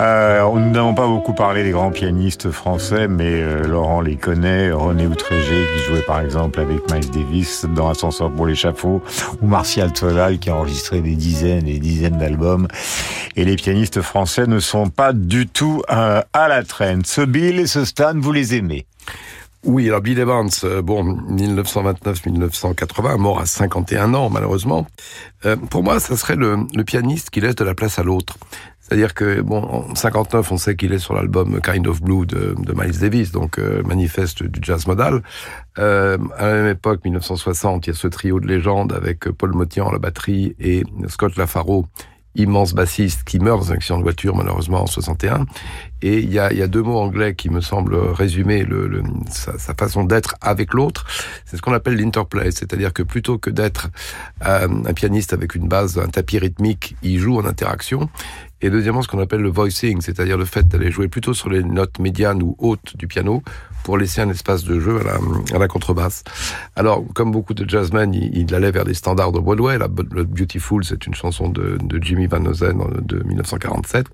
euh, 0.00 0.42
nous 0.52 0.70
n'avons 0.70 0.94
pas 0.94 1.06
beaucoup 1.06 1.32
parlé 1.32 1.62
des 1.62 1.70
grands 1.70 1.92
pianistes 1.92 2.50
français, 2.50 3.06
mais 3.06 3.30
euh, 3.30 3.68
Laurent 3.68 4.00
les 4.00 4.16
connaît. 4.16 4.72
René 4.72 5.06
Outrégé, 5.06 5.64
qui 5.76 5.84
jouait 5.84 6.02
par 6.02 6.20
exemple 6.20 6.58
avec 6.58 6.90
Miles 6.90 7.08
Davis 7.10 7.66
dans 7.72 7.88
Ascenseur 7.88 8.32
pour 8.32 8.46
l'échafaud, 8.46 9.00
ou 9.42 9.46
Martial 9.46 9.92
Solal, 9.94 10.40
qui 10.40 10.50
a 10.50 10.56
enregistré 10.56 11.00
des 11.00 11.14
dizaines 11.14 11.68
et 11.68 11.74
des 11.74 11.78
dizaines 11.78 12.18
d'albums. 12.18 12.66
Et 13.36 13.44
les 13.44 13.54
pianistes 13.54 14.00
français 14.00 14.48
ne 14.48 14.58
sont 14.58 14.88
pas 14.88 15.12
du 15.12 15.46
tout 15.46 15.84
euh, 15.88 16.20
à 16.32 16.48
la 16.48 16.64
traîne. 16.64 17.04
Ce 17.04 17.20
Bill 17.20 17.60
et 17.60 17.68
ce 17.68 17.84
Stan, 17.84 18.14
vous 18.16 18.32
les 18.32 18.56
aimez? 18.56 18.86
Oui, 19.68 19.86
alors 19.86 20.00
Bill 20.00 20.18
Evans, 20.18 20.48
euh, 20.64 20.80
bon, 20.80 21.04
1929-1980, 21.28 23.18
mort 23.18 23.38
à 23.38 23.44
51 23.44 24.14
ans 24.14 24.30
malheureusement. 24.30 24.86
Euh, 25.44 25.56
pour 25.56 25.82
moi, 25.82 26.00
ça 26.00 26.16
serait 26.16 26.36
le, 26.36 26.66
pianiste 26.86 27.28
qui 27.28 27.42
laisse 27.42 27.54
de 27.54 27.64
la 27.64 27.74
place 27.74 27.98
à 27.98 28.02
l'autre. 28.02 28.38
C'est-à-dire 28.80 29.12
que, 29.12 29.42
bon, 29.42 29.62
en 29.62 29.94
59, 29.94 30.52
on 30.52 30.56
sait 30.56 30.74
qu'il 30.74 30.94
est 30.94 30.98
sur 30.98 31.12
l'album 31.12 31.60
Kind 31.60 31.86
of 31.86 32.00
Blue 32.00 32.24
de, 32.24 32.54
de 32.58 32.72
Miles 32.72 32.98
Davis, 32.98 33.30
donc 33.30 33.58
euh, 33.58 33.82
manifeste 33.82 34.42
du 34.42 34.58
jazz 34.62 34.86
modal. 34.86 35.22
Euh, 35.78 36.16
à 36.38 36.46
la 36.46 36.54
même 36.54 36.68
époque, 36.68 37.04
1960, 37.04 37.86
il 37.86 37.90
y 37.90 37.92
a 37.92 37.94
ce 37.94 38.08
trio 38.08 38.40
de 38.40 38.46
légendes 38.46 38.94
avec 38.94 39.28
Paul 39.28 39.52
Motian 39.52 39.90
à 39.90 39.92
la 39.92 39.98
batterie 39.98 40.56
et 40.58 40.82
Scott 41.08 41.36
Lafaro 41.36 41.84
immense 42.34 42.74
bassiste 42.74 43.24
qui 43.24 43.38
meurt 43.38 43.60
dans 43.60 43.72
un 43.72 43.74
accident 43.74 43.98
de 43.98 44.02
voiture 44.02 44.36
malheureusement 44.36 44.82
en 44.82 44.86
61. 44.86 45.46
Et 46.00 46.18
il 46.18 46.32
y 46.32 46.38
a, 46.38 46.52
y 46.52 46.62
a, 46.62 46.68
deux 46.68 46.82
mots 46.82 46.98
anglais 46.98 47.34
qui 47.34 47.50
me 47.50 47.60
semblent 47.60 47.96
résumer 47.96 48.64
sa, 49.30 49.74
façon 49.74 50.04
d'être 50.04 50.36
avec 50.40 50.72
l'autre. 50.72 51.06
C'est 51.44 51.56
ce 51.56 51.62
qu'on 51.62 51.72
appelle 51.72 51.96
l'interplay, 51.96 52.52
c'est-à-dire 52.52 52.92
que 52.92 53.02
plutôt 53.02 53.38
que 53.38 53.50
d'être 53.50 53.88
euh, 54.46 54.68
un 54.86 54.94
pianiste 54.94 55.32
avec 55.32 55.56
une 55.56 55.66
base, 55.66 55.98
un 55.98 56.08
tapis 56.08 56.38
rythmique, 56.38 56.94
il 57.02 57.18
joue 57.18 57.38
en 57.38 57.44
interaction. 57.44 58.08
Et 58.60 58.70
deuxièmement, 58.70 59.02
ce 59.02 59.08
qu'on 59.08 59.20
appelle 59.20 59.40
le 59.40 59.50
voicing, 59.50 60.00
c'est-à-dire 60.00 60.36
le 60.36 60.44
fait 60.44 60.66
d'aller 60.66 60.90
jouer 60.90 61.08
plutôt 61.08 61.34
sur 61.34 61.48
les 61.48 61.62
notes 61.62 61.98
médianes 61.98 62.42
ou 62.42 62.56
hautes 62.58 62.96
du 62.96 63.06
piano 63.06 63.42
pour 63.84 63.98
laisser 63.98 64.20
un 64.20 64.30
espace 64.30 64.64
de 64.64 64.78
jeu 64.80 65.00
à 65.52 65.58
la, 65.58 65.68
contrebasse. 65.68 66.24
Alors, 66.76 67.04
comme 67.14 67.30
beaucoup 67.30 67.54
de 67.54 67.68
jazzmen, 67.68 68.12
il, 68.14 68.54
allait 68.54 68.70
vers 68.70 68.84
des 68.84 68.94
standards 68.94 69.32
de 69.32 69.40
Broadway. 69.40 69.78
La, 69.78 69.88
le 70.12 70.24
Beautiful, 70.24 70.84
c'est 70.84 71.06
une 71.06 71.14
chanson 71.14 71.48
de, 71.48 71.78
Jimmy 72.00 72.26
Van 72.26 72.44
Ozen 72.44 72.78
de 73.00 73.22
1947. 73.24 74.06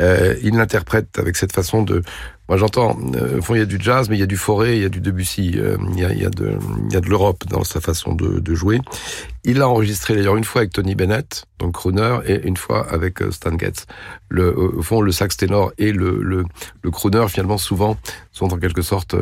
Euh, 0.00 0.34
il 0.42 0.56
l'interprète 0.56 1.18
avec 1.18 1.36
cette 1.36 1.52
façon 1.52 1.82
de 1.82 2.02
moi, 2.48 2.58
j'entends, 2.58 2.98
euh, 3.14 3.38
au 3.38 3.42
fond, 3.42 3.54
il 3.54 3.58
y 3.58 3.62
a 3.62 3.66
du 3.66 3.78
jazz, 3.80 4.10
mais 4.10 4.16
il 4.16 4.20
y 4.20 4.22
a 4.22 4.26
du 4.26 4.36
Forêt, 4.36 4.76
il 4.76 4.82
y 4.82 4.84
a 4.84 4.90
du 4.90 5.00
Debussy, 5.00 5.54
euh, 5.56 5.78
il, 5.96 5.98
y 5.98 6.04
a, 6.26 6.28
de, 6.30 7.08
l'Europe 7.08 7.44
dans 7.48 7.64
sa 7.64 7.80
façon 7.80 8.12
de, 8.14 8.54
jouer. 8.54 8.80
Il 9.44 9.58
l'a 9.58 9.68
enregistré 9.68 10.14
d'ailleurs 10.14 10.36
une 10.36 10.44
fois 10.44 10.60
avec 10.60 10.72
Tony 10.72 10.94
Bennett, 10.94 11.46
donc 11.58 11.72
crooner, 11.72 12.18
et 12.26 12.46
une 12.46 12.58
fois 12.58 12.86
avec 12.90 13.22
euh, 13.22 13.30
Stan 13.30 13.56
Getz. 13.58 13.86
Au 14.36 14.82
fond, 14.82 15.00
le 15.00 15.10
sax 15.10 15.38
ténor 15.38 15.72
et 15.78 15.90
le, 15.92 16.44
crooner, 16.92 17.26
finalement, 17.28 17.56
souvent, 17.56 17.96
sont 18.30 18.52
en 18.52 18.58
quelque 18.58 18.82
sorte 18.82 19.16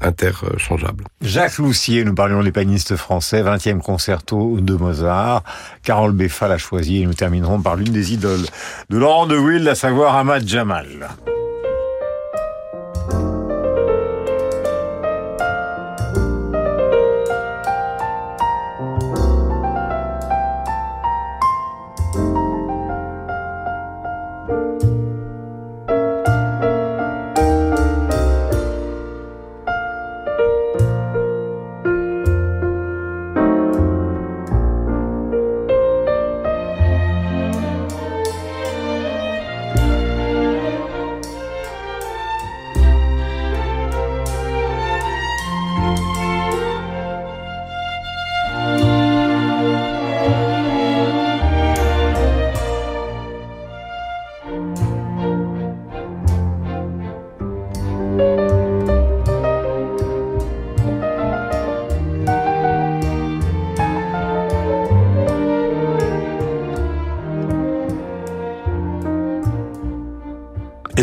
interchangeables. 0.00 1.04
Jacques 1.22 1.58
Loussier, 1.58 2.04
nous 2.04 2.14
parlions 2.14 2.42
des 2.42 2.52
pianistes 2.52 2.94
français, 2.94 3.42
20e 3.42 3.80
concerto 3.80 4.60
de 4.60 4.74
Mozart. 4.74 5.42
Carole 5.82 6.12
Beffa 6.12 6.46
l'a 6.46 6.58
choisi 6.58 7.02
et 7.02 7.06
nous 7.06 7.14
terminerons 7.14 7.60
par 7.60 7.74
l'une 7.74 7.92
des 7.92 8.12
idoles 8.12 8.46
de 8.90 8.96
Laurent 8.96 9.26
de 9.26 9.36
Wild, 9.36 9.66
à 9.66 9.74
savoir 9.74 10.14
Ahmad 10.14 10.46
Jamal. 10.46 11.08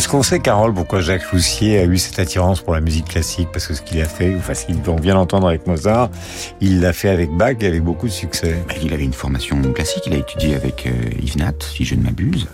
Est-ce 0.08 0.14
qu'on 0.16 0.24
sait, 0.24 0.40
Carole, 0.40 0.74
pourquoi 0.74 1.02
Jacques 1.02 1.30
Loussier 1.34 1.80
a 1.80 1.84
eu 1.84 1.98
cette 1.98 2.18
attirance 2.18 2.62
pour 2.62 2.74
la 2.74 2.80
musique 2.80 3.10
classique? 3.10 3.50
Parce 3.52 3.68
que 3.68 3.74
ce 3.74 3.82
qu'il 3.82 4.00
a 4.00 4.06
fait, 4.06 4.34
enfin 4.38 4.54
ce 4.54 4.66
qu'on 4.68 4.96
vient 4.96 5.16
d'entendre 5.16 5.50
avec 5.50 5.68
Mozart, 5.68 6.10
il 6.62 6.80
l'a 6.80 6.94
fait 6.94 7.10
avec 7.10 7.30
Bach 7.30 7.58
et 7.60 7.68
avec 7.68 7.84
beaucoup 7.84 8.08
de 8.08 8.14
succès. 8.14 8.56
Il 8.82 8.94
avait 8.94 9.04
une 9.04 9.12
formation 9.12 9.62
classique, 9.74 10.04
il 10.08 10.14
a 10.14 10.18
étudié 10.20 10.56
avec 10.56 10.88
euh, 10.88 10.92
Yves 11.22 11.36
Nat, 11.36 11.56
si 11.60 11.84
je 11.84 11.96
ne 11.96 12.04
m'abuse. 12.04 12.48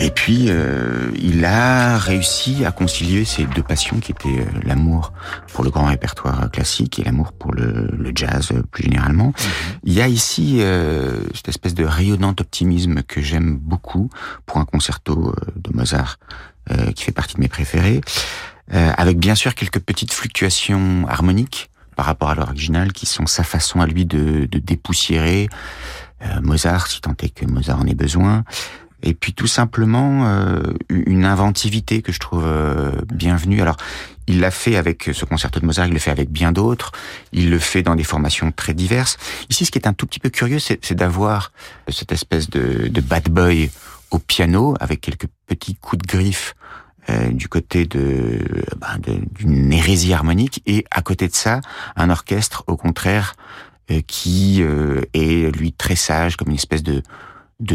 Et 0.00 0.10
puis, 0.10 0.46
euh, 0.48 1.12
il 1.22 1.44
a 1.44 1.98
réussi 1.98 2.64
à 2.66 2.72
concilier 2.72 3.24
ces 3.24 3.44
deux 3.44 3.62
passions 3.62 4.00
qui 4.00 4.10
étaient 4.10 4.28
euh, 4.28 4.60
l'amour 4.64 5.12
pour 5.60 5.66
le 5.66 5.70
grand 5.70 5.88
répertoire 5.88 6.50
classique 6.50 6.98
et 7.00 7.04
l'amour 7.04 7.32
pour 7.32 7.52
le, 7.52 8.12
jazz 8.14 8.48
euh, 8.50 8.62
plus 8.62 8.84
généralement. 8.84 9.34
Il 9.84 9.92
y 9.92 10.00
a 10.00 10.08
ici 10.08 10.60
euh, 10.60 11.20
cette 11.34 11.50
espèce 11.50 11.74
de 11.74 11.84
rayonnant 11.84 12.30
optimisme 12.30 13.02
que 13.02 13.20
j'aime 13.20 13.58
beaucoup 13.58 14.08
pour 14.46 14.56
un 14.56 14.64
concerto 14.64 15.28
euh, 15.28 15.50
de 15.56 15.76
Mozart 15.76 16.18
euh, 16.70 16.92
qui 16.92 17.04
fait 17.04 17.12
partie 17.12 17.34
de 17.34 17.40
mes 17.40 17.48
préférés, 17.48 18.00
avec 18.70 19.18
bien 19.18 19.34
sûr 19.34 19.54
quelques 19.54 19.80
petites 19.80 20.14
fluctuations 20.14 21.06
harmoniques 21.08 21.68
par 21.94 22.06
rapport 22.06 22.30
à 22.30 22.34
l'original 22.34 22.94
qui 22.94 23.04
sont 23.04 23.26
sa 23.26 23.44
façon 23.44 23.82
à 23.82 23.86
lui 23.86 24.06
de, 24.06 24.46
de 24.46 24.58
dépoussiérer 24.58 25.50
Mozart, 26.40 26.86
si 26.86 27.02
tant 27.02 27.16
est 27.20 27.34
que 27.34 27.44
Mozart 27.44 27.80
en 27.80 27.86
ait 27.86 27.94
besoin, 27.94 28.44
et 29.02 29.14
puis 29.14 29.32
tout 29.32 29.46
simplement 29.46 30.26
euh, 30.26 30.62
une 30.88 31.24
inventivité 31.24 32.02
que 32.02 32.12
je 32.12 32.18
trouve 32.18 32.44
euh, 32.46 32.92
bienvenue. 33.06 33.62
Alors, 33.62 33.76
il 34.26 34.40
l'a 34.40 34.50
fait 34.50 34.76
avec 34.76 35.10
ce 35.12 35.24
concerto 35.24 35.58
de 35.58 35.66
Mozart, 35.66 35.86
il 35.88 35.92
le 35.92 35.98
fait 35.98 36.10
avec 36.10 36.30
bien 36.30 36.52
d'autres, 36.52 36.92
il 37.32 37.50
le 37.50 37.58
fait 37.58 37.82
dans 37.82 37.96
des 37.96 38.04
formations 38.04 38.52
très 38.52 38.74
diverses. 38.74 39.16
Ici, 39.48 39.64
ce 39.64 39.70
qui 39.70 39.78
est 39.78 39.88
un 39.88 39.92
tout 39.92 40.06
petit 40.06 40.20
peu 40.20 40.30
curieux, 40.30 40.60
c'est 40.60 40.94
d'avoir 40.94 41.52
cette 41.88 42.12
espèce 42.12 42.48
de, 42.48 43.00
bad 43.00 43.28
boy 43.28 43.70
au 44.12 44.18
piano, 44.18 44.76
avec 44.78 45.00
quelques 45.00 45.26
petits 45.46 45.74
coups 45.74 46.02
de 46.02 46.06
griffe 46.06 46.54
euh, 47.08 47.30
du 47.30 47.48
côté 47.48 47.86
de 47.86 48.38
d'une 49.38 49.68
bah, 49.68 49.76
hérésie 49.76 50.12
harmonique, 50.12 50.62
et 50.66 50.84
à 50.90 51.02
côté 51.02 51.26
de 51.26 51.34
ça, 51.34 51.60
un 51.96 52.10
orchestre, 52.10 52.62
au 52.68 52.76
contraire, 52.76 53.34
euh, 53.90 54.00
qui 54.06 54.62
euh, 54.62 55.00
est, 55.12 55.54
lui, 55.56 55.72
très 55.72 55.96
sage, 55.96 56.36
comme 56.36 56.48
une 56.48 56.54
espèce 56.54 56.84
de 56.84 57.02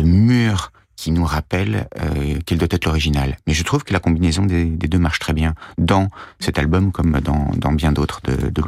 mur 0.02 0.72
qui 0.96 1.12
nous 1.12 1.26
rappelle 1.26 1.88
euh, 2.00 2.40
quel 2.46 2.58
doit 2.58 2.68
être 2.72 2.86
l'original. 2.86 3.38
Mais 3.48 3.54
je 3.54 3.64
trouve 3.64 3.84
que 3.84 3.94
la 3.94 4.00
combinaison 4.00 4.46
des, 4.46 4.66
deux 4.66 5.00
marche 5.00 5.20
très 5.20 5.34
bien 5.34 5.54
dans 5.78 6.10
cet 6.40 6.60
album 6.60 6.92
comme 6.92 7.20
dans, 7.22 7.72
bien 7.72 7.92
d'autres 7.92 8.22
de, 8.24 8.50
de. 8.50 8.66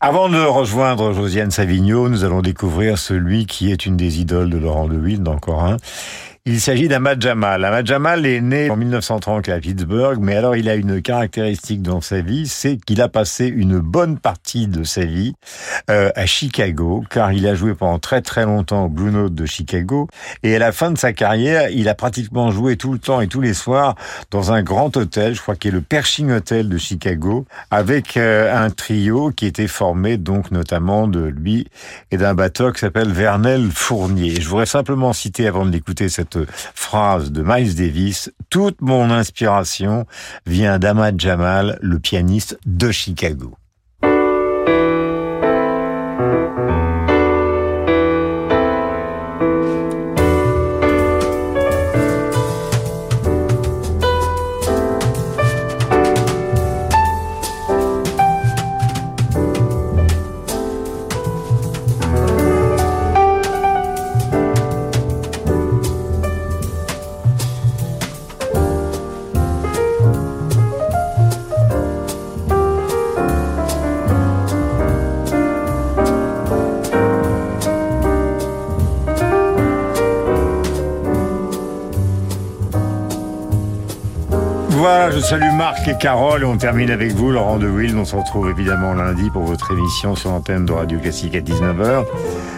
Avant 0.00 0.28
de 0.28 0.38
rejoindre 0.38 1.12
Josiane 1.12 1.50
Savigno, 1.50 2.08
nous 2.08 2.24
allons 2.24 2.42
découvrir 2.42 2.98
celui 2.98 3.46
qui 3.46 3.72
est 3.72 3.86
une 3.86 3.96
des 3.96 4.20
idoles 4.20 4.50
de 4.50 4.58
Laurent 4.58 4.86
de 4.86 4.96
Wild, 4.96 5.26
encore 5.26 5.64
un. 5.64 5.76
Il 6.50 6.62
s'agit 6.62 6.88
d'Ahmad 6.88 7.20
Jamal. 7.20 7.62
Ahmad 7.62 7.86
Jamal 7.86 8.24
est 8.24 8.40
né 8.40 8.70
en 8.70 8.76
1930 8.78 9.50
à 9.50 9.60
Pittsburgh, 9.60 10.18
mais 10.18 10.34
alors 10.34 10.56
il 10.56 10.70
a 10.70 10.76
une 10.76 11.02
caractéristique 11.02 11.82
dans 11.82 12.00
sa 12.00 12.22
vie, 12.22 12.48
c'est 12.48 12.78
qu'il 12.78 13.02
a 13.02 13.08
passé 13.10 13.48
une 13.48 13.80
bonne 13.80 14.18
partie 14.18 14.66
de 14.66 14.82
sa 14.82 15.04
vie 15.04 15.34
euh, 15.90 16.10
à 16.14 16.24
Chicago, 16.24 17.04
car 17.10 17.34
il 17.34 17.46
a 17.46 17.54
joué 17.54 17.74
pendant 17.74 17.98
très 17.98 18.22
très 18.22 18.46
longtemps 18.46 18.86
au 18.86 18.88
Blue 18.88 19.10
Note 19.10 19.34
de 19.34 19.44
Chicago, 19.44 20.08
et 20.42 20.56
à 20.56 20.58
la 20.58 20.72
fin 20.72 20.90
de 20.90 20.96
sa 20.96 21.12
carrière, 21.12 21.68
il 21.68 21.86
a 21.86 21.94
pratiquement 21.94 22.50
joué 22.50 22.78
tout 22.78 22.94
le 22.94 22.98
temps 22.98 23.20
et 23.20 23.28
tous 23.28 23.42
les 23.42 23.52
soirs 23.52 23.94
dans 24.30 24.50
un 24.50 24.62
grand 24.62 24.96
hôtel, 24.96 25.34
je 25.34 25.42
crois 25.42 25.54
qu'il 25.54 25.72
est 25.72 25.74
le 25.74 25.82
Pershing 25.82 26.30
Hotel 26.30 26.70
de 26.70 26.78
Chicago, 26.78 27.44
avec 27.70 28.16
euh, 28.16 28.56
un 28.56 28.70
trio 28.70 29.32
qui 29.32 29.44
était 29.44 29.68
formé 29.68 30.16
donc 30.16 30.50
notamment 30.50 31.08
de 31.08 31.26
lui 31.26 31.66
et 32.10 32.16
d'un 32.16 32.32
batteur 32.32 32.72
qui 32.72 32.80
s'appelle 32.80 33.12
Vernel 33.12 33.68
Fournier. 33.70 34.40
Je 34.40 34.48
voudrais 34.48 34.64
simplement 34.64 35.12
citer 35.12 35.46
avant 35.46 35.66
de 35.66 35.70
l'écouter 35.70 36.08
cette 36.08 36.37
phrase 36.74 37.32
de 37.32 37.42
Miles 37.42 37.74
Davis, 37.74 38.30
toute 38.50 38.80
mon 38.80 39.10
inspiration 39.10 40.06
vient 40.46 40.78
d'Ahmad 40.78 41.20
Jamal, 41.20 41.78
le 41.82 41.98
pianiste 41.98 42.58
de 42.66 42.90
Chicago. 42.90 43.56
Salue 85.28 85.52
Marc 85.52 85.86
et 85.86 85.98
Carole 85.98 86.40
et 86.40 86.46
on 86.46 86.56
termine 86.56 86.90
avec 86.90 87.12
vous, 87.12 87.30
Laurent 87.30 87.58
De 87.58 87.68
Wild. 87.68 87.94
On 87.98 88.06
se 88.06 88.16
retrouve 88.16 88.48
évidemment 88.48 88.94
lundi 88.94 89.28
pour 89.28 89.42
votre 89.42 89.72
émission 89.72 90.16
sur 90.16 90.30
l'antenne 90.30 90.64
de 90.64 90.72
Radio 90.72 90.98
Classique 90.98 91.34
à 91.34 91.40
19h. 91.40 92.06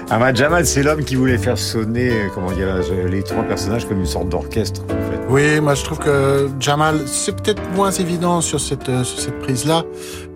Ahmad 0.08 0.36
Jamal, 0.36 0.64
c'est 0.64 0.84
l'homme 0.84 1.02
qui 1.02 1.16
voulait 1.16 1.38
faire 1.38 1.58
sonner, 1.58 2.12
comment 2.32 2.52
dire, 2.52 2.68
les 3.08 3.24
trois 3.24 3.42
personnages 3.42 3.88
comme 3.88 3.98
une 3.98 4.06
sorte 4.06 4.28
d'orchestre. 4.28 4.82
En 4.84 5.10
fait. 5.10 5.20
Oui, 5.28 5.60
moi 5.60 5.74
je 5.74 5.82
trouve 5.82 5.98
que 5.98 6.48
Jamal, 6.60 7.00
c'est 7.06 7.34
peut-être 7.34 7.60
moins 7.74 7.90
évident 7.90 8.40
sur 8.40 8.60
cette, 8.60 8.86
sur 9.02 9.18
cette 9.18 9.40
prise-là. 9.40 9.82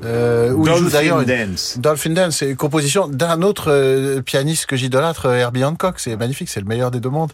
Euh, 0.05 0.53
où 0.53 0.64
Dolphin 0.64 0.80
il 0.80 0.85
joue 0.85 0.91
d'ailleurs 0.91 1.24
Dance. 1.24 1.78
Dolphin 1.78 2.11
Dance, 2.11 2.37
c'est 2.39 2.51
une 2.51 2.57
composition 2.57 3.09
d'un 3.09 3.43
autre 3.43 3.70
euh, 3.70 4.20
pianiste 4.22 4.66
que 4.66 4.76
j'idolâtre, 4.76 5.26
Herbie 5.26 5.64
Hancock. 5.64 5.95
C'est 5.99 6.16
magnifique, 6.16 6.49
c'est 6.49 6.61
le 6.61 6.66
meilleur 6.66 6.91
des 6.91 7.01
deux 7.01 7.11
mondes. 7.11 7.32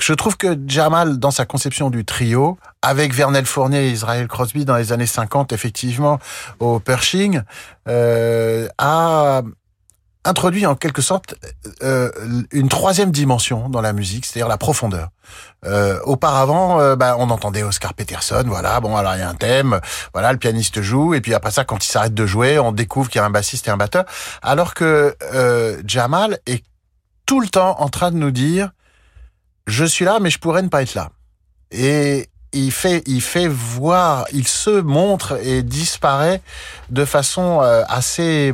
Je 0.00 0.14
trouve 0.14 0.36
que 0.36 0.58
Jamal, 0.66 1.18
dans 1.18 1.30
sa 1.30 1.44
conception 1.44 1.90
du 1.90 2.04
trio, 2.04 2.58
avec 2.80 3.14
Vernel 3.14 3.44
Fournier 3.44 3.88
et 3.88 3.90
Israël 3.90 4.26
Crosby 4.28 4.64
dans 4.64 4.76
les 4.76 4.92
années 4.92 5.06
50, 5.06 5.52
effectivement, 5.52 6.18
au 6.58 6.80
Pershing, 6.80 7.42
euh, 7.86 8.66
a 8.78 9.42
introduit 10.24 10.66
en 10.66 10.74
quelque 10.74 11.02
sorte 11.02 11.34
euh, 11.82 12.10
une 12.50 12.68
troisième 12.68 13.10
dimension 13.10 13.68
dans 13.68 13.80
la 13.82 13.92
musique, 13.92 14.24
c'est-à-dire 14.24 14.48
la 14.48 14.58
profondeur. 14.58 15.08
Euh, 15.66 15.98
auparavant, 16.04 16.80
euh, 16.80 16.96
bah, 16.96 17.16
on 17.18 17.30
entendait 17.30 17.62
Oscar 17.62 17.94
Peterson, 17.94 18.44
voilà, 18.46 18.80
bon, 18.80 18.96
alors 18.96 19.14
il 19.16 19.20
y 19.20 19.22
a 19.22 19.28
un 19.28 19.34
thème, 19.34 19.80
voilà, 20.12 20.32
le 20.32 20.38
pianiste 20.38 20.80
joue, 20.80 21.14
et 21.14 21.20
puis 21.20 21.34
après 21.34 21.50
ça, 21.50 21.64
quand 21.64 21.84
il 21.84 21.88
s'arrête 21.88 22.14
de 22.14 22.26
jouer, 22.26 22.58
on 22.58 22.72
découvre 22.72 23.08
qu'il 23.10 23.18
y 23.18 23.22
a 23.22 23.26
un 23.26 23.30
bassiste 23.30 23.68
et 23.68 23.70
un 23.70 23.76
batteur, 23.76 24.04
alors 24.42 24.74
que 24.74 25.14
euh, 25.34 25.80
Jamal 25.86 26.38
est 26.46 26.64
tout 27.26 27.40
le 27.40 27.48
temps 27.48 27.80
en 27.80 27.88
train 27.88 28.10
de 28.10 28.16
nous 28.16 28.30
dire, 28.30 28.72
je 29.66 29.84
suis 29.84 30.04
là, 30.04 30.18
mais 30.20 30.30
je 30.30 30.38
pourrais 30.38 30.62
ne 30.62 30.68
pas 30.68 30.82
être 30.82 30.94
là. 30.94 31.10
Et 31.70 32.28
il 32.52 32.72
fait, 32.72 33.02
il 33.06 33.20
fait 33.20 33.46
voir, 33.46 34.26
il 34.32 34.46
se 34.48 34.80
montre 34.80 35.38
et 35.40 35.62
disparaît 35.62 36.40
de 36.88 37.04
façon 37.04 37.60
euh, 37.62 37.84
assez. 37.88 38.52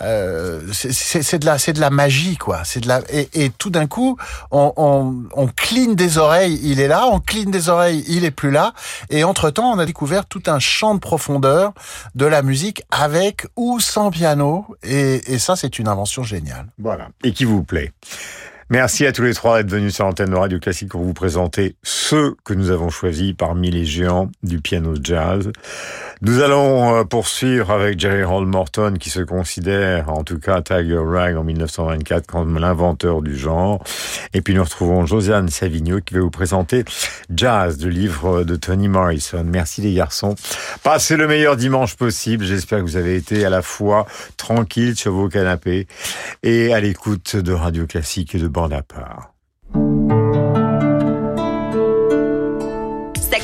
Euh, 0.00 0.62
c'est 0.72 1.38
de 1.38 1.46
la, 1.46 1.58
c'est 1.58 1.72
de 1.72 1.80
la 1.80 1.90
magie 1.90 2.36
quoi. 2.36 2.62
C'est 2.64 2.80
de 2.80 2.88
la 2.88 3.02
et, 3.08 3.28
et 3.34 3.50
tout 3.50 3.70
d'un 3.70 3.86
coup, 3.86 4.16
on, 4.50 4.72
on, 4.76 5.22
on 5.34 5.46
cligne 5.46 5.94
des 5.94 6.18
oreilles, 6.18 6.58
il 6.64 6.80
est 6.80 6.88
là. 6.88 7.06
On 7.06 7.20
cligne 7.20 7.52
des 7.52 7.68
oreilles, 7.68 8.04
il 8.08 8.24
est 8.24 8.30
plus 8.32 8.50
là. 8.50 8.72
Et 9.10 9.22
entre 9.22 9.50
temps, 9.50 9.70
on 9.70 9.78
a 9.78 9.86
découvert 9.86 10.26
tout 10.26 10.42
un 10.46 10.58
champ 10.58 10.94
de 10.94 11.00
profondeur 11.00 11.72
de 12.16 12.26
la 12.26 12.42
musique 12.42 12.82
avec 12.90 13.46
ou 13.54 13.78
sans 13.78 14.10
piano. 14.10 14.66
Et, 14.82 15.34
et 15.34 15.38
ça, 15.38 15.54
c'est 15.54 15.78
une 15.78 15.86
invention 15.86 16.24
géniale. 16.24 16.66
Voilà. 16.78 17.10
Et 17.22 17.32
qui 17.32 17.44
vous 17.44 17.62
plaît. 17.62 17.92
Merci 18.72 19.04
à 19.04 19.10
tous 19.10 19.24
les 19.24 19.34
trois 19.34 19.60
d'être 19.60 19.72
venus 19.72 19.96
sur 19.96 20.04
l'antenne 20.04 20.30
de 20.30 20.36
Radio 20.36 20.60
Classique 20.60 20.90
pour 20.90 21.02
vous 21.02 21.12
présenter 21.12 21.74
ceux 21.82 22.36
que 22.44 22.54
nous 22.54 22.70
avons 22.70 22.88
choisis 22.88 23.34
parmi 23.36 23.68
les 23.68 23.84
géants 23.84 24.30
du 24.44 24.60
piano 24.60 24.94
jazz. 25.02 25.50
Nous 26.22 26.40
allons 26.40 26.94
euh, 26.94 27.04
poursuivre 27.04 27.70
avec 27.72 27.98
Jerry 27.98 28.22
Hall 28.22 28.44
Morton 28.44 28.94
qui 29.00 29.10
se 29.10 29.20
considère, 29.20 30.10
en 30.10 30.22
tout 30.22 30.38
cas 30.38 30.60
Tiger 30.60 31.00
Rag 31.02 31.36
en 31.36 31.42
1924, 31.42 32.26
comme 32.26 32.58
l'inventeur 32.58 33.22
du 33.22 33.36
genre. 33.36 33.82
Et 34.34 34.40
puis 34.42 34.54
nous 34.54 34.62
retrouvons 34.62 35.04
Josiane 35.04 35.48
Savigno 35.48 36.00
qui 36.00 36.14
va 36.14 36.20
vous 36.20 36.30
présenter 36.30 36.84
Jazz, 37.34 37.82
le 37.82 37.90
livre 37.90 38.44
de 38.44 38.54
Tony 38.54 38.86
Morrison. 38.86 39.44
Merci 39.44 39.80
les 39.80 39.94
garçons. 39.94 40.36
Passez 40.84 41.16
le 41.16 41.26
meilleur 41.26 41.56
dimanche 41.56 41.96
possible. 41.96 42.44
J'espère 42.44 42.80
que 42.80 42.84
vous 42.84 42.96
avez 42.96 43.16
été 43.16 43.44
à 43.44 43.50
la 43.50 43.62
fois 43.62 44.06
tranquille 44.36 44.94
sur 44.94 45.12
vos 45.12 45.28
canapés 45.28 45.88
et 46.42 46.72
à 46.72 46.80
l'écoute 46.80 47.34
de 47.34 47.52
Radio 47.52 47.86
Classique 47.86 48.34
et 48.34 48.38
de 48.38 48.46
bande 48.60 48.74
à 48.74 48.82
part. 48.82 49.32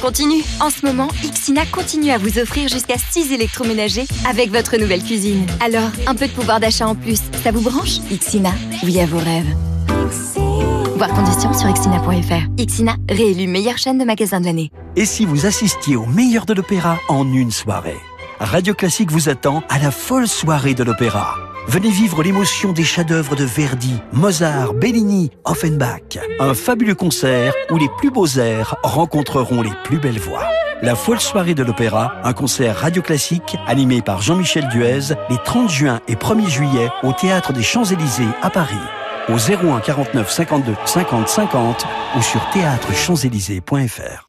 continue. 0.03 0.43
En 0.61 0.71
ce 0.71 0.87
moment, 0.87 1.09
Ixina 1.25 1.67
continue 1.67 2.11
à 2.11 2.19
vous 2.19 2.39
offrir 2.39 2.69
jusqu'à 2.69 2.97
6 2.97 3.33
électroménagers 3.33 4.07
avec 4.29 4.53
votre 4.53 4.77
nouvelle 4.77 5.03
cuisine. 5.03 5.45
Alors, 5.59 5.91
un 6.07 6.14
peu 6.14 6.29
de 6.29 6.33
pouvoir 6.33 6.61
d'achat 6.61 6.87
en 6.87 6.95
plus, 6.95 7.21
ça 7.43 7.51
vous 7.51 7.61
branche? 7.61 7.99
Ixina, 8.11 8.53
oui 8.85 9.01
à 9.01 9.07
vos 9.07 9.19
rêves. 9.19 9.53
Voir 10.97 11.12
conditions 11.12 11.53
sur 11.55 11.69
ixina.fr. 11.69 12.49
Ixina, 12.57 12.95
réélu 13.11 13.49
meilleure 13.49 13.79
chaîne 13.79 13.99
de 13.99 14.05
magasins 14.05 14.41
de 14.41 14.47
l'année. 14.47 14.71
Et 14.95 15.07
si 15.07 15.25
vous 15.27 15.45
assistiez 15.45 15.97
au 15.97 16.07
meilleur 16.07 16.47
de 16.47 16.55
l'opéra 16.55 16.99
en 17.09 17.27
une 17.33 17.51
soirée? 17.51 17.99
Radio 18.39 18.75
Classique 18.75 19.11
vous 19.11 19.29
attend 19.29 19.64
à 19.69 19.81
la 19.81 19.91
folle 19.91 20.29
soirée 20.29 20.75
de 20.75 20.85
l'opéra. 20.85 21.35
Venez 21.69 21.91
vivre 21.91 22.23
l'émotion 22.23 22.73
des 22.73 22.85
chefs-d'œuvre 22.85 23.35
de 23.35 23.45
Verdi, 23.45 24.01
Mozart, 24.12 24.73
Bellini, 24.73 25.31
Offenbach. 25.45 26.19
Un 26.39 26.55
fabuleux 26.55 26.95
concert 26.95 27.53
où 27.71 27.77
les 27.77 27.89
plus 27.99 28.11
beaux 28.11 28.29
airs 28.39 28.77
rencontreront 28.85 29.62
les 29.62 29.73
plus 29.83 29.99
belles 29.99 30.21
voix. 30.21 30.47
La 30.83 30.95
folle 30.95 31.21
soirée 31.21 31.55
de 31.55 31.64
l'opéra, 31.64 32.14
un 32.23 32.33
concert 32.33 32.77
radio 32.77 33.03
classique 33.03 33.57
animé 33.67 34.01
par 34.01 34.23
Jean-Michel 34.23 34.69
Duez 34.69 35.14
les 35.29 35.39
30 35.45 35.69
juin 35.69 36.01
et 36.07 36.14
1er 36.14 36.49
juillet 36.49 36.89
au 37.03 37.12
Théâtre 37.12 37.53
des 37.53 37.62
Champs-Élysées 37.62 38.29
à 38.43 38.51
Paris. 38.51 38.75
Au 39.29 39.35
01 39.35 39.81
49 39.81 40.31
52 40.31 40.77
50 40.85 41.29
50 41.29 41.87
ou 42.17 42.23
sur 42.23 42.49
théâtrechamps-élysées.fr. 42.51 44.29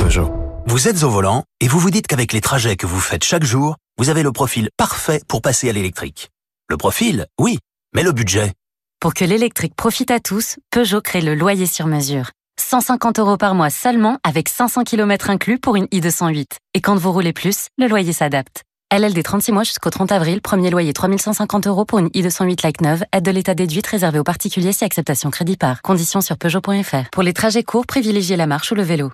Peugeot. 0.00 0.32
Vous 0.66 0.88
êtes 0.88 1.04
au 1.04 1.10
volant 1.10 1.44
et 1.60 1.68
vous 1.68 1.78
vous 1.78 1.90
dites 1.90 2.08
qu'avec 2.08 2.32
les 2.32 2.40
trajets 2.40 2.76
que 2.76 2.86
vous 2.86 3.00
faites 3.00 3.22
chaque 3.22 3.44
jour, 3.44 3.76
vous 3.96 4.10
avez 4.10 4.24
le 4.24 4.32
profil 4.32 4.70
parfait 4.76 5.22
pour 5.28 5.40
passer 5.40 5.70
à 5.70 5.72
l'électrique. 5.72 6.30
Le 6.70 6.76
profil, 6.76 7.24
oui, 7.40 7.58
mais 7.94 8.02
le 8.02 8.12
budget 8.12 8.52
Pour 9.00 9.14
que 9.14 9.24
l'électrique 9.24 9.74
profite 9.74 10.10
à 10.10 10.20
tous, 10.20 10.58
Peugeot 10.70 11.00
crée 11.00 11.22
le 11.22 11.34
loyer 11.34 11.64
sur 11.64 11.86
mesure. 11.86 12.30
150 12.60 13.20
euros 13.20 13.38
par 13.38 13.54
mois 13.54 13.70
seulement 13.70 14.18
avec 14.22 14.50
500 14.50 14.84
km 14.84 15.30
inclus 15.30 15.58
pour 15.58 15.76
une 15.76 15.86
i208. 15.86 16.44
Et 16.74 16.82
quand 16.82 16.94
vous 16.94 17.10
roulez 17.10 17.32
plus, 17.32 17.68
le 17.78 17.86
loyer 17.86 18.12
s'adapte. 18.12 18.64
LLD 18.94 19.22
36 19.22 19.50
mois 19.52 19.62
jusqu'au 19.62 19.88
30 19.88 20.12
avril, 20.12 20.42
premier 20.42 20.68
loyer 20.68 20.92
3150 20.92 21.66
euros 21.68 21.86
pour 21.86 22.00
une 22.00 22.08
i208 22.08 22.62
like 22.62 22.82
neuve, 22.82 23.02
aide 23.14 23.24
de 23.24 23.30
l'état 23.30 23.54
déduite 23.54 23.86
réservée 23.86 24.18
aux 24.18 24.24
particuliers 24.24 24.74
si 24.74 24.84
acceptation 24.84 25.30
crédit 25.30 25.56
par. 25.56 25.80
Conditions 25.80 26.20
sur 26.20 26.36
Peugeot.fr. 26.36 27.08
Pour 27.10 27.22
les 27.22 27.32
trajets 27.32 27.62
courts, 27.62 27.86
privilégiez 27.86 28.36
la 28.36 28.46
marche 28.46 28.72
ou 28.72 28.74
le 28.74 28.82
vélo. 28.82 29.10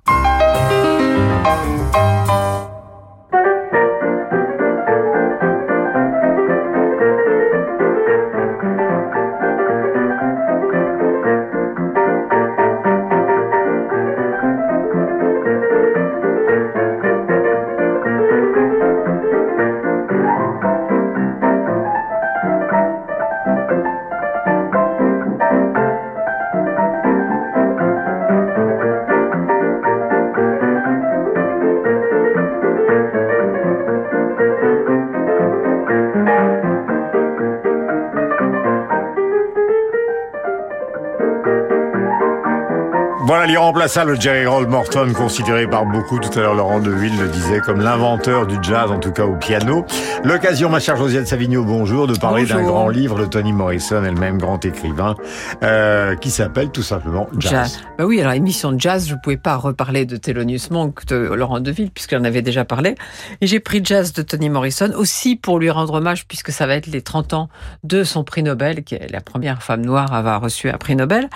L'irremplaçable 43.46 44.20
Jerry 44.20 44.46
Roll 44.46 44.66
Morton, 44.66 45.12
considéré 45.14 45.66
par 45.66 45.86
beaucoup, 45.86 46.18
tout 46.18 46.38
à 46.38 46.42
l'heure 46.42 46.54
Laurent 46.54 46.80
Deville 46.80 47.18
le 47.18 47.28
disait, 47.28 47.60
comme 47.60 47.80
l'inventeur 47.80 48.46
du 48.46 48.56
jazz, 48.62 48.90
en 48.90 48.98
tout 48.98 49.12
cas 49.12 49.24
au 49.24 49.36
piano. 49.36 49.84
L'occasion, 50.24 50.68
ma 50.68 50.78
chère 50.78 50.96
Josiane 50.96 51.24
Savigno, 51.24 51.64
bonjour, 51.64 52.06
de 52.06 52.16
parler 52.16 52.44
d'un 52.44 52.62
grand 52.62 52.88
livre 52.88 53.18
de 53.18 53.24
Tony 53.24 53.52
Morrison, 53.52 54.04
elle-même 54.04 54.38
grand 54.38 54.64
écrivain, 54.64 55.14
euh, 55.62 56.16
qui 56.16 56.30
s'appelle 56.30 56.70
tout 56.70 56.82
simplement 56.82 57.26
Jazz. 57.38 57.80
Bah 57.98 58.04
oui, 58.04 58.20
alors 58.20 58.32
émission 58.32 58.72
de 58.72 58.80
jazz, 58.80 59.08
je 59.08 59.14
ne 59.14 59.18
pouvais 59.22 59.36
pas 59.36 59.56
reparler 59.56 60.04
de 60.04 60.16
Thelonious 60.16 60.70
Monk 60.70 61.06
de 61.06 61.16
Laurent 61.16 61.60
Deville, 61.60 61.90
puisqu'il 61.90 62.18
en 62.18 62.24
avait 62.24 62.42
déjà 62.42 62.64
parlé. 62.64 62.94
Et 63.40 63.46
j'ai 63.46 63.60
pris 63.60 63.80
Jazz 63.82 64.12
de 64.12 64.22
Tony 64.22 64.50
Morrison, 64.50 64.90
aussi 64.96 65.36
pour 65.36 65.58
lui 65.58 65.70
rendre 65.70 65.94
hommage, 65.94 66.26
puisque 66.26 66.52
ça 66.52 66.66
va 66.66 66.76
être 66.76 66.86
les 66.86 67.02
30 67.02 67.32
ans 67.32 67.48
de 67.84 68.04
son 68.04 68.22
prix 68.22 68.42
Nobel, 68.42 68.84
qui 68.84 68.94
est 68.96 69.10
la 69.10 69.20
première 69.20 69.62
femme 69.62 69.84
noire 69.84 70.12
à 70.12 70.18
avoir 70.18 70.40
reçu 70.40 70.68
un 70.68 70.76
prix 70.76 70.94
Nobel. 70.94 71.28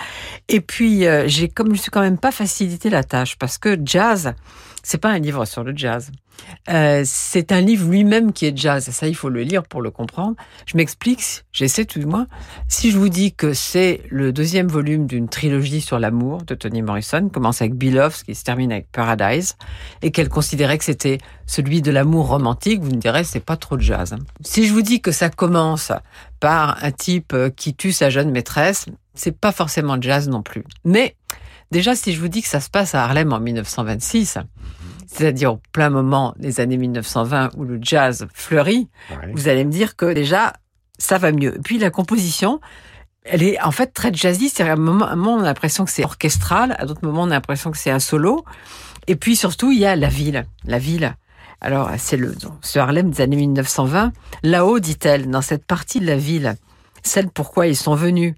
Et 0.49 0.61
puis, 0.61 1.07
euh, 1.07 1.23
j'ai 1.27 1.49
comme 1.49 1.75
je 1.79 1.88
quand 1.89 2.01
même 2.01 2.17
pas 2.17 2.31
facilité 2.31 2.89
la 2.89 3.03
tâche 3.03 3.37
parce 3.37 3.57
que 3.57 3.77
jazz, 3.83 4.33
c'est 4.83 4.97
pas 4.97 5.09
un 5.09 5.19
livre 5.19 5.45
sur 5.45 5.63
le 5.63 5.75
jazz. 5.75 6.11
Euh, 6.69 7.03
c'est 7.05 7.51
un 7.51 7.61
livre 7.61 7.89
lui-même 7.89 8.31
qui 8.33 8.45
est 8.45 8.57
jazz. 8.57 8.89
Ça, 8.89 9.07
il 9.07 9.15
faut 9.15 9.29
le 9.29 9.41
lire 9.41 9.63
pour 9.63 9.81
le 9.81 9.91
comprendre. 9.91 10.35
Je 10.65 10.77
m'explique, 10.77 11.43
j'essaie 11.51 11.85
tout 11.85 11.99
du 11.99 12.05
moins. 12.05 12.27
Si 12.67 12.91
je 12.91 12.97
vous 12.97 13.09
dis 13.09 13.33
que 13.33 13.53
c'est 13.53 14.01
le 14.09 14.31
deuxième 14.31 14.67
volume 14.67 15.05
d'une 15.05 15.27
trilogie 15.27 15.81
sur 15.81 15.99
l'amour 15.99 16.43
de 16.43 16.55
Toni 16.55 16.81
Morrison, 16.81 17.29
commence 17.29 17.61
avec 17.61 17.75
Beloved, 17.75 18.23
qui 18.23 18.35
se 18.35 18.43
termine 18.43 18.71
avec 18.71 18.91
Paradise, 18.91 19.57
et 20.01 20.11
qu'elle 20.11 20.29
considérait 20.29 20.77
que 20.77 20.85
c'était 20.85 21.17
celui 21.45 21.81
de 21.81 21.91
l'amour 21.91 22.27
romantique, 22.27 22.81
vous 22.81 22.91
me 22.91 23.01
direz, 23.01 23.23
c'est 23.23 23.39
pas 23.39 23.57
trop 23.57 23.75
de 23.75 23.81
jazz. 23.81 24.15
Si 24.41 24.65
je 24.65 24.73
vous 24.73 24.81
dis 24.81 25.01
que 25.01 25.11
ça 25.11 25.29
commence 25.29 25.91
par 26.39 26.83
un 26.83 26.91
type 26.91 27.35
qui 27.55 27.75
tue 27.75 27.91
sa 27.91 28.09
jeune 28.09 28.31
maîtresse, 28.31 28.85
c'est 29.13 29.37
pas 29.37 29.51
forcément 29.51 29.99
jazz 29.99 30.29
non 30.29 30.41
plus. 30.41 30.63
Mais 30.85 31.15
Déjà, 31.71 31.95
si 31.95 32.13
je 32.13 32.19
vous 32.19 32.27
dis 32.27 32.41
que 32.41 32.47
ça 32.47 32.59
se 32.59 32.69
passe 32.69 32.95
à 32.95 33.03
Harlem 33.03 33.31
en 33.31 33.39
1926, 33.39 34.39
c'est-à-dire 35.07 35.53
au 35.53 35.61
plein 35.71 35.89
moment 35.89 36.33
des 36.37 36.59
années 36.59 36.77
1920 36.77 37.51
où 37.57 37.63
le 37.63 37.79
jazz 37.81 38.27
fleurit, 38.33 38.89
vous 39.33 39.47
allez 39.47 39.65
me 39.65 39.71
dire 39.71 39.95
que 39.95 40.13
déjà, 40.13 40.53
ça 40.97 41.17
va 41.17 41.31
mieux. 41.31 41.57
Puis 41.63 41.77
la 41.77 41.89
composition, 41.89 42.59
elle 43.23 43.43
est 43.43 43.61
en 43.61 43.71
fait 43.71 43.87
très 43.87 44.13
jazzy. 44.13 44.49
C'est 44.49 44.67
à 44.67 44.73
un 44.73 44.75
moment, 44.75 45.05
à 45.05 45.11
un 45.11 45.15
moment, 45.15 45.35
on 45.35 45.41
a 45.41 45.45
l'impression 45.45 45.85
que 45.85 45.91
c'est 45.91 46.03
orchestral, 46.03 46.75
à 46.79 46.85
d'autres 46.85 47.05
moments, 47.05 47.23
on 47.23 47.31
a 47.31 47.35
l'impression 47.35 47.71
que 47.71 47.77
c'est 47.77 47.91
un 47.91 47.99
solo. 47.99 48.43
Et 49.07 49.15
puis 49.15 49.35
surtout, 49.35 49.71
il 49.71 49.79
y 49.79 49.85
a 49.85 49.95
la 49.95 50.09
ville. 50.09 50.45
La 50.65 50.79
ville. 50.79 51.15
Alors, 51.61 51.89
c'est 51.97 52.17
le 52.17 52.35
ce 52.61 52.79
Harlem 52.79 53.11
des 53.11 53.21
années 53.21 53.35
1920. 53.35 54.13
Là-haut, 54.43 54.79
dit-elle, 54.79 55.29
dans 55.29 55.41
cette 55.41 55.65
partie 55.65 55.99
de 55.99 56.05
la 56.05 56.17
ville, 56.17 56.55
celle 57.03 57.29
pourquoi 57.29 57.67
ils 57.67 57.75
sont 57.75 57.95
venus, 57.95 58.33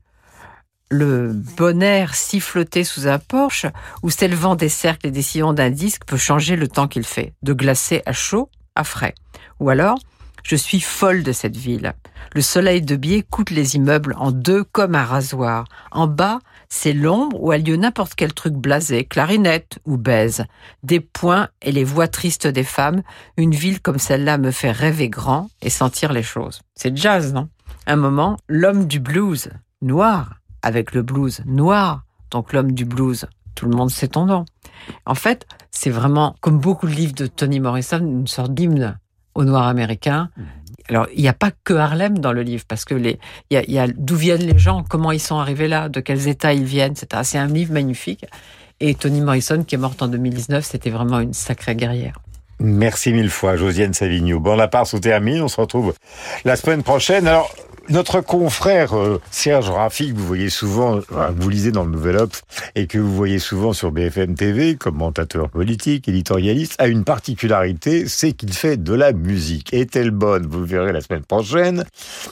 le 0.91 1.31
bon 1.57 1.81
air 1.81 2.13
siffloter 2.13 2.83
sous 2.83 3.07
un 3.07 3.17
porche, 3.17 3.65
ou 4.03 4.09
c'est 4.09 4.27
le 4.27 4.35
vent 4.35 4.55
des 4.55 4.69
cercles 4.69 5.07
et 5.07 5.11
des 5.11 5.21
sillons 5.21 5.53
d'un 5.53 5.69
disque 5.69 6.03
peut 6.05 6.17
changer 6.17 6.57
le 6.57 6.67
temps 6.67 6.89
qu'il 6.89 7.05
fait, 7.05 7.33
de 7.41 7.53
glacé 7.53 8.03
à 8.05 8.11
chaud 8.11 8.49
à 8.75 8.83
frais. 8.83 9.15
Ou 9.59 9.69
alors, 9.69 9.97
je 10.43 10.55
suis 10.55 10.81
folle 10.81 11.23
de 11.23 11.31
cette 11.31 11.55
ville. 11.55 11.93
Le 12.33 12.41
soleil 12.41 12.81
de 12.81 12.95
biais 12.95 13.23
coûte 13.29 13.51
les 13.51 13.75
immeubles 13.75 14.15
en 14.17 14.31
deux 14.31 14.63
comme 14.63 14.95
un 14.95 15.05
rasoir. 15.05 15.65
En 15.91 16.07
bas, 16.07 16.39
c'est 16.67 16.93
l'ombre 16.93 17.41
où 17.41 17.51
a 17.51 17.57
lieu 17.57 17.77
n'importe 17.77 18.15
quel 18.15 18.33
truc 18.33 18.53
blasé, 18.53 19.05
clarinette 19.05 19.79
ou 19.85 19.97
baise. 19.97 20.45
Des 20.83 20.99
points 20.99 21.49
et 21.61 21.71
les 21.71 21.83
voix 21.83 22.07
tristes 22.07 22.47
des 22.47 22.63
femmes. 22.63 23.01
Une 23.37 23.55
ville 23.55 23.81
comme 23.81 23.99
celle-là 23.99 24.37
me 24.37 24.51
fait 24.51 24.71
rêver 24.71 25.09
grand 25.09 25.49
et 25.61 25.69
sentir 25.69 26.11
les 26.11 26.23
choses. 26.23 26.61
C'est 26.75 26.97
jazz, 26.97 27.33
non? 27.33 27.47
Un 27.87 27.95
moment, 27.95 28.37
l'homme 28.47 28.87
du 28.87 28.99
blues, 28.99 29.49
noir, 29.81 30.40
avec 30.61 30.93
le 30.93 31.01
blues 31.01 31.41
noir, 31.45 32.03
donc 32.29 32.53
l'homme 32.53 32.71
du 32.71 32.85
blues, 32.85 33.27
tout 33.55 33.65
le 33.65 33.75
monde 33.75 33.91
sait 33.91 34.07
ton 34.07 34.25
nom. 34.25 34.45
En 35.05 35.15
fait, 35.15 35.45
c'est 35.71 35.89
vraiment, 35.89 36.35
comme 36.41 36.59
beaucoup 36.59 36.87
de 36.87 36.93
livres 36.93 37.13
de 37.13 37.27
Toni 37.27 37.59
Morrison, 37.59 37.99
une 37.99 38.27
sorte 38.27 38.53
d'hymne 38.53 38.97
au 39.35 39.43
noir 39.43 39.67
américain. 39.67 40.29
Alors, 40.89 41.07
il 41.13 41.21
n'y 41.21 41.27
a 41.27 41.33
pas 41.33 41.51
que 41.63 41.73
Harlem 41.73 42.19
dans 42.19 42.33
le 42.33 42.41
livre, 42.41 42.63
parce 42.67 42.85
que 42.85 42.95
les, 42.95 43.19
il 43.49 43.55
y 43.55 43.57
a, 43.57 43.63
y 43.69 43.79
a 43.79 43.87
d'où 43.87 44.15
viennent 44.15 44.45
les 44.45 44.57
gens, 44.57 44.83
comment 44.83 45.11
ils 45.11 45.19
sont 45.19 45.37
arrivés 45.37 45.67
là, 45.67 45.89
de 45.89 45.99
quels 45.99 46.27
états 46.27 46.53
ils 46.53 46.63
viennent, 46.63 46.93
etc. 46.93 47.21
C'est 47.23 47.37
un 47.37 47.47
livre 47.47 47.73
magnifique. 47.73 48.25
Et 48.79 48.95
Toni 48.95 49.21
Morrison, 49.21 49.63
qui 49.63 49.75
est 49.75 49.77
morte 49.77 50.01
en 50.01 50.07
2019, 50.07 50.65
c'était 50.65 50.89
vraiment 50.89 51.19
une 51.19 51.33
sacrée 51.33 51.75
guerrière. 51.75 52.17
Merci 52.59 53.11
mille 53.11 53.29
fois, 53.29 53.55
Josiane 53.55 53.93
Savigno. 53.93 54.39
Bon, 54.39 54.55
la 54.55 54.67
part 54.67 54.85
se 54.85 54.97
termine. 54.97 55.41
On 55.41 55.47
se 55.47 55.59
retrouve 55.59 55.93
la 56.45 56.55
semaine 56.55 56.83
prochaine. 56.83 57.27
Alors, 57.27 57.51
notre 57.89 58.21
confrère 58.21 58.95
euh, 58.95 59.19
Serge 59.31 59.69
Raffi, 59.69 60.13
que 60.13 60.17
vous 60.17 60.25
voyez 60.25 60.49
souvent, 60.49 60.97
euh, 60.97 61.29
vous 61.35 61.49
lisez 61.49 61.71
dans 61.71 61.83
le 61.83 61.91
Nouvel 61.91 62.17
Obs, 62.17 62.41
et 62.75 62.87
que 62.87 62.97
vous 62.97 63.13
voyez 63.13 63.39
souvent 63.39 63.73
sur 63.73 63.91
BFM 63.91 64.35
TV, 64.35 64.75
commentateur 64.75 65.49
politique, 65.49 66.07
éditorialiste, 66.07 66.75
a 66.79 66.87
une 66.87 67.03
particularité, 67.03 68.07
c'est 68.07 68.33
qu'il 68.33 68.53
fait 68.53 68.77
de 68.77 68.93
la 68.93 69.13
musique. 69.13 69.73
Est-elle 69.73 70.11
bonne 70.11 70.45
Vous 70.47 70.59
le 70.59 70.65
verrez 70.65 70.93
la 70.93 71.01
semaine 71.01 71.23
prochaine. 71.23 71.85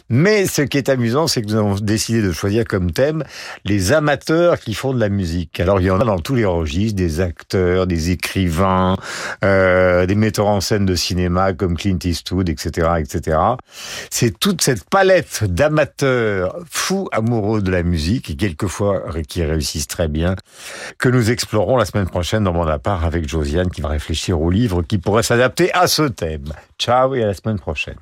Mais 0.09 0.45
ce 0.45 0.61
qui 0.61 0.77
est 0.77 0.89
amusant, 0.89 1.27
c'est 1.27 1.41
que 1.41 1.47
nous 1.47 1.55
avons 1.55 1.75
décidé 1.75 2.21
de 2.21 2.31
choisir 2.31 2.65
comme 2.65 2.91
thème 2.91 3.23
les 3.65 3.91
amateurs 3.91 4.59
qui 4.59 4.73
font 4.73 4.93
de 4.93 4.99
la 4.99 5.09
musique. 5.09 5.59
Alors, 5.59 5.79
il 5.79 5.87
y 5.87 5.91
en 5.91 5.99
a 5.99 6.05
dans 6.05 6.19
tous 6.19 6.35
les 6.35 6.45
registres, 6.45 6.95
des 6.95 7.21
acteurs, 7.21 7.87
des 7.87 8.11
écrivains, 8.11 8.97
euh, 9.43 10.05
des 10.05 10.15
metteurs 10.15 10.47
en 10.47 10.61
scène 10.61 10.85
de 10.85 10.95
cinéma 10.95 11.53
comme 11.53 11.75
Clint 11.75 11.99
Eastwood, 12.03 12.49
etc., 12.49 12.87
etc. 12.99 13.37
C'est 14.09 14.37
toute 14.39 14.61
cette 14.61 14.83
palette 14.89 15.38
d'amateurs 15.45 16.57
fous 16.69 17.07
amoureux 17.11 17.61
de 17.61 17.71
la 17.71 17.83
musique 17.83 18.29
et 18.29 18.35
quelquefois 18.35 19.03
qui 19.27 19.43
réussissent 19.43 19.87
très 19.87 20.07
bien 20.07 20.35
que 20.97 21.09
nous 21.09 21.31
explorons 21.31 21.77
la 21.77 21.85
semaine 21.85 22.07
prochaine 22.07 22.43
dans 22.43 22.53
mon 22.53 22.67
appart 22.67 23.03
avec 23.03 23.27
Josiane 23.27 23.69
qui 23.69 23.81
va 23.81 23.89
réfléchir 23.89 24.41
au 24.41 24.49
livre 24.49 24.81
qui 24.81 24.97
pourrait 24.97 25.23
s'adapter 25.23 25.73
à 25.73 25.87
ce 25.87 26.03
thème. 26.03 26.53
Ciao 26.77 27.15
et 27.15 27.23
à 27.23 27.27
la 27.27 27.33
semaine 27.33 27.59
prochaine. 27.59 27.97